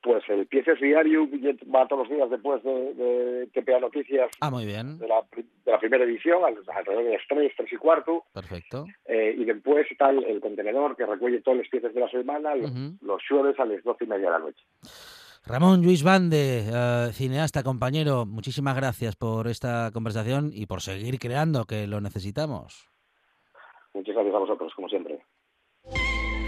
Pues 0.03 0.23
el 0.29 0.47
Pieces 0.47 0.79
Diario 0.79 1.27
va 1.73 1.87
todos 1.87 2.07
los 2.07 2.17
días 2.17 2.29
después 2.29 2.63
de, 2.63 2.93
de 2.93 3.47
TPA 3.53 3.79
Noticias. 3.79 4.31
Ah, 4.39 4.49
muy 4.49 4.65
bien. 4.65 4.97
De 4.97 5.07
la, 5.07 5.23
de 5.35 5.71
la 5.71 5.79
primera 5.79 6.03
edición, 6.03 6.41
alrededor 6.43 7.03
de 7.03 7.13
las 7.13 7.21
3, 7.29 7.53
3 7.55 7.73
y 7.73 7.77
cuarto. 7.77 8.23
Perfecto. 8.33 8.85
Eh, 9.05 9.35
y 9.37 9.45
después 9.45 9.85
está 9.91 10.09
el, 10.09 10.41
contenedor 10.41 10.95
que 10.95 11.05
recuelle 11.05 11.41
todos 11.41 11.59
los 11.59 11.67
pieces 11.67 11.93
de 11.93 11.99
la 11.99 12.09
semana, 12.09 12.55
los, 12.55 12.71
los 13.01 13.21
jueves 13.27 13.59
a 13.59 13.65
las 13.65 13.83
12 13.83 14.05
y 14.05 14.07
media 14.07 14.25
de 14.25 14.31
la 14.31 14.39
noche. 14.39 14.63
Ramón 15.45 15.81
Luis 15.81 16.03
Bande, 16.03 16.65
uh, 16.69 17.11
cineasta, 17.11 17.63
compañero, 17.63 18.25
muchísimas 18.27 18.75
gracias 18.75 19.15
por 19.15 19.47
esta 19.47 19.89
conversación 19.91 20.51
y 20.53 20.67
por 20.67 20.81
seguir 20.81 21.17
creando, 21.17 21.65
que 21.65 21.87
lo 21.87 21.99
necesitamos. 21.99 22.87
Muchas 23.93 24.13
gracias 24.15 24.35
a 24.35 24.39
vosotros, 24.39 24.71
como 24.75 24.87
siempre. 24.87 25.19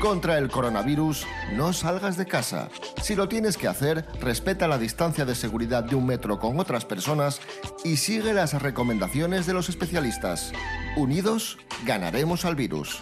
Contra 0.04 0.38
el 0.38 0.50
coronavirus, 0.50 1.26
no 1.54 1.72
salgas 1.72 2.18
de 2.18 2.26
casa. 2.26 2.68
Si 3.02 3.16
lo 3.16 3.30
tienes 3.30 3.56
que 3.56 3.70
hacer, 3.70 4.06
respeta 4.20 4.68
la 4.68 4.78
distancia 4.78 5.24
de 5.24 5.34
seguridad 5.34 5.82
de 5.86 5.96
un 5.96 6.06
metro 6.06 6.42
con 6.42 6.60
otras 6.60 6.84
personas 6.84 7.40
y 7.86 7.96
sigue 7.96 8.34
las 8.34 8.62
recomendaciones 8.62 9.46
de 9.46 9.54
los 9.54 9.70
especialistas. 9.70 10.52
Unidos, 10.98 11.58
ganaremos 11.86 12.44
al 12.44 12.58
virus. 12.58 13.00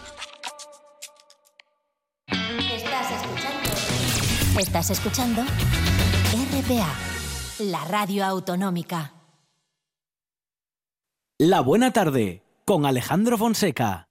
Estás 2.28 3.12
escuchando. 3.12 4.60
Estás 4.60 4.90
escuchando 4.92 5.42
RPA, 5.42 6.94
la 7.62 7.84
radio 7.86 8.26
autonómica. 8.26 9.14
La 11.40 11.62
buena 11.62 11.92
tarde, 11.94 12.44
con 12.64 12.86
Alejandro 12.86 13.40
Fonseca. 13.40 14.11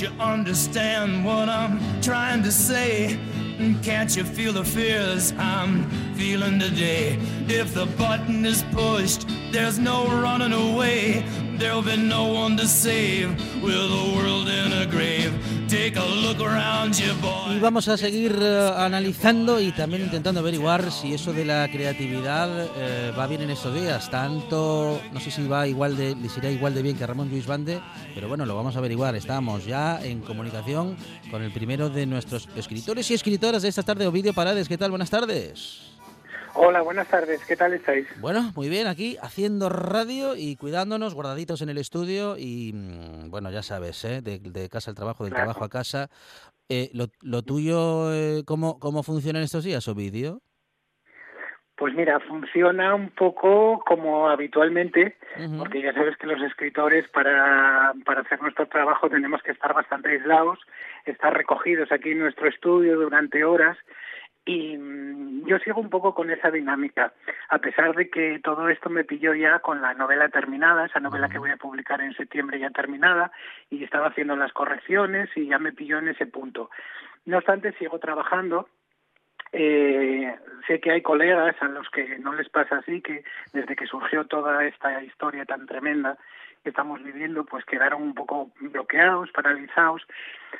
You 0.00 0.08
understand 0.18 1.26
what 1.26 1.50
I'm 1.50 1.78
trying 2.00 2.42
to 2.44 2.50
say? 2.50 3.20
Can't 3.82 4.16
you 4.16 4.24
feel 4.24 4.54
the 4.54 4.64
fears 4.64 5.34
I'm 5.36 5.90
feeling 6.14 6.58
today? 6.58 7.18
If 7.46 7.74
the 7.74 7.84
button 7.84 8.46
is 8.46 8.62
pushed, 8.72 9.26
there's 9.52 9.78
no 9.78 10.06
running 10.06 10.54
away. 10.54 11.22
There'll 11.58 11.82
be 11.82 11.98
no 11.98 12.28
one 12.32 12.56
to 12.56 12.66
save 12.66 13.28
with 13.62 13.74
the 13.74 14.14
world 14.16 14.48
in 14.48 14.72
a 14.72 14.86
grave. 14.86 15.34
Y 17.54 17.60
vamos 17.60 17.86
a 17.86 17.96
seguir 17.96 18.32
uh, 18.32 18.74
analizando 18.76 19.60
y 19.60 19.70
también 19.70 20.02
intentando 20.02 20.40
averiguar 20.40 20.90
si 20.90 21.14
eso 21.14 21.32
de 21.32 21.44
la 21.44 21.68
creatividad 21.70 22.48
uh, 22.64 23.16
va 23.16 23.28
bien 23.28 23.42
en 23.42 23.50
estos 23.50 23.72
días. 23.72 24.10
Tanto, 24.10 25.00
no 25.12 25.20
sé 25.20 25.30
si 25.30 25.46
va 25.46 25.68
igual 25.68 25.96
de, 25.96 26.16
les 26.16 26.36
irá 26.36 26.50
igual 26.50 26.74
de 26.74 26.82
bien 26.82 26.96
que 26.96 27.06
Ramón 27.06 27.30
Luis 27.30 27.46
Bande, 27.46 27.80
pero 28.16 28.26
bueno, 28.26 28.44
lo 28.46 28.56
vamos 28.56 28.74
a 28.74 28.80
averiguar. 28.80 29.14
Estamos 29.14 29.64
ya 29.64 30.00
en 30.02 30.22
comunicación 30.22 30.96
con 31.30 31.42
el 31.42 31.52
primero 31.52 31.88
de 31.88 32.04
nuestros 32.04 32.48
escritores 32.56 33.08
y 33.12 33.14
escritoras 33.14 33.62
de 33.62 33.68
esta 33.68 33.84
tarde, 33.84 34.08
Ovidio 34.08 34.34
Parades. 34.34 34.68
¿Qué 34.68 34.76
tal? 34.76 34.90
Buenas 34.90 35.10
tardes. 35.10 35.89
Hola, 36.54 36.82
buenas 36.82 37.08
tardes. 37.08 37.44
¿Qué 37.46 37.56
tal 37.56 37.72
estáis? 37.72 38.06
Bueno, 38.20 38.52
muy 38.56 38.68
bien, 38.68 38.86
aquí 38.86 39.16
haciendo 39.22 39.68
radio 39.68 40.34
y 40.36 40.56
cuidándonos, 40.56 41.14
guardaditos 41.14 41.62
en 41.62 41.68
el 41.68 41.78
estudio 41.78 42.36
y, 42.36 42.72
mm, 42.74 43.30
bueno, 43.30 43.50
ya 43.50 43.62
sabes, 43.62 44.04
¿eh? 44.04 44.20
de, 44.22 44.68
casa 44.68 44.90
al 44.90 44.96
trabajo, 44.96 45.24
del 45.24 45.32
trabajo 45.32 45.64
a 45.64 45.68
casa. 45.68 46.08
Eh, 46.68 46.90
lo, 46.92 47.42
tuyo, 47.42 48.12
eh, 48.12 48.42
¿cómo, 48.46 48.78
¿cómo 48.78 49.02
funciona 49.02 49.38
en 49.38 49.44
estos 49.44 49.64
días, 49.64 49.86
Ovidio? 49.88 50.40
Pues 51.76 51.94
mira, 51.94 52.20
funciona 52.20 52.94
un 52.94 53.08
poco 53.08 53.82
como 53.86 54.28
habitualmente, 54.28 55.16
porque 55.56 55.80
ya 55.80 55.94
sabes 55.94 56.14
que 56.18 56.26
los 56.26 56.42
escritores 56.42 57.08
para, 57.08 57.94
para 58.04 58.20
hacer 58.20 58.42
nuestro 58.42 58.66
trabajo 58.66 59.08
tenemos 59.08 59.42
que 59.42 59.52
estar 59.52 59.72
bastante 59.72 60.10
aislados, 60.10 60.58
estar 61.06 61.32
recogidos 61.34 61.90
aquí 61.90 62.10
en 62.10 62.18
nuestro 62.18 62.48
estudio 62.48 62.98
durante 62.98 63.44
horas 63.44 63.78
Y 64.44 64.76
mm, 64.76 65.46
yo 65.46 65.58
sigo 65.58 65.80
un 65.80 65.90
poco 65.90 66.14
con 66.14 66.30
esa 66.30 66.50
dinámica, 66.50 67.12
a 67.48 67.58
pesar 67.58 67.94
de 67.94 68.08
que 68.08 68.40
todo 68.42 68.68
esto 68.68 68.90
me 68.90 69.04
pilló 69.04 69.34
ya 69.34 69.58
con 69.60 69.80
la 69.80 69.94
novela 69.94 70.28
terminada, 70.28 70.86
esa 70.86 71.00
novela 71.00 71.28
que 71.28 71.38
voy 71.38 71.50
a 71.50 71.56
publicar 71.56 72.00
en 72.00 72.14
septiembre 72.14 72.58
ya 72.58 72.70
terminada, 72.70 73.32
y 73.68 73.84
estaba 73.84 74.08
haciendo 74.08 74.36
las 74.36 74.52
correcciones 74.52 75.28
y 75.36 75.46
ya 75.46 75.58
me 75.58 75.72
pilló 75.72 75.98
en 75.98 76.08
ese 76.08 76.26
punto. 76.26 76.70
No 77.26 77.38
obstante, 77.38 77.72
sigo 77.78 77.98
trabajando 77.98 78.68
eh, 79.52 80.36
sé 80.66 80.80
que 80.80 80.92
hay 80.92 81.02
colegas 81.02 81.56
a 81.60 81.66
los 81.66 81.88
que 81.90 82.18
no 82.18 82.32
les 82.34 82.48
pasa 82.48 82.76
así, 82.76 83.00
que 83.00 83.24
desde 83.52 83.74
que 83.74 83.86
surgió 83.86 84.24
toda 84.26 84.64
esta 84.64 85.02
historia 85.02 85.44
tan 85.44 85.66
tremenda 85.66 86.16
que 86.62 86.70
estamos 86.70 87.02
viviendo, 87.02 87.44
pues 87.44 87.64
quedaron 87.64 88.02
un 88.02 88.14
poco 88.14 88.50
bloqueados, 88.60 89.30
paralizados, 89.32 90.02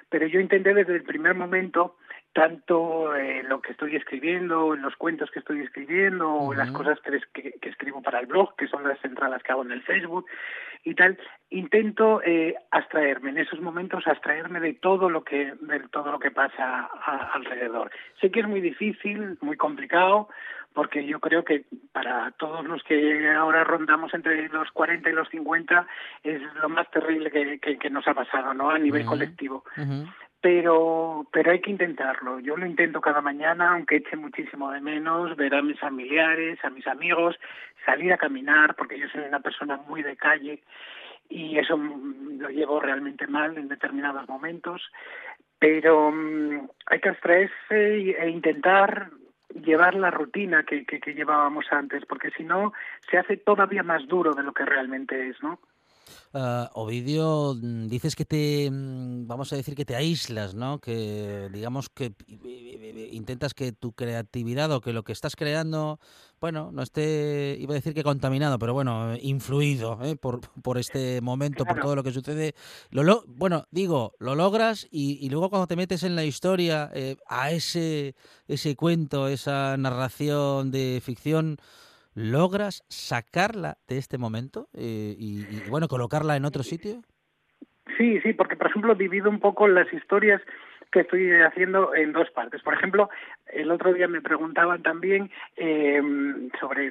pero 0.09 0.27
yo 0.27 0.41
intenté 0.41 0.75
desde 0.75 0.97
el 0.97 1.03
primer 1.03 1.35
momento 1.35 1.97
tanto 2.33 3.15
eh, 3.17 3.43
lo 3.43 3.61
que 3.61 3.73
estoy 3.73 3.97
escribiendo, 3.97 4.77
los 4.77 4.95
cuentos 4.97 5.31
que 5.31 5.41
estoy 5.41 5.61
escribiendo, 5.63 6.33
o 6.33 6.55
las 6.55 6.71
cosas 6.71 6.99
que, 7.01 7.53
que, 7.61 7.69
escribo 7.69 8.03
para 8.03 8.21
el 8.21 8.27
blog, 8.27 8.55
que 8.57 8.69
son 8.69 8.87
las 8.87 9.05
entradas 9.05 9.43
que 9.43 9.53
hago 9.53 9.63
en 9.63 9.73
el 9.73 9.83
Facebook 9.83 10.27
y 10.85 10.95
tal, 10.95 11.19
intento 11.51 12.23
eh, 12.23 12.55
abstraerme 12.71 13.31
en 13.31 13.39
esos 13.39 13.61
momentos, 13.61 14.07
abstraerme 14.07 14.61
de 14.61 14.75
todo 14.75 15.11
lo 15.11 15.25
que 15.25 15.53
de 15.61 15.81
todo 15.91 16.13
lo 16.13 16.19
que 16.19 16.31
pasa 16.31 16.89
alrededor. 17.35 17.91
Sé 18.21 18.31
que 18.31 18.41
es 18.41 18.49
muy 18.49 18.61
difícil, 18.61 19.37
muy 19.41 19.57
complicado, 19.57 20.29
porque 20.73 21.05
yo 21.05 21.19
creo 21.19 21.45
que 21.45 21.65
para 21.93 22.31
todos 22.33 22.65
los 22.65 22.83
que 22.85 23.29
ahora 23.31 23.65
rondamos 23.65 24.15
entre 24.15 24.49
los 24.49 24.71
40 24.71 25.11
y 25.11 25.13
los 25.13 25.29
50 25.31 25.87
es 26.23 26.41
lo 26.63 26.69
más 26.69 26.89
terrible 26.91 27.31
que, 27.31 27.59
que, 27.77 27.91
nos 27.91 28.07
ha 28.07 28.15
pasado, 28.15 28.55
¿no? 28.55 28.71
A 28.71 28.79
nivel 28.79 29.05
colectivo 29.05 29.65
pero 30.41 31.27
pero 31.33 31.53
hay 31.53 31.61
que 31.61 31.71
intentarlo. 31.71 32.41
Yo 32.41 32.57
lo 32.57 32.67
intento 32.67 33.01
cada 33.01 33.21
mañana, 33.21 33.73
aunque 33.73 33.97
eche 33.97 34.17
muchísimo 34.17 34.71
de 34.71 34.81
menos, 34.81 35.37
ver 35.37 35.55
a 35.55 35.63
mis 35.63 35.79
familiares, 35.79 36.59
a 36.65 36.71
mis 36.71 36.87
amigos, 36.87 37.37
salir 37.85 38.13
a 38.13 38.19
caminar, 38.19 38.75
porque 38.75 38.99
yo 38.99 39.09
soy 39.09 39.23
una 39.23 39.41
persona 39.41 39.77
muy 39.89 40.03
de 40.03 40.17
calle 40.17 40.63
y 41.29 41.59
eso 41.59 41.77
lo 41.77 42.49
llevo 42.49 42.81
realmente 42.81 43.27
mal 43.27 43.57
en 43.57 43.69
determinados 43.69 44.29
momentos, 44.29 44.83
pero 45.59 46.11
mm, 46.11 46.69
hay 46.87 47.01
que 47.01 47.09
abstraerse 47.09 47.97
e 48.19 48.29
intentar 48.29 49.11
llevar 49.55 49.95
la 49.95 50.11
rutina 50.11 50.65
que, 50.65 50.85
que, 50.85 51.01
que 51.01 51.15
llevábamos 51.15 51.67
antes, 51.71 52.05
porque 52.07 52.31
si 52.31 52.45
no 52.45 52.73
se 53.11 53.19
hace 53.19 53.37
todavía 53.37 53.83
más 53.83 54.07
duro 54.07 54.33
de 54.33 54.43
lo 54.43 54.53
que 54.53 54.65
realmente 54.65 55.29
es, 55.29 55.41
¿no? 55.43 55.61
Uh, 56.33 56.67
Ovidio, 56.75 57.55
mm, 57.61 57.89
dices 57.89 58.15
que 58.15 58.25
te, 58.25 58.71
mm, 58.71 59.27
vamos 59.27 59.53
a 59.53 59.57
decir 59.57 59.75
que 59.75 59.85
te 59.85 59.97
aíslas, 59.97 60.55
¿no? 60.55 60.81
Que 60.81 61.49
digamos 61.53 61.89
que 61.89 62.15
intentas 63.13 63.55
que 63.55 63.73
tu 63.73 63.93
creatividad 63.93 64.71
o 64.73 64.81
que 64.81 64.93
lo 64.93 65.03
que 65.03 65.13
estás 65.13 65.37
creando, 65.37 65.99
bueno, 66.41 66.71
no 66.73 66.83
esté, 66.83 67.57
iba 67.61 67.73
a 67.73 67.75
decir 67.75 67.95
que 67.95 68.03
contaminado, 68.03 68.59
pero 68.59 68.73
bueno, 68.73 69.15
influido 69.21 69.99
¿eh? 70.03 70.17
por, 70.17 70.41
por 70.63 70.79
este 70.79 71.21
momento, 71.21 71.65
por 71.65 71.81
todo 71.81 71.95
lo 71.95 72.03
que 72.03 72.13
sucede. 72.13 72.55
Lo, 72.91 73.25
bueno, 73.27 73.67
digo, 73.71 74.15
lo 74.19 74.35
logras 74.35 74.87
y, 74.91 75.19
y, 75.25 75.29
luego 75.29 75.51
cuando 75.51 75.67
te 75.67 75.77
metes 75.77 76.03
en 76.03 76.17
la 76.17 76.25
historia, 76.25 76.91
eh, 76.95 77.17
a 77.27 77.51
ese, 77.51 78.15
ese 78.49 78.75
cuento, 78.77 79.29
esa 79.29 79.77
narración 79.77 80.71
de 80.71 81.03
ficción, 81.05 81.59
¿Logras 82.15 82.85
sacarla 82.89 83.79
de 83.87 83.99
este 83.99 84.19
momento 84.19 84.69
eh, 84.75 85.15
y, 85.17 85.45
bueno, 85.69 85.89
colocarla 85.89 86.37
en 86.37 86.45
otro 86.45 86.63
sitio? 86.63 87.03
Sí, 87.97 88.21
sí, 88.21 88.33
porque 88.33 88.57
por 88.57 88.69
ejemplo 88.69 88.95
divido 88.95 89.31
un 89.31 89.41
poco 89.41 89.69
las 89.69 89.93
historias 89.93 90.41
que 90.91 91.01
estoy 91.01 91.33
haciendo 91.43 91.95
en 91.95 92.13
dos 92.13 92.31
partes. 92.31 92.63
Por 92.63 92.75
ejemplo, 92.75 93.11
el 93.53 93.71
otro 93.71 93.93
día 93.93 94.09
me 94.09 94.21
preguntaban 94.21 94.83
también 94.83 95.31
eh, 95.57 96.03
sobre 96.59 96.91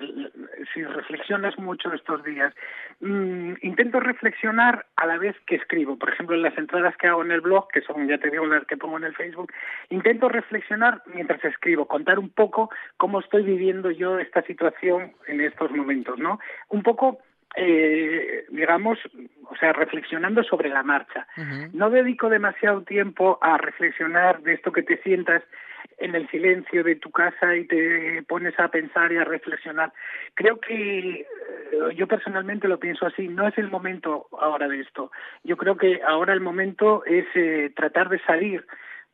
si 0.74 0.84
reflexionas 0.84 1.58
mucho 1.58 1.94
estos 1.94 2.24
días. 2.24 2.54
Mm, 3.02 3.54
intento 3.62 4.00
reflexionar 4.00 4.86
a 4.96 5.06
la 5.06 5.18
vez 5.18 5.36
que 5.46 5.56
escribo. 5.56 5.98
Por 5.98 6.10
ejemplo, 6.10 6.36
en 6.36 6.44
las 6.44 6.58
entradas 6.58 6.96
que 6.98 7.08
hago 7.08 7.24
en 7.24 7.32
el 7.32 7.42
blog, 7.42 7.68
que 7.70 7.82
son, 7.82 8.08
ya 8.08 8.18
te 8.18 8.30
digo, 8.30 8.46
las 8.46 8.66
que 8.66 8.78
pongo 8.78 8.98
en 8.98 9.06
el 9.06 9.16
Facebook, 9.16 9.52
intento 9.90 10.30
reflexionar 10.30 11.02
mientras 11.14 11.44
escribo, 11.44 11.88
contar 11.88 12.20
un 12.20 12.30
poco 12.30 12.70
cómo 12.98 13.20
estoy 13.20 13.44
viviendo 13.44 13.92
yo 13.92 14.20
esta 14.20 14.42
situación 14.44 15.14
en 15.28 15.42
estos 15.42 15.72
momentos, 15.72 16.20
¿no? 16.20 16.40
Un 16.70 16.84
poco 16.84 17.20
eh, 17.56 18.46
digamos, 18.50 19.00
o 19.50 19.56
sea, 19.56 19.74
reflexionando 19.74 20.44
sobre 20.44 20.70
la 20.70 20.84
marcha. 20.84 21.28
No 21.74 21.90
dedico 21.90 22.30
demasiado 22.30 22.84
tiempo 22.84 23.40
a 23.42 23.58
reflexionar 23.58 24.42
de 24.42 24.54
esto 24.54 24.72
que 24.72 24.84
te 24.84 25.02
sientas 25.02 25.44
en 25.98 26.16
el 26.16 26.30
silencio 26.30 26.84
de 26.84 26.96
tu 26.96 27.12
casa 27.12 27.56
y 27.56 27.66
te 27.66 28.24
pones 28.28 28.58
a 28.60 28.70
pensar 28.70 29.12
y 29.12 29.18
a 29.18 29.26
reflexionar. 29.26 29.92
Creo 30.34 30.60
que 30.60 31.22
eh, 31.22 31.26
yo 31.96 32.08
personalmente 32.08 32.68
lo 32.68 32.80
pienso 32.80 33.06
así, 33.06 33.28
no 33.28 33.48
es 33.48 33.58
el 33.58 33.70
momento 33.70 34.28
ahora 34.40 34.68
de 34.68 34.80
esto. 34.80 35.12
Yo 35.44 35.58
creo 35.58 35.76
que 35.76 36.02
ahora 36.06 36.34
el 36.34 36.40
momento 36.40 37.04
es 37.06 37.26
eh, 37.36 37.72
tratar 37.76 38.10
de 38.10 38.20
salir 38.20 38.66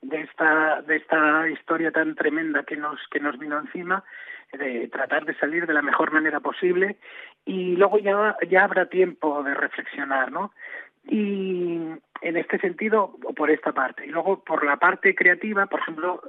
de 0.01 0.21
esta 0.21 0.81
de 0.83 0.97
esta 0.97 1.49
historia 1.49 1.91
tan 1.91 2.13
tremenda 2.15 2.63
que 2.63 2.75
nos 2.75 2.99
que 3.09 3.19
nos 3.19 3.39
vino 3.39 3.57
encima 3.59 4.03
de 4.57 4.87
tratar 4.87 5.25
de 5.25 5.35
salir 5.35 5.65
de 5.65 5.73
la 5.73 5.81
mejor 5.81 6.11
manera 6.11 6.39
posible 6.39 6.97
y 7.45 7.75
luego 7.75 7.99
ya, 7.99 8.35
ya 8.49 8.63
habrá 8.63 8.87
tiempo 8.87 9.43
de 9.43 9.53
reflexionar, 9.53 10.31
¿no? 10.31 10.51
Y 11.07 11.79
en 12.21 12.37
este 12.37 12.57
sentido, 12.59 13.17
por 13.35 13.51
esta 13.51 13.71
parte. 13.71 14.05
Y 14.05 14.09
luego 14.09 14.43
por 14.43 14.65
la 14.65 14.77
parte 14.77 15.13
creativa, 15.13 15.67
por 15.67 15.79
ejemplo, 15.81 16.21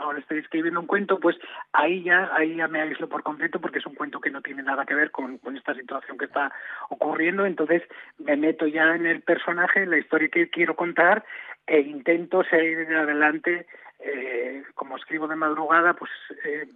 ahora 0.00 0.18
estoy 0.18 0.38
escribiendo 0.38 0.80
un 0.80 0.86
cuento, 0.86 1.20
pues 1.20 1.36
ahí 1.72 2.02
ya, 2.02 2.30
ahí 2.34 2.56
ya 2.56 2.68
me 2.68 2.80
aíslo 2.80 3.08
por 3.08 3.22
completo 3.22 3.60
porque 3.60 3.78
es 3.78 3.86
un 3.86 3.94
cuento 3.94 4.20
que 4.20 4.30
no 4.30 4.42
tiene 4.42 4.62
nada 4.62 4.84
que 4.84 4.94
ver 4.94 5.10
con, 5.10 5.38
con 5.38 5.56
esta 5.56 5.74
situación 5.74 6.18
que 6.18 6.24
está 6.24 6.52
ocurriendo, 6.88 7.46
entonces 7.46 7.82
me 8.18 8.36
meto 8.36 8.66
ya 8.66 8.94
en 8.94 9.06
el 9.06 9.20
personaje, 9.22 9.82
en 9.82 9.90
la 9.90 9.98
historia 9.98 10.28
que 10.28 10.50
quiero 10.50 10.74
contar 10.74 11.24
e 11.66 11.80
intento 11.80 12.42
seguir 12.44 12.88
adelante, 12.94 13.66
eh, 14.00 14.62
como 14.74 14.96
escribo 14.96 15.28
de 15.28 15.36
madrugada, 15.36 15.94
pues 15.94 16.10
eh, 16.44 16.66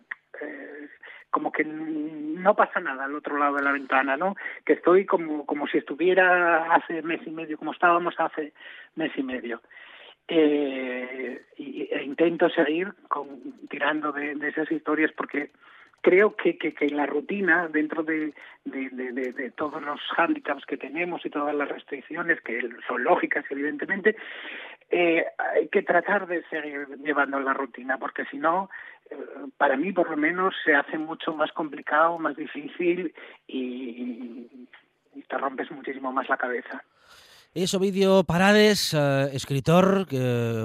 como 1.32 1.50
que 1.50 1.64
no 1.64 2.54
pasa 2.54 2.78
nada 2.78 3.06
al 3.06 3.14
otro 3.14 3.38
lado 3.38 3.56
de 3.56 3.62
la 3.62 3.72
ventana, 3.72 4.16
¿no? 4.18 4.36
Que 4.66 4.74
estoy 4.74 5.06
como, 5.06 5.46
como 5.46 5.66
si 5.66 5.78
estuviera 5.78 6.74
hace 6.74 7.00
mes 7.00 7.20
y 7.26 7.30
medio, 7.30 7.56
como 7.56 7.72
estábamos 7.72 8.14
hace 8.18 8.52
mes 8.96 9.12
y 9.16 9.22
medio. 9.22 9.62
Eh, 10.28 11.42
e 11.56 12.02
intento 12.04 12.48
seguir 12.50 12.92
con, 13.08 13.26
tirando 13.70 14.12
de, 14.12 14.36
esas 14.46 14.70
historias 14.70 15.10
porque 15.12 15.50
creo 16.02 16.36
que, 16.36 16.58
que, 16.58 16.74
que 16.74 16.88
la 16.90 17.06
rutina, 17.06 17.68
dentro 17.68 18.02
de, 18.02 18.34
todos 19.56 19.82
los 19.82 20.00
hándicaps 20.16 20.66
que 20.66 20.76
tenemos 20.76 21.24
y 21.24 21.30
todas 21.30 21.54
las 21.54 21.68
restricciones, 21.68 22.40
que 22.42 22.60
son 22.86 23.04
lógicas, 23.04 23.44
evidentemente, 23.48 24.16
eh, 24.90 25.24
hay 25.38 25.68
que 25.68 25.82
tratar 25.82 26.26
de 26.26 26.42
seguir 26.50 26.86
llevando 27.02 27.40
la 27.40 27.54
rutina, 27.54 27.96
porque 27.98 28.26
si 28.26 28.36
no, 28.36 28.68
para 29.56 29.76
mí 29.76 29.92
por 29.92 30.10
lo 30.10 30.16
menos 30.16 30.54
se 30.64 30.74
hace 30.74 30.98
mucho 30.98 31.32
más 31.34 31.52
complicado, 31.52 32.18
más 32.18 32.36
difícil 32.36 33.14
y, 33.46 34.68
te 35.28 35.38
rompes 35.38 35.70
muchísimo 35.70 36.12
más 36.12 36.28
la 36.28 36.36
cabeza. 36.36 36.84
Es 37.54 37.74
Ovidio 37.74 38.24
Parades, 38.24 38.94
eh, 38.94 39.28
escritor, 39.34 40.06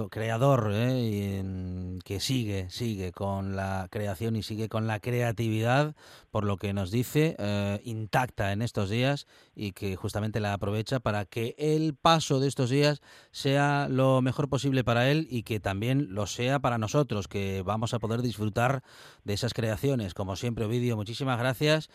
creador, 0.10 0.72
eh, 0.74 2.00
que 2.06 2.22
sigue, 2.22 2.70
sigue 2.70 3.12
con 3.12 3.58
la 3.58 3.90
creación 3.92 4.38
y 4.38 4.44
sigue 4.44 4.70
con 4.70 4.88
la 4.88 5.02
creatividad, 5.02 5.96
por 6.32 6.46
lo 6.46 6.56
que 6.56 6.72
nos 6.72 6.90
dice, 6.90 7.36
eh, 7.40 7.82
intacta 7.84 8.54
en 8.54 8.62
estos 8.62 8.90
días 8.90 9.28
y 9.54 9.74
que 9.74 9.98
justamente 9.98 10.40
la 10.40 10.54
aprovecha 10.54 11.02
para 11.02 11.26
que 11.26 11.56
el 11.58 11.94
paso 11.94 12.40
de 12.40 12.48
estos 12.48 12.70
días 12.70 13.02
sea 13.32 13.90
lo 13.90 14.22
mejor 14.22 14.48
posible 14.48 14.86
para 14.86 15.12
él 15.12 15.28
y 15.30 15.44
que 15.44 15.60
también 15.60 16.16
lo 16.16 16.26
sea 16.26 16.60
para 16.60 16.78
nosotros, 16.78 17.28
que 17.28 17.64
vamos 17.64 17.94
a 17.94 18.00
poder 18.00 18.22
disfrutar 18.22 18.82
de 19.26 19.34
esas 19.34 19.54
creaciones. 19.54 20.14
Como 20.14 20.38
siempre, 20.38 20.64
Ovidio, 20.64 20.96
muchísimas 20.96 21.38
gracias 21.38 21.90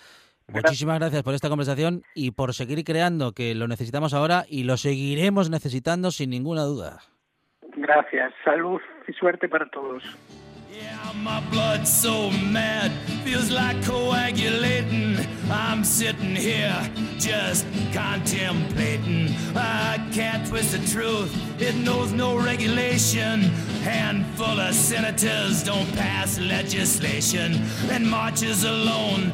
Muchísimas 0.52 0.98
gracias 0.98 1.22
por 1.22 1.34
esta 1.34 1.48
conversación 1.48 2.02
y 2.14 2.32
por 2.32 2.54
seguir 2.54 2.84
creando, 2.84 3.32
que 3.32 3.54
lo 3.54 3.68
necesitamos 3.68 4.14
ahora 4.14 4.44
y 4.48 4.64
lo 4.64 4.76
seguiremos 4.76 5.50
necesitando 5.50 6.10
sin 6.10 6.30
ninguna 6.30 6.62
duda. 6.62 7.00
Gracias, 7.76 8.32
salud 8.44 8.80
y 9.08 9.12
suerte 9.12 9.48
para 9.48 9.68
todos. 9.70 10.02
Yeah, 10.72 11.12
my 11.22 11.84
so 11.84 12.30
mad, 12.30 12.90
feels 13.24 13.50
like. 13.50 13.76
I'm 15.50 15.82
here 16.34 16.90
just 17.18 17.66
contemplating. 17.92 19.28
I 19.54 19.98
can't 20.14 20.46
twist 20.48 20.72
the 20.72 20.78
truth, 20.90 21.30
it 21.60 21.74
knows 21.74 22.12
no 22.12 22.36
regulation. 22.38 23.50
Handful 23.84 24.60
of 24.60 24.74
senators 24.74 25.62
don't 25.62 25.90
pass 25.94 26.38
legislation 26.38 27.60
and 27.90 28.08
marches 28.08 28.64
alone. 28.64 29.32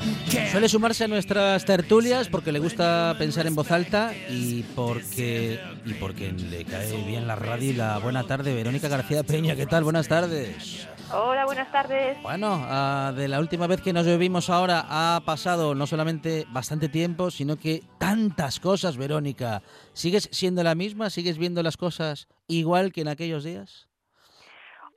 Suele 0.51 0.69
sumarse 0.69 1.05
a 1.05 1.09
nuestras 1.09 1.65
tertulias 1.65 2.29
porque 2.29 2.51
le 2.51 2.59
gusta 2.59 3.15
pensar 3.19 3.47
en 3.47 3.55
voz 3.55 3.71
alta 3.71 4.13
y 4.29 4.65
porque, 4.75 5.61
y 5.85 5.95
porque 5.95 6.33
le 6.33 6.65
cae 6.65 7.05
bien 7.05 7.27
la 7.27 7.37
radio 7.37 7.71
y 7.71 7.75
la 7.75 7.99
buena 7.99 8.25
tarde. 8.25 8.55
Verónica 8.55 8.89
García 8.89 9.23
Peña, 9.23 9.55
¿qué 9.55 9.67
tal? 9.67 9.85
Buenas 9.85 10.09
tardes. 10.09 10.89
Hola, 11.11 11.47
buenas 11.47 11.73
tardes. 11.73 12.23
Bueno, 12.23 12.57
uh, 12.57 13.15
de 13.15 13.29
la 13.29 13.41
última 13.41 13.67
vez 13.67 13.81
que 13.81 13.95
nos 13.95 14.07
vimos 14.19 14.51
ahora 14.51 14.85
ha 14.89 15.21
pasado 15.25 15.75
no 15.75 15.87
solamente 15.87 16.47
bastante 16.51 16.91
tiempo, 16.91 17.31
sino 17.31 17.57
que 17.57 17.83
tantas 17.97 18.61
cosas, 18.61 18.99
Verónica. 18.99 19.63
¿Sigues 19.95 20.29
siendo 20.33 20.63
la 20.63 20.75
misma? 20.75 21.09
¿Sigues 21.09 21.39
viendo 21.39 21.63
las 21.63 21.79
cosas 21.79 22.29
igual 22.47 22.93
que 22.93 23.01
en 23.01 23.09
aquellos 23.09 23.43
días? 23.43 23.88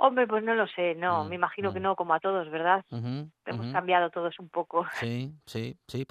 Hombre, 0.04 0.26
pues 0.26 0.44
no 0.44 0.56
lo 0.56 0.66
sé, 0.66 0.96
no, 0.96 1.24
mm, 1.24 1.30
me 1.30 1.36
imagino 1.36 1.72
que 1.72 1.80
mm. 1.80 1.84
no, 1.84 1.96
como 1.96 2.16
a 2.16 2.20
todos, 2.20 2.50
¿verdad? 2.50 2.84
Hemos 2.90 3.72
cambiado 3.72 4.10
todos 4.10 4.40
un 4.40 4.50
poco. 4.50 4.84
Sí, 4.94 5.32
sí, 5.46 5.76
sí. 5.88 6.08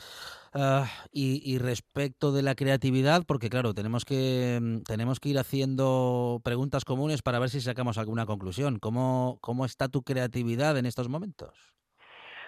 Ah, 0.54 0.86
y, 1.10 1.58
respecto 1.58 2.30
de 2.30 2.42
la 2.42 2.54
creatividad, 2.54 3.22
porque 3.26 3.50
claro, 3.50 3.74
tenemos 3.74 4.04
que, 4.04 4.60
mm, 4.62 4.82
tenemos 4.82 5.18
que 5.18 5.30
ir 5.30 5.38
haciendo 5.40 6.40
preguntas 6.44 6.84
comunes 6.84 7.20
para 7.22 7.40
ver 7.40 7.48
si 7.48 7.60
sacamos 7.60 7.98
alguna 7.98 8.26
conclusión. 8.26 8.78
¿Cómo, 8.78 9.38
cómo 9.40 9.64
está 9.64 9.88
tu 9.88 10.02
creatividad 10.02 10.78
en 10.78 10.86
estos 10.86 11.08
momentos? 11.08 11.52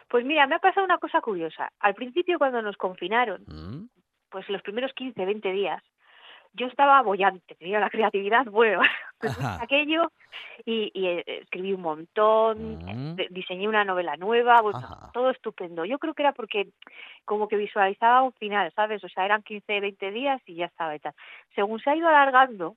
Pues 0.08 0.24
mira, 0.24 0.46
me 0.46 0.54
ha 0.54 0.60
pasado 0.60 0.86
una 0.86 0.98
cosa 0.98 1.20
curiosa. 1.22 1.72
Al 1.80 1.94
principio, 1.94 2.38
cuando 2.38 2.62
nos 2.62 2.76
confinaron, 2.76 3.90
pues 4.30 4.48
los 4.48 4.62
primeros 4.62 4.92
15, 4.92 5.24
20 5.24 5.50
días, 5.50 5.82
yo 6.52 6.66
estaba 6.66 7.02
bollante, 7.02 7.56
tenía 7.56 7.80
la 7.80 7.90
creatividad, 7.90 8.44
bueno, 8.46 8.80
aquello 9.60 10.10
y, 10.64 10.90
eh, 10.94 11.24
escribí 11.42 11.72
un 11.72 11.82
montón, 11.82 12.78
mm. 12.84 13.16
diseñé 13.30 13.68
una 13.68 13.84
novela 13.84 14.16
nueva, 14.16 14.60
bueno, 14.60 14.80
todo 15.12 15.30
estupendo. 15.30 15.84
Yo 15.84 15.98
creo 15.98 16.14
que 16.14 16.22
era 16.22 16.32
porque 16.32 16.68
como 17.24 17.48
que 17.48 17.56
visualizaba 17.56 18.22
un 18.22 18.32
final, 18.32 18.72
¿sabes? 18.74 19.02
O 19.04 19.08
sea, 19.08 19.24
eran 19.24 19.42
15, 19.42 19.80
20 19.80 20.10
días 20.10 20.40
y 20.46 20.56
ya 20.56 20.66
estaba 20.66 20.94
y 20.94 21.00
tal. 21.00 21.14
Según 21.54 21.80
se 21.80 21.90
ha 21.90 21.96
ido 21.96 22.08
alargando 22.08 22.76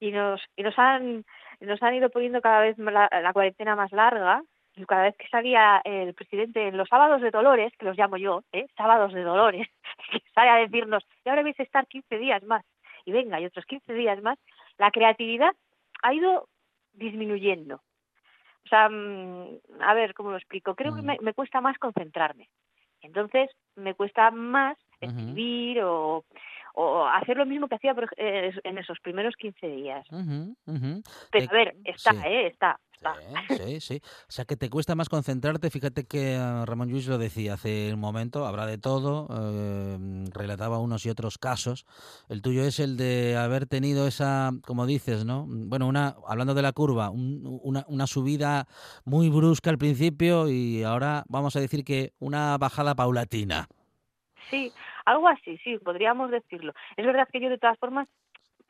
y 0.00 0.10
nos 0.10 0.40
y 0.56 0.62
nos 0.62 0.78
han 0.78 1.24
nos 1.60 1.82
han 1.82 1.94
ido 1.94 2.10
poniendo 2.10 2.40
cada 2.40 2.60
vez 2.60 2.76
la, 2.78 3.08
la 3.10 3.32
cuarentena 3.32 3.76
más 3.76 3.92
larga, 3.92 4.42
y 4.76 4.84
cada 4.86 5.04
vez 5.04 5.16
que 5.16 5.28
salía 5.28 5.80
el 5.84 6.14
presidente 6.14 6.66
en 6.66 6.76
los 6.76 6.88
sábados 6.88 7.20
de 7.20 7.30
Dolores, 7.30 7.72
que 7.78 7.86
los 7.86 7.96
llamo 7.96 8.16
yo, 8.16 8.42
¿eh? 8.52 8.66
sábados 8.76 9.12
de 9.12 9.22
Dolores, 9.22 9.68
que 10.10 10.20
sale 10.34 10.50
a 10.50 10.56
decirnos, 10.56 11.06
y 11.24 11.28
ahora 11.28 11.42
vais 11.42 11.58
a 11.60 11.62
estar 11.62 11.86
15 11.86 12.18
días 12.18 12.42
más 12.42 12.64
y 13.06 13.12
venga, 13.12 13.40
y 13.40 13.46
otros 13.46 13.66
15 13.66 13.92
días 13.92 14.22
más, 14.22 14.38
la 14.78 14.90
creatividad 14.90 15.52
ha 16.02 16.14
ido 16.14 16.48
disminuyendo. 16.92 17.76
O 18.64 18.68
sea, 18.68 18.88
mm, 18.88 19.58
a 19.80 19.94
ver, 19.94 20.14
¿cómo 20.14 20.30
lo 20.30 20.36
explico? 20.36 20.74
Creo 20.74 20.94
que 20.94 21.02
mm. 21.02 21.16
me, 21.20 21.34
cuesta 21.34 21.60
más 21.60 21.78
concentrarme. 21.78 22.48
Entonces, 23.02 23.50
me 23.76 23.94
cuesta 23.94 24.30
más 24.30 24.78
escribir 25.00 25.82
o, 25.82 26.24
o 26.74 27.06
hacer 27.06 27.36
lo 27.36 27.46
mismo 27.46 27.68
que 27.68 27.76
hacía 27.76 27.94
eh, 28.16 28.52
en 28.64 28.78
esos 28.78 28.98
primeros 29.00 29.34
15 29.36 29.66
días. 29.68 30.06
Pero 31.30 31.50
a 31.50 31.52
ver, 31.52 31.76
está, 31.84 32.12
¿eh? 32.26 32.48
Está. 32.48 32.78
Sí, 33.48 33.80
sí, 33.80 34.00
O 34.04 34.32
sea, 34.32 34.44
que 34.44 34.56
te 34.56 34.70
cuesta 34.70 34.94
más 34.94 35.08
concentrarte. 35.08 35.70
Fíjate 35.70 36.04
que 36.04 36.36
ah, 36.36 36.64
Ramón 36.66 36.88
Lluís 36.88 37.06
lo 37.06 37.18
decía 37.18 37.54
hace 37.54 37.92
un 37.92 38.00
momento, 38.00 38.46
habrá 38.46 38.66
de 38.66 38.78
todo, 38.78 39.28
eh, 39.30 40.24
relataba 40.32 40.78
unos 40.78 41.04
y 41.04 41.10
otros 41.10 41.38
casos. 41.38 41.84
El 42.28 42.40
tuyo 42.40 42.64
es 42.64 42.80
el 42.80 42.96
de 42.96 43.36
haber 43.36 43.66
tenido 43.66 44.06
esa, 44.06 44.52
como 44.64 44.86
dices, 44.86 45.24
¿no? 45.24 45.46
Bueno, 45.46 45.86
una, 45.86 46.16
hablando 46.26 46.54
de 46.54 46.62
la 46.62 46.72
curva, 46.72 47.10
una, 47.10 47.84
una 47.88 48.06
subida 48.06 48.66
muy 49.04 49.28
brusca 49.28 49.70
al 49.70 49.78
principio 49.78 50.48
y 50.48 50.82
ahora 50.82 51.24
vamos 51.28 51.56
a 51.56 51.60
decir 51.60 51.84
que 51.84 52.12
una 52.18 52.56
bajada 52.58 52.94
paulatina. 52.94 53.68
Sí, 54.50 54.72
algo 55.04 55.28
así, 55.28 55.58
sí, 55.58 55.78
podríamos 55.78 56.30
decirlo. 56.30 56.74
Es 56.96 57.04
verdad 57.04 57.28
que 57.32 57.40
yo 57.40 57.48
de 57.48 57.58
todas 57.58 57.78
formas 57.78 58.08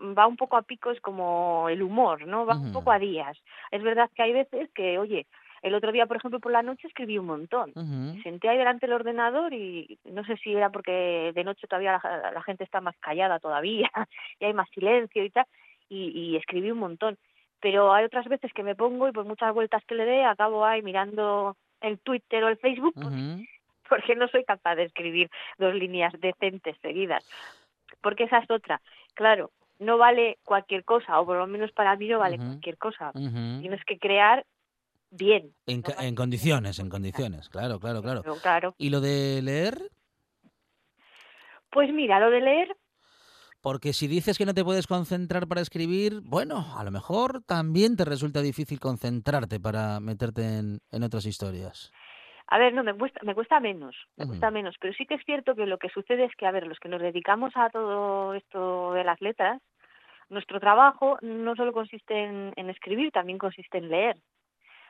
va 0.01 0.27
un 0.27 0.37
poco 0.37 0.57
a 0.57 0.63
picos 0.63 1.01
como 1.01 1.69
el 1.69 1.83
humor, 1.83 2.27
¿no? 2.27 2.47
Va 2.47 2.57
un 2.57 2.73
poco 2.73 2.91
a 2.91 2.99
días. 2.99 3.37
Es 3.71 3.83
verdad 3.83 4.11
que 4.15 4.23
hay 4.23 4.33
veces 4.33 4.69
que, 4.75 4.99
oye, 4.99 5.27
el 5.63 5.75
otro 5.75 5.93
día, 5.93 6.07
por 6.07 6.17
ejemplo, 6.17 6.41
por 6.41 6.53
la 6.53 6.63
noche 6.63 6.87
escribí 6.89 7.17
un 7.17 7.27
montón. 7.27 7.73
Senté 8.23 8.49
ahí 8.49 8.59
delante 8.59 8.87
del 8.87 8.95
ordenador 8.95 9.53
y 9.55 9.99
no 10.05 10.25
sé 10.25 10.37
si 10.37 10.53
era 10.53 10.71
porque 10.71 11.33
de 11.35 11.45
noche 11.45 11.67
todavía 11.67 12.01
la, 12.03 12.43
gente 12.43 12.65
está 12.65 12.81
más 12.81 12.97
callada 12.99 13.39
todavía 13.39 13.91
y 14.41 14.45
hay 14.45 14.53
más 14.53 14.69
silencio 14.71 15.25
y 15.25 15.31
tal, 15.31 15.47
y, 15.89 16.37
escribí 16.37 16.71
un 16.71 16.81
montón. 16.81 17.17
Pero 17.61 17.95
hay 17.95 18.05
otras 18.05 18.27
veces 18.27 18.53
que 18.53 18.63
me 18.63 18.75
pongo 18.75 19.09
y 19.09 19.13
por 19.13 19.25
muchas 19.25 19.55
vueltas 19.55 19.83
que 19.87 19.95
le 19.95 20.05
dé 20.05 20.25
acabo 20.25 20.67
ahí 20.67 20.83
mirando 20.83 21.57
el 21.81 21.99
Twitter 21.99 22.45
o 22.45 22.49
el 22.49 22.59
Facebook 22.59 22.95
porque 23.89 24.17
no 24.17 24.29
soy 24.29 24.45
capaz 24.45 24.77
de 24.77 24.85
escribir 24.85 25.31
dos 25.59 25.75
líneas 25.75 26.13
decentes 26.21 26.77
seguidas. 26.83 27.25
Porque 28.01 28.25
esa 28.25 28.39
es 28.39 28.51
otra. 28.51 28.81
Claro, 29.15 29.53
no 29.79 29.99
vale 29.99 30.39
cualquier 30.45 30.85
cosa, 30.85 31.21
o 31.21 31.27
por 31.27 31.37
lo 31.37 31.47
menos 31.47 31.73
para 31.73 31.97
mí 31.97 32.09
no 32.09 32.19
vale 32.19 32.37
cualquier 32.37 32.79
cosa. 32.79 33.13
Tienes 33.13 33.85
que 33.85 33.99
crear 33.99 34.45
bien. 35.11 35.55
En, 35.67 36.15
condiciones, 36.15 36.79
en 36.79 36.89
condiciones, 36.89 37.49
claro, 37.49 37.79
claro, 37.79 38.03
claro, 38.03 38.23
claro. 38.43 38.75
¿Y 38.79 38.91
lo 38.91 39.01
de 39.01 39.41
leer? 39.43 39.91
Pues 41.71 41.93
mira, 41.93 42.21
lo 42.21 42.31
de 42.31 42.41
leer... 42.41 42.77
Porque 43.61 43.95
si 43.95 44.09
dices 44.09 44.37
que 44.37 44.45
no 44.45 44.53
te 44.53 44.63
puedes 44.63 44.87
concentrar 44.87 45.49
para 45.49 45.63
escribir, 45.63 46.21
bueno, 46.23 46.77
a 46.77 46.85
lo 46.85 46.91
mejor 46.91 47.43
también 47.47 47.97
te 47.97 48.05
resulta 48.05 48.43
difícil 48.43 48.79
concentrarte 48.79 49.59
para 49.59 50.01
meterte 50.01 50.59
en, 50.59 50.81
en 50.91 51.03
otras 51.03 51.25
historias. 51.25 51.91
A 52.47 52.59
ver, 52.59 52.75
no, 52.75 52.85
me 52.85 52.95
cuesta, 52.95 53.21
me 53.23 53.35
cuesta 53.35 53.59
menos, 53.59 53.97
me 54.17 54.27
cuesta 54.27 54.51
menos, 54.51 54.77
pero 54.79 54.93
sí 54.93 55.07
que 55.07 55.15
es 55.15 55.25
cierto 55.25 55.55
que 55.55 55.67
lo 55.67 55.79
que 55.79 55.89
sucede 55.89 56.25
es 56.25 56.37
que, 56.37 56.47
a 56.47 56.51
ver, 56.51 56.67
los 56.67 56.79
que 56.79 56.91
nos 56.91 57.01
dedicamos 57.01 57.53
a 57.57 57.71
todo 57.71 58.35
esto 58.35 58.93
de 58.93 59.03
las 59.03 59.21
letras, 59.23 59.63
nuestro 60.29 60.61
trabajo 60.61 61.19
no 61.23 61.57
solo 61.57 61.73
consiste 61.73 62.25
en, 62.25 62.71
escribir, 62.71 63.13
también 63.13 63.39
consiste 63.39 63.79
en 63.79 63.89
leer. 63.89 64.17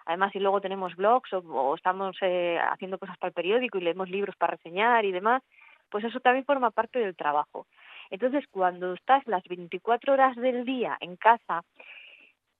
Además, 0.06 0.32
si 0.32 0.40
luego 0.40 0.60
tenemos 0.60 0.96
blogs 0.96 1.32
o, 1.32 1.74
estamos 1.74 2.16
eh, 2.20 2.58
haciendo 2.70 2.98
cosas 2.98 3.16
para 3.18 3.28
el 3.28 3.34
periódico 3.34 3.78
y 3.78 3.82
leemos 3.82 4.10
libros 4.10 4.36
para 4.36 4.56
reseñar 4.56 5.04
y 5.04 5.12
demás, 5.12 5.42
pues 5.90 6.04
eso 6.04 6.20
también 6.20 6.44
forma 6.44 6.70
parte 6.70 6.98
del 6.98 7.16
trabajo. 7.16 7.66
Entonces, 8.10 8.44
cuando 8.50 8.94
estás 8.94 9.26
las 9.26 9.44
24 9.44 10.12
horas 10.12 10.36
del 10.36 10.64
día 10.64 10.96
en 11.00 11.16
casa, 11.16 11.62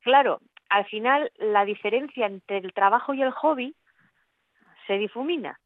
claro, 0.00 0.40
al 0.68 0.84
final 0.86 1.30
la 1.36 1.64
diferencia 1.64 2.26
entre 2.26 2.58
el 2.58 2.72
trabajo 2.72 3.12
y 3.12 3.22
el 3.22 3.32
hobby 3.32 3.74
se 4.86 4.98
difumina. 4.98 5.58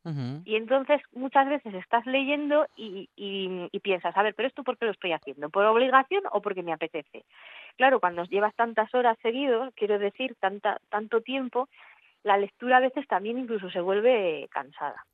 Y 0.45 0.57
entonces 0.57 1.01
muchas 1.13 1.49
veces 1.49 1.75
estás 1.75 2.07
leyendo 2.07 2.67
y, 2.77 3.09
y, 3.17 3.81
piensas, 3.81 4.17
a 4.17 4.23
ver, 4.23 4.35
pero 4.35 4.49
esto 4.49 4.63
por 4.63 4.79
qué 4.79 4.87
lo 4.87 4.93
estoy 4.93 5.13
haciendo, 5.13 5.51
por 5.51 5.65
obligación 5.65 6.23
o 6.33 6.41
porque 6.41 6.63
me 6.63 6.73
apetece. 6.73 7.25
Claro, 7.77 8.01
cuando 8.01 8.25
llevas 8.25 8.55
tantas 8.55 8.93
horas 8.95 9.17
seguidos, 9.23 9.73
quiero 9.75 9.99
decir, 9.99 10.35
tanta, 10.41 10.79
tanto 10.89 11.21
tiempo, 11.21 11.69
la 12.23 12.37
lectura 12.37 12.79
a 12.79 12.81
veces 12.81 13.07
también 13.07 13.39
incluso 13.39 13.71
se 13.71 13.81
vuelve 13.81 14.49
cansada. 14.51 15.05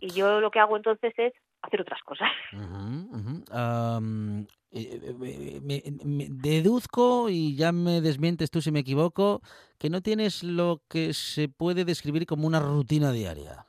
Y 0.00 0.10
yo 0.10 0.40
lo 0.40 0.50
que 0.50 0.60
hago 0.60 0.76
entonces 0.76 1.14
es 1.16 1.32
hacer 1.62 1.80
otras 1.80 2.02
cosas. 2.02 2.30
Eh, 2.52 4.46
eh, 4.76 5.60
me, 5.62 6.26
deduzco, 6.28 7.28
y 7.30 7.56
ya 7.56 7.72
me 7.72 8.00
desmientes 8.00 8.50
tú 8.50 8.60
si 8.60 8.70
me 8.70 8.80
equivoco, 8.80 9.40
que 9.78 9.90
no 9.90 10.00
tienes 10.02 10.42
lo 10.42 10.80
que 10.88 11.12
se 11.14 11.48
puede 11.48 11.84
describir 11.84 12.26
como 12.26 12.46
una 12.46 12.60
rutina 12.60 13.12
diaria. 13.12 13.66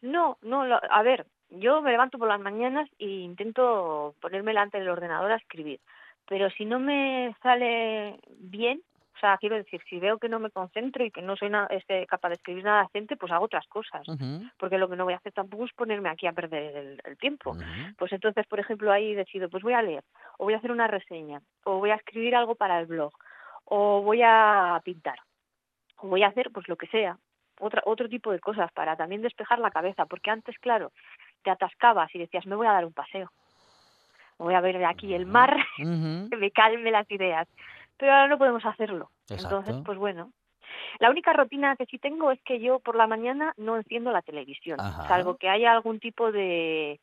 No, 0.00 0.38
no, 0.42 0.62
a 0.62 1.02
ver, 1.02 1.26
yo 1.50 1.80
me 1.82 1.90
levanto 1.90 2.18
por 2.18 2.28
las 2.28 2.40
mañanas 2.40 2.88
e 2.98 3.06
intento 3.06 4.14
ponerme 4.20 4.50
delante 4.50 4.78
del 4.78 4.88
ordenador 4.88 5.32
a 5.32 5.36
escribir, 5.36 5.80
pero 6.28 6.50
si 6.50 6.64
no 6.64 6.78
me 6.78 7.34
sale 7.42 8.20
bien, 8.38 8.82
o 9.14 9.18
sea, 9.20 9.38
quiero 9.38 9.56
decir, 9.56 9.80
si 9.88 10.00
veo 10.00 10.18
que 10.18 10.28
no 10.28 10.40
me 10.40 10.50
concentro 10.50 11.04
y 11.04 11.10
que 11.10 11.22
no 11.22 11.36
soy 11.36 11.50
este, 11.70 12.04
capaz 12.06 12.30
de 12.30 12.34
escribir 12.34 12.64
nada 12.64 12.82
decente, 12.82 13.16
pues 13.16 13.30
hago 13.30 13.44
otras 13.44 13.66
cosas. 13.68 14.04
Porque 14.58 14.76
lo 14.76 14.88
que 14.88 14.96
no 14.96 15.04
voy 15.04 15.14
a 15.14 15.18
hacer 15.18 15.32
tampoco 15.32 15.64
es 15.64 15.72
ponerme 15.72 16.08
aquí 16.08 16.26
a 16.26 16.32
perder 16.32 16.98
el, 17.04 17.18
tiempo. 17.18 17.56
Pues 17.96 18.12
entonces, 18.12 18.44
por 18.46 18.58
ejemplo, 18.58 18.90
ahí 18.90 19.14
decido, 19.14 19.48
pues 19.48 19.62
voy 19.62 19.74
a 19.74 19.82
leer, 19.82 20.02
o 20.38 20.44
voy 20.44 20.54
a 20.54 20.56
hacer 20.58 20.72
una 20.72 20.88
reseña, 20.88 21.40
o 21.64 21.78
voy 21.78 21.90
a 21.90 21.94
escribir 21.94 22.34
algo 22.34 22.56
para 22.56 22.80
el 22.80 22.86
blog, 22.86 23.12
o 23.66 24.02
voy 24.02 24.20
a 24.24 24.80
pintar, 24.84 25.18
o 25.98 26.08
voy 26.08 26.24
a 26.24 26.28
hacer 26.28 26.50
pues 26.52 26.68
lo 26.68 26.76
que 26.76 26.88
sea. 26.88 27.16
Otra, 27.60 27.82
otro 27.86 28.08
tipo 28.08 28.32
de 28.32 28.40
cosas 28.40 28.72
para 28.72 28.96
también 28.96 29.22
despejar 29.22 29.60
la 29.60 29.70
cabeza, 29.70 30.06
porque 30.06 30.30
antes, 30.30 30.58
claro, 30.58 30.90
te 31.44 31.50
atascabas 31.50 32.12
y 32.16 32.18
decías, 32.18 32.46
me 32.46 32.56
voy 32.56 32.66
a 32.66 32.72
dar 32.72 32.84
un 32.84 32.92
paseo, 32.92 33.30
voy 34.38 34.54
a 34.54 34.60
ver 34.60 34.84
aquí 34.84 35.14
el 35.14 35.26
mar, 35.26 35.56
que 35.76 36.36
me 36.36 36.50
calme 36.50 36.90
las 36.90 37.08
ideas 37.12 37.46
pero 37.96 38.12
ahora 38.12 38.28
no 38.28 38.38
podemos 38.38 38.64
hacerlo. 38.64 39.10
Entonces, 39.28 39.76
pues 39.84 39.98
bueno, 39.98 40.32
La 41.00 41.10
única 41.10 41.32
rutina 41.32 41.76
que 41.76 41.86
sí 41.86 41.98
tengo 41.98 42.30
es 42.30 42.40
que 42.42 42.60
yo 42.60 42.78
por 42.78 42.96
la 42.96 43.06
mañana 43.06 43.52
no 43.56 43.76
enciendo 43.76 44.12
la 44.12 44.22
televisión, 44.22 44.78
salvo 45.08 45.36
que 45.36 45.48
haya 45.48 45.72
algún 45.72 45.98
tipo 45.98 46.30
de 46.30 47.00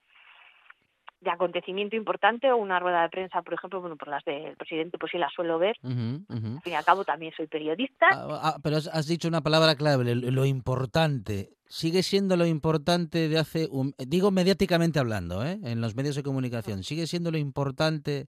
de 1.21 1.29
acontecimiento 1.29 1.95
importante 1.95 2.51
o 2.51 2.57
una 2.57 2.79
rueda 2.79 3.03
de 3.03 3.09
prensa, 3.09 3.41
por 3.43 3.53
ejemplo, 3.53 3.79
bueno, 3.79 3.95
por 3.95 4.07
las 4.07 4.23
del 4.25 4.57
presidente, 4.57 4.97
pues 4.97 5.11
sí 5.11 5.19
la 5.19 5.29
suelo 5.29 5.59
ver. 5.59 5.77
Al 5.83 6.61
fin 6.63 6.73
y 6.73 6.73
al 6.73 6.83
cabo 6.83 7.05
también 7.05 7.31
soy 7.37 7.47
periodista. 7.47 8.07
Ah, 8.11 8.41
ah, 8.43 8.57
pero 8.63 8.77
has, 8.77 9.07
dicho 9.07 9.27
una 9.27 9.41
palabra 9.41 9.75
clave, 9.75 10.15
lo 10.15 10.45
importante. 10.45 11.51
Sigue 11.67 12.03
siendo 12.03 12.35
lo 12.37 12.45
importante 12.45 13.29
de 13.29 13.37
hace, 13.37 13.67
un, 13.71 13.93
digo 13.99 14.31
mediáticamente 14.31 14.99
hablando, 14.99 15.45
¿eh? 15.45 15.59
en 15.63 15.79
los 15.79 15.95
medios 15.95 16.15
de 16.15 16.23
comunicación, 16.23 16.83
¿sigue 16.83 17.07
siendo 17.07 17.31
lo 17.31 17.37
importante 17.37 18.27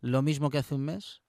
lo 0.00 0.22
mismo 0.22 0.48
que 0.48 0.58
hace 0.58 0.76
un 0.76 0.84
mes? 0.84 1.20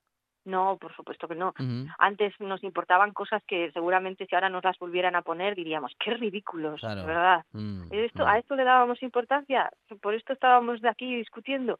No, 0.49 0.77
por 0.77 0.95
supuesto 0.95 1.27
que 1.27 1.35
no. 1.35 1.53
Antes 1.99 2.33
nos 2.39 2.63
importaban 2.63 3.13
cosas 3.13 3.43
que 3.45 3.71
seguramente 3.71 4.25
si 4.25 4.33
ahora 4.33 4.49
nos 4.49 4.63
las 4.63 4.79
volvieran 4.79 5.15
a 5.15 5.21
poner 5.21 5.55
diríamos, 5.55 5.95
qué 5.99 6.15
ridículos, 6.15 6.81
¿verdad? 6.81 7.45
Mm, 7.53 7.83
esto, 7.91 8.25
¿A 8.25 8.33
mm. 8.33 8.37
esto 8.37 8.55
le 8.55 8.63
dábamos 8.63 9.03
importancia? 9.03 9.69
¿Por 10.01 10.15
esto 10.15 10.33
estábamos 10.33 10.81
de 10.81 10.89
aquí 10.89 11.15
discutiendo? 11.15 11.79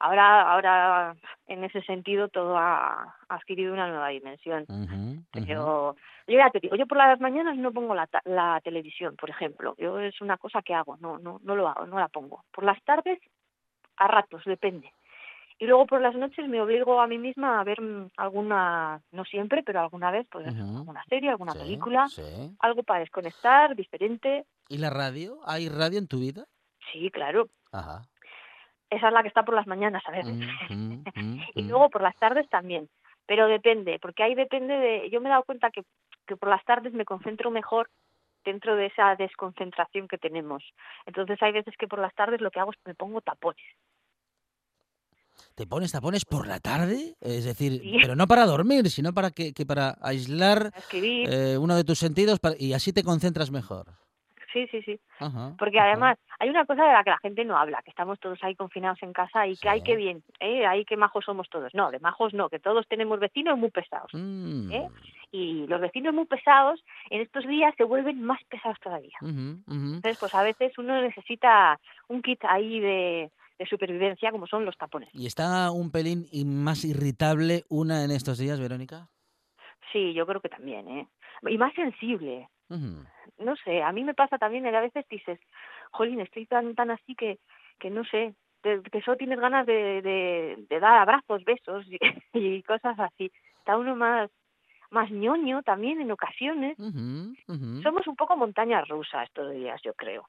Ahora, 0.00 0.52
ahora 0.52 1.16
en 1.48 1.64
ese 1.64 1.82
sentido 1.82 2.28
todo 2.28 2.56
ha, 2.56 3.16
adquirido 3.28 3.74
una 3.74 3.88
nueva 3.88 4.08
dimensión. 4.08 4.64
yo 5.34 5.96
ya 6.28 6.50
te 6.50 6.60
digo, 6.60 6.76
yo 6.76 6.86
por 6.86 6.98
las 6.98 7.20
mañanas 7.20 7.56
no 7.56 7.72
pongo 7.72 7.94
la, 7.94 8.08
la 8.24 8.60
televisión, 8.62 9.16
por 9.16 9.28
ejemplo. 9.28 9.74
Yo 9.76 9.98
es 9.98 10.20
una 10.20 10.38
cosa 10.38 10.62
que 10.62 10.72
hago, 10.72 10.96
no, 10.98 11.18
no, 11.18 11.40
no 11.42 11.56
lo 11.56 11.68
hago, 11.68 11.86
no 11.86 11.98
la 11.98 12.08
pongo. 12.08 12.44
Por 12.52 12.64
las 12.64 12.82
tardes, 12.84 13.18
a 13.96 14.06
ratos, 14.06 14.42
depende. 14.46 14.92
Y 15.60 15.66
luego 15.66 15.86
por 15.86 16.00
las 16.00 16.14
noches 16.14 16.48
me 16.48 16.60
obligo 16.60 17.00
a 17.00 17.08
mí 17.08 17.18
misma 17.18 17.60
a 17.60 17.64
ver 17.64 17.80
mm, 17.80 18.10
alguna, 18.16 19.00
no 19.10 19.24
siempre, 19.24 19.64
pero 19.64 19.80
alguna 19.80 20.12
vez, 20.12 20.26
pues 20.30 20.46
alguna 20.46 21.02
serie, 21.08 21.30
alguna 21.30 21.52
película, 21.52 22.06
algo 22.60 22.82
para 22.84 23.00
desconectar, 23.00 23.74
diferente. 23.74 24.44
¿Y 24.68 24.78
la 24.78 24.90
radio? 24.90 25.40
¿Hay 25.46 25.68
radio 25.68 25.98
en 25.98 26.06
tu 26.06 26.20
vida? 26.20 26.44
Sí, 26.92 27.10
claro. 27.10 27.48
Ajá. 27.72 28.02
Esa 28.88 29.08
es 29.08 29.12
la 29.12 29.22
que 29.22 29.28
está 29.28 29.44
por 29.44 29.54
las 29.54 29.66
mañanas 29.66 30.02
a 30.06 30.12
veces. 30.12 30.34
y 31.54 31.62
luego 31.62 31.90
por 31.90 32.02
las 32.02 32.16
tardes 32.16 32.48
también. 32.48 32.88
Pero 33.26 33.48
depende, 33.48 33.98
porque 34.00 34.22
ahí 34.22 34.34
depende 34.34 34.74
de... 34.74 35.10
Yo 35.10 35.20
me 35.20 35.28
he 35.28 35.30
dado 35.30 35.42
cuenta 35.42 35.70
que, 35.70 35.82
que 36.26 36.36
por 36.36 36.48
las 36.48 36.64
tardes 36.64 36.94
me 36.94 37.04
concentro 37.04 37.50
mejor 37.50 37.90
dentro 38.44 38.76
de 38.76 38.86
esa 38.86 39.16
desconcentración 39.16 40.08
que 40.08 40.16
tenemos. 40.18 40.62
Entonces 41.04 41.42
hay 41.42 41.52
veces 41.52 41.74
que 41.76 41.88
por 41.88 41.98
las 41.98 42.14
tardes 42.14 42.40
lo 42.40 42.50
que 42.50 42.60
hago 42.60 42.70
es 42.70 42.76
que 42.78 42.90
me 42.90 42.94
pongo 42.94 43.20
tapones 43.20 43.66
te 45.58 45.66
pones 45.66 45.90
tapones 45.90 46.24
por 46.24 46.46
la 46.46 46.60
tarde, 46.60 47.16
es 47.20 47.44
decir, 47.44 47.82
pero 48.00 48.14
no 48.14 48.28
para 48.28 48.46
dormir, 48.46 48.88
sino 48.90 49.12
para 49.12 49.32
que, 49.32 49.52
para 49.66 49.96
aislar 50.00 50.70
eh, 50.92 51.58
uno 51.58 51.74
de 51.74 51.82
tus 51.82 51.98
sentidos 51.98 52.38
y 52.60 52.74
así 52.74 52.92
te 52.92 53.02
concentras 53.02 53.50
mejor. 53.50 53.86
Sí, 54.52 54.68
sí, 54.70 54.80
sí. 54.82 55.00
Porque 55.58 55.80
además 55.80 56.16
hay 56.38 56.48
una 56.48 56.64
cosa 56.64 56.84
de 56.84 56.92
la 56.92 57.02
que 57.02 57.10
la 57.10 57.18
gente 57.18 57.44
no 57.44 57.58
habla, 57.58 57.82
que 57.82 57.90
estamos 57.90 58.20
todos 58.20 58.38
ahí 58.42 58.54
confinados 58.54 59.02
en 59.02 59.12
casa 59.12 59.48
y 59.48 59.56
que 59.56 59.68
hay 59.68 59.82
que 59.82 59.96
bien, 59.96 60.22
¿eh? 60.38 60.64
hay 60.64 60.84
que 60.84 60.96
majos 60.96 61.24
somos 61.24 61.50
todos. 61.50 61.74
No, 61.74 61.90
de 61.90 61.98
majos 61.98 62.32
no, 62.34 62.48
que 62.48 62.60
todos 62.60 62.86
tenemos 62.86 63.18
vecinos 63.18 63.58
muy 63.58 63.70
pesados. 63.70 64.10
Mm. 64.14 64.70
¿eh? 64.70 64.88
Y 65.32 65.66
los 65.66 65.80
vecinos 65.80 66.14
muy 66.14 66.26
pesados 66.26 66.82
en 67.10 67.20
estos 67.20 67.46
días 67.48 67.74
se 67.76 67.84
vuelven 67.84 68.22
más 68.22 68.42
pesados 68.44 68.78
todavía. 68.80 69.18
Entonces, 69.20 70.18
pues 70.20 70.34
a 70.34 70.42
veces 70.44 70.78
uno 70.78 71.02
necesita 71.02 71.78
un 72.06 72.22
kit 72.22 72.42
ahí 72.44 72.80
de, 72.80 73.30
de 73.58 73.66
supervivencia 73.66 74.30
como 74.30 74.46
son 74.46 74.64
los 74.64 74.76
tapones. 74.76 75.08
¿Y 75.12 75.26
está 75.26 75.70
un 75.70 75.90
pelín 75.90 76.28
más 76.46 76.84
irritable 76.84 77.64
una 77.68 78.04
en 78.04 78.10
estos 78.10 78.38
días, 78.38 78.60
Verónica? 78.60 79.08
Sí, 79.92 80.12
yo 80.12 80.26
creo 80.26 80.40
que 80.40 80.48
también, 80.48 80.88
¿eh? 80.88 81.08
Y 81.48 81.58
más 81.58 81.74
sensible. 81.74 82.48
No 82.68 83.56
sé, 83.64 83.82
a 83.82 83.92
mí 83.92 84.04
me 84.04 84.14
pasa 84.14 84.36
también, 84.36 84.66
a 84.66 84.80
veces 84.80 85.06
dices, 85.08 85.40
jolín, 85.90 86.20
estoy 86.20 86.44
tan, 86.46 86.74
tan 86.74 86.90
así 86.90 87.14
que, 87.14 87.38
que 87.78 87.88
no 87.88 88.04
sé, 88.04 88.34
que 88.62 89.00
solo 89.02 89.16
tienes 89.16 89.40
ganas 89.40 89.66
de, 89.66 90.02
de, 90.68 90.80
dar 90.80 90.98
abrazos, 90.98 91.44
besos 91.44 91.86
y, 92.34 92.62
cosas 92.62 92.98
así. 92.98 93.32
Está 93.58 93.78
uno 93.78 93.96
más, 93.96 94.30
más 94.90 95.10
ñoño 95.10 95.62
también 95.62 96.00
en 96.00 96.10
ocasiones. 96.10 96.76
Somos 96.76 98.06
un 98.06 98.16
poco 98.16 98.36
montañas 98.36 98.86
rusas 98.88 99.28
estos 99.28 99.52
días, 99.52 99.80
yo 99.82 99.94
creo. 99.94 100.28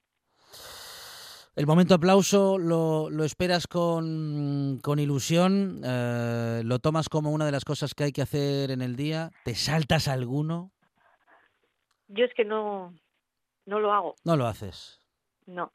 El 1.60 1.68
momento 1.68 1.96
aplauso 1.96 2.58
lo, 2.58 3.10
lo 3.10 3.26
esperas 3.26 3.68
con, 3.68 4.80
con 4.82 4.98
ilusión, 4.98 5.82
eh, 5.84 6.62
lo 6.64 6.80
tomas 6.80 7.10
como 7.10 7.32
una 7.32 7.46
de 7.46 7.52
las 7.52 7.66
cosas 7.66 7.94
que 7.94 8.06
hay 8.06 8.12
que 8.14 8.22
hacer 8.22 8.72
en 8.72 8.82
el 8.82 8.96
día, 8.96 9.32
¿te 9.44 9.56
saltas 9.56 10.08
alguno? 10.08 10.72
Yo 12.08 12.24
es 12.24 12.34
que 12.34 12.46
no, 12.46 12.94
no 13.66 13.80
lo 13.82 13.92
hago. 13.92 14.16
No 14.24 14.38
lo 14.38 14.48
haces. 14.48 15.02
No, 15.48 15.72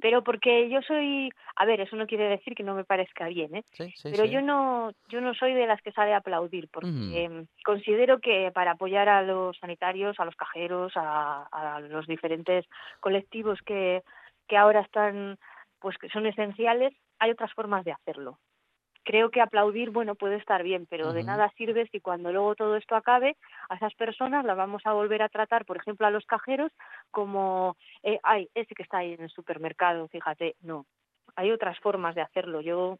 pero 0.00 0.22
porque 0.22 0.70
yo 0.70 0.80
soy, 0.82 1.30
a 1.56 1.66
ver, 1.66 1.80
eso 1.80 1.96
no 1.96 2.06
quiere 2.06 2.28
decir 2.28 2.54
que 2.54 2.62
no 2.62 2.76
me 2.76 2.84
parezca 2.84 3.26
bien, 3.26 3.56
¿eh? 3.56 3.64
pero 4.04 4.24
yo 4.24 4.40
no, 4.40 4.92
yo 5.08 5.20
no 5.20 5.34
soy 5.34 5.52
de 5.52 5.66
las 5.66 5.82
que 5.82 5.90
sale 5.90 6.14
a 6.14 6.18
aplaudir, 6.18 6.68
porque 6.72 7.44
considero 7.64 8.20
que 8.20 8.52
para 8.54 8.70
apoyar 8.70 9.08
a 9.08 9.22
los 9.22 9.58
sanitarios, 9.58 10.18
a 10.20 10.24
los 10.24 10.36
cajeros, 10.36 10.92
a, 10.94 11.42
a 11.50 11.80
los 11.80 12.06
diferentes 12.06 12.66
colectivos 13.00 13.58
que 13.66 14.04
que 14.46 14.56
ahora 14.56 14.80
están, 14.80 15.38
pues 15.80 15.96
que 15.98 16.08
son 16.08 16.26
esenciales, 16.26 16.94
hay 17.18 17.30
otras 17.30 17.52
formas 17.52 17.84
de 17.84 17.92
hacerlo. 17.92 18.38
Creo 19.04 19.30
que 19.30 19.40
aplaudir, 19.40 19.90
bueno, 19.90 20.16
puede 20.16 20.34
estar 20.34 20.64
bien, 20.64 20.86
pero 20.90 21.12
de 21.12 21.22
nada 21.22 21.52
sirve 21.56 21.86
si 21.92 22.00
cuando 22.00 22.32
luego 22.32 22.56
todo 22.56 22.76
esto 22.76 22.96
acabe, 22.96 23.36
a 23.68 23.76
esas 23.76 23.94
personas 23.94 24.44
las 24.44 24.56
vamos 24.56 24.82
a 24.84 24.94
volver 24.94 25.22
a 25.22 25.28
tratar, 25.28 25.64
por 25.64 25.76
ejemplo, 25.76 26.08
a 26.08 26.10
los 26.10 26.26
cajeros, 26.26 26.72
como, 27.12 27.76
eh, 28.02 28.18
ay, 28.24 28.48
ese 28.54 28.74
que 28.74 28.82
está 28.82 28.98
ahí 28.98 29.12
en 29.12 29.22
el 29.22 29.30
supermercado, 29.30 30.08
fíjate, 30.08 30.56
no. 30.60 30.86
Hay 31.36 31.52
otras 31.52 31.78
formas 31.78 32.16
de 32.16 32.22
hacerlo. 32.22 32.60
Yo 32.62 32.98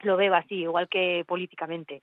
lo 0.00 0.16
veo 0.18 0.34
así, 0.34 0.56
igual 0.56 0.88
que 0.88 1.24
políticamente. 1.26 2.02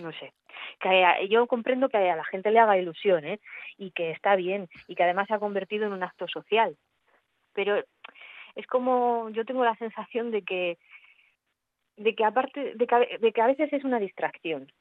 No 0.00 0.10
sé. 0.10 0.32
Que 0.80 1.28
yo 1.28 1.46
comprendo 1.46 1.88
que 1.88 1.98
a 1.98 2.16
la 2.16 2.24
gente 2.24 2.50
le 2.50 2.58
haga 2.58 2.76
ilusión, 2.76 3.24
¿eh? 3.24 3.38
Y 3.76 3.92
que 3.92 4.10
está 4.10 4.34
bien, 4.34 4.68
y 4.88 4.96
que 4.96 5.04
además 5.04 5.28
se 5.28 5.34
ha 5.34 5.38
convertido 5.38 5.86
en 5.86 5.92
un 5.92 6.02
acto 6.02 6.26
social 6.26 6.76
pero 7.54 7.82
es 8.54 8.66
como 8.66 9.30
yo 9.30 9.44
tengo 9.44 9.64
la 9.64 9.76
sensación 9.76 10.30
de 10.30 10.42
que 10.42 10.78
de 11.96 12.14
que 12.14 12.24
aparte 12.24 12.74
de 12.74 12.86
que, 12.86 13.18
de 13.18 13.32
que 13.32 13.42
a 13.42 13.46
veces 13.46 13.72
es 13.72 13.84
una 13.84 13.98
distracción 13.98 14.72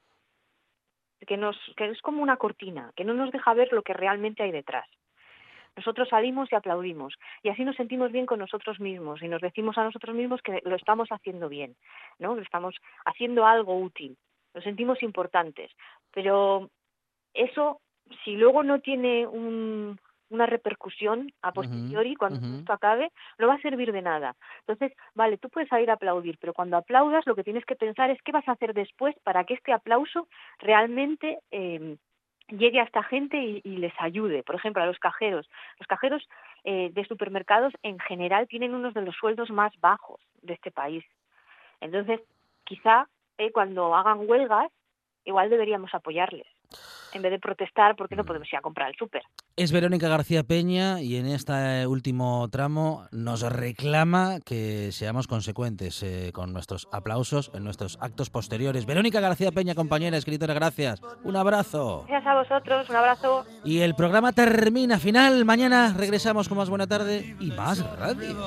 que 1.28 1.38
nos 1.38 1.58
que 1.76 1.86
es 1.86 2.02
como 2.02 2.24
una 2.24 2.38
cortina 2.38 2.92
que 2.96 3.04
no 3.04 3.14
nos 3.14 3.32
deja 3.32 3.54
ver 3.54 3.72
lo 3.74 3.84
que 3.84 3.94
realmente 3.94 4.44
hay 4.44 4.52
detrás. 4.52 4.88
Nosotros 5.76 6.10
salimos 6.10 6.52
y 6.52 6.56
aplaudimos 6.56 7.14
y 7.44 7.50
así 7.50 7.64
nos 7.64 7.76
sentimos 7.76 8.12
bien 8.12 8.26
con 8.26 8.40
nosotros 8.40 8.80
mismos 8.80 9.22
y 9.22 9.28
nos 9.28 9.42
decimos 9.42 9.78
a 9.78 9.84
nosotros 9.84 10.16
mismos 10.16 10.42
que 10.42 10.62
lo 10.66 10.76
estamos 10.76 11.10
haciendo 11.10 11.48
bien 11.48 11.76
no 12.18 12.36
que 12.36 12.42
estamos 12.42 12.76
haciendo 13.06 13.46
algo 13.46 13.80
útil 13.80 14.18
nos 14.54 14.64
sentimos 14.64 15.02
importantes 15.04 15.72
pero 16.12 16.70
eso 17.34 17.80
si 18.24 18.36
luego 18.36 18.64
no 18.64 18.80
tiene 18.80 19.28
un, 19.28 20.00
una 20.30 20.46
repercusión 20.46 21.32
a 21.42 21.52
posteriori 21.52 22.16
cuando 22.16 22.40
esto 22.58 22.74
acabe, 22.74 23.12
no 23.38 23.48
va 23.48 23.56
a 23.56 23.62
servir 23.62 23.92
de 23.92 24.02
nada. 24.02 24.36
Entonces, 24.62 24.96
vale, 25.16 25.38
tú 25.38 25.50
puedes 25.50 25.70
salir 25.70 25.90
a 25.90 25.94
aplaudir, 25.94 26.38
pero 26.40 26.54
cuando 26.54 26.78
aplaudas 26.78 27.26
lo 27.26 27.36
que 27.36 27.44
tienes 27.44 27.66
que 27.66 27.76
pensar 27.76 28.10
es 28.10 28.22
qué 28.22 28.32
vas 28.32 28.48
a 28.48 28.54
hacer 28.54 28.74
después 28.74 29.16
para 29.24 29.44
que 29.44 29.56
este 29.56 29.74
aplauso 29.74 30.28
realmente 30.60 31.40
eh, 31.52 31.98
llegue 32.48 32.80
a 32.80 32.84
esta 32.84 33.04
gente 33.04 33.38
y, 33.38 33.78
les 33.78 33.94
ayude. 34.00 34.44
Por 34.44 34.56
ejemplo, 34.56 34.84
a 34.84 34.86
los 34.86 35.00
cajeros. 35.00 35.50
Los 35.80 35.88
cajeros 35.88 36.28
eh, 36.64 36.90
de 36.92 37.06
supermercados 37.06 37.74
en 37.84 38.00
general 38.00 38.48
tienen 38.48 38.74
unos 38.74 38.94
de 38.94 39.02
los 39.02 39.16
sueldos 39.16 39.50
más 39.50 39.72
bajos 39.80 40.20
de 40.42 40.54
este 40.54 40.72
país. 40.72 41.04
Entonces, 41.82 42.20
quizá 42.66 43.08
eh, 43.38 43.52
cuando 43.52 43.96
hagan 43.96 44.30
huelgas, 44.30 44.72
igual 45.24 45.50
deberíamos 45.50 45.94
apoyarles 45.94 46.48
en 47.14 47.22
vez 47.22 47.32
de 47.32 47.40
protestar 47.40 47.96
porque 47.96 48.16
no 48.16 48.24
mm. 48.24 48.26
podemos 48.26 48.48
ir 48.52 48.58
a 48.58 48.62
comprar 48.62 48.90
el 48.90 48.96
súper. 48.96 49.24
Es 49.56 49.72
Verónica 49.72 50.08
García 50.08 50.44
Peña 50.44 51.02
y 51.02 51.18
en 51.18 51.26
este 51.28 51.86
último 51.88 52.48
tramo 52.50 53.08
nos 53.12 53.42
reclama 53.42 54.40
que 54.46 54.92
seamos 54.92 55.28
consecuentes 55.28 56.02
eh, 56.04 56.32
con 56.34 56.54
nuestros 56.54 56.88
aplausos 56.92 57.52
en 57.54 57.64
nuestros 57.64 57.98
actos 58.02 58.30
posteriores. 58.30 58.86
Verónica 58.86 59.20
García 59.20 59.52
Peña, 59.52 59.76
compañera, 59.76 60.18
escritora, 60.18 60.54
gracias. 60.54 61.02
Un 61.24 61.36
abrazo. 61.36 62.06
Gracias 62.08 62.32
a 62.32 62.36
vosotros, 62.36 62.90
un 62.90 62.96
abrazo. 62.96 63.46
Y 63.64 63.80
el 63.80 63.96
programa 63.96 64.32
termina 64.32 65.00
final. 65.00 65.46
Mañana 65.46 65.94
regresamos 65.98 66.48
con 66.48 66.58
más 66.58 66.70
buena 66.70 66.88
tarde 66.88 67.36
y 67.40 67.52
más 67.52 67.84
radio. 67.98 68.38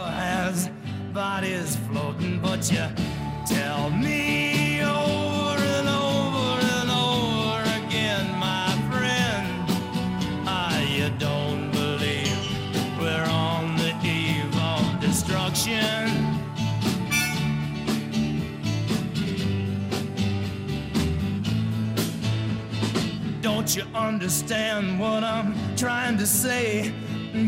Don't 23.63 23.77
you 23.77 23.85
understand 23.95 24.99
what 24.99 25.23
I'm 25.23 25.55
trying 25.77 26.19
to 26.19 26.27
say? 26.27 26.93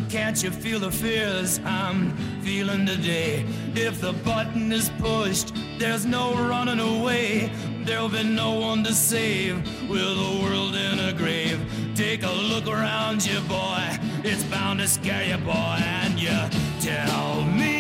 Can't 0.08 0.40
you 0.44 0.52
feel 0.52 0.78
the 0.78 0.92
fears 0.92 1.58
I'm 1.64 2.16
feeling 2.40 2.86
today? 2.86 3.44
If 3.74 4.00
the 4.00 4.12
button 4.12 4.70
is 4.70 4.90
pushed, 5.00 5.52
there's 5.76 6.06
no 6.06 6.32
running 6.34 6.78
away. 6.78 7.50
There'll 7.82 8.08
be 8.08 8.22
no 8.22 8.52
one 8.52 8.84
to 8.84 8.92
save 8.92 9.56
with 9.90 10.14
the 10.22 10.40
world 10.40 10.76
in 10.76 11.00
a 11.00 11.12
grave. 11.12 11.58
Take 11.96 12.22
a 12.22 12.30
look 12.30 12.68
around 12.68 13.26
you, 13.26 13.40
boy. 13.48 13.98
It's 14.22 14.44
bound 14.44 14.78
to 14.78 14.86
scare 14.86 15.24
you, 15.24 15.38
boy. 15.38 15.78
And 15.80 16.16
you 16.16 16.38
tell 16.80 17.42
me 17.42 17.73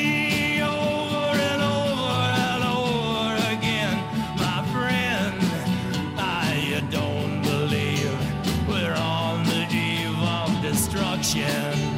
destruction. 11.34 11.90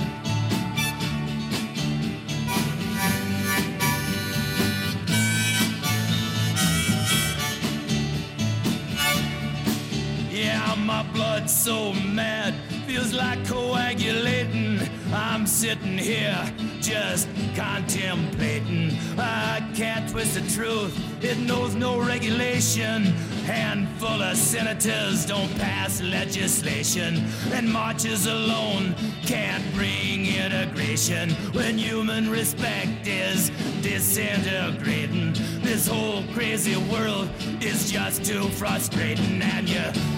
my 10.87 11.03
blood 11.13 11.51
so 11.51 11.93
mad, 11.93 12.55
feels 12.87 13.13
like 13.13 13.45
coagulating. 13.45 14.79
I'm 15.13 15.47
sitting 15.47 15.99
here 15.99 16.39
just 16.81 17.29
contemplating. 17.57 18.97
I 19.19 19.69
can't 19.75 20.09
twist 20.09 20.35
the 20.35 20.49
truth, 20.55 20.95
it 21.25 21.39
knows 21.39 21.75
no 21.75 21.99
regulation. 21.99 23.13
Handful 23.47 24.23
of 24.23 24.37
senators 24.37 25.25
don't 25.25 25.55
pass 25.57 26.03
legislation, 26.03 27.25
and 27.53 27.73
marches 27.73 28.27
alone 28.27 28.93
can't 29.25 29.65
bring 29.73 30.27
integration 30.27 31.31
when 31.55 31.79
human 31.79 32.29
respect 32.29 33.07
is 33.07 33.51
disintegrating. 33.83 35.33
This 35.63 35.87
whole 35.87 36.25
crazy 36.35 36.77
world 36.91 37.31
is 37.61 37.89
just 37.91 38.25
too 38.25 38.49
frustrating, 38.49 39.41
and 39.41 39.69
you 39.69 40.16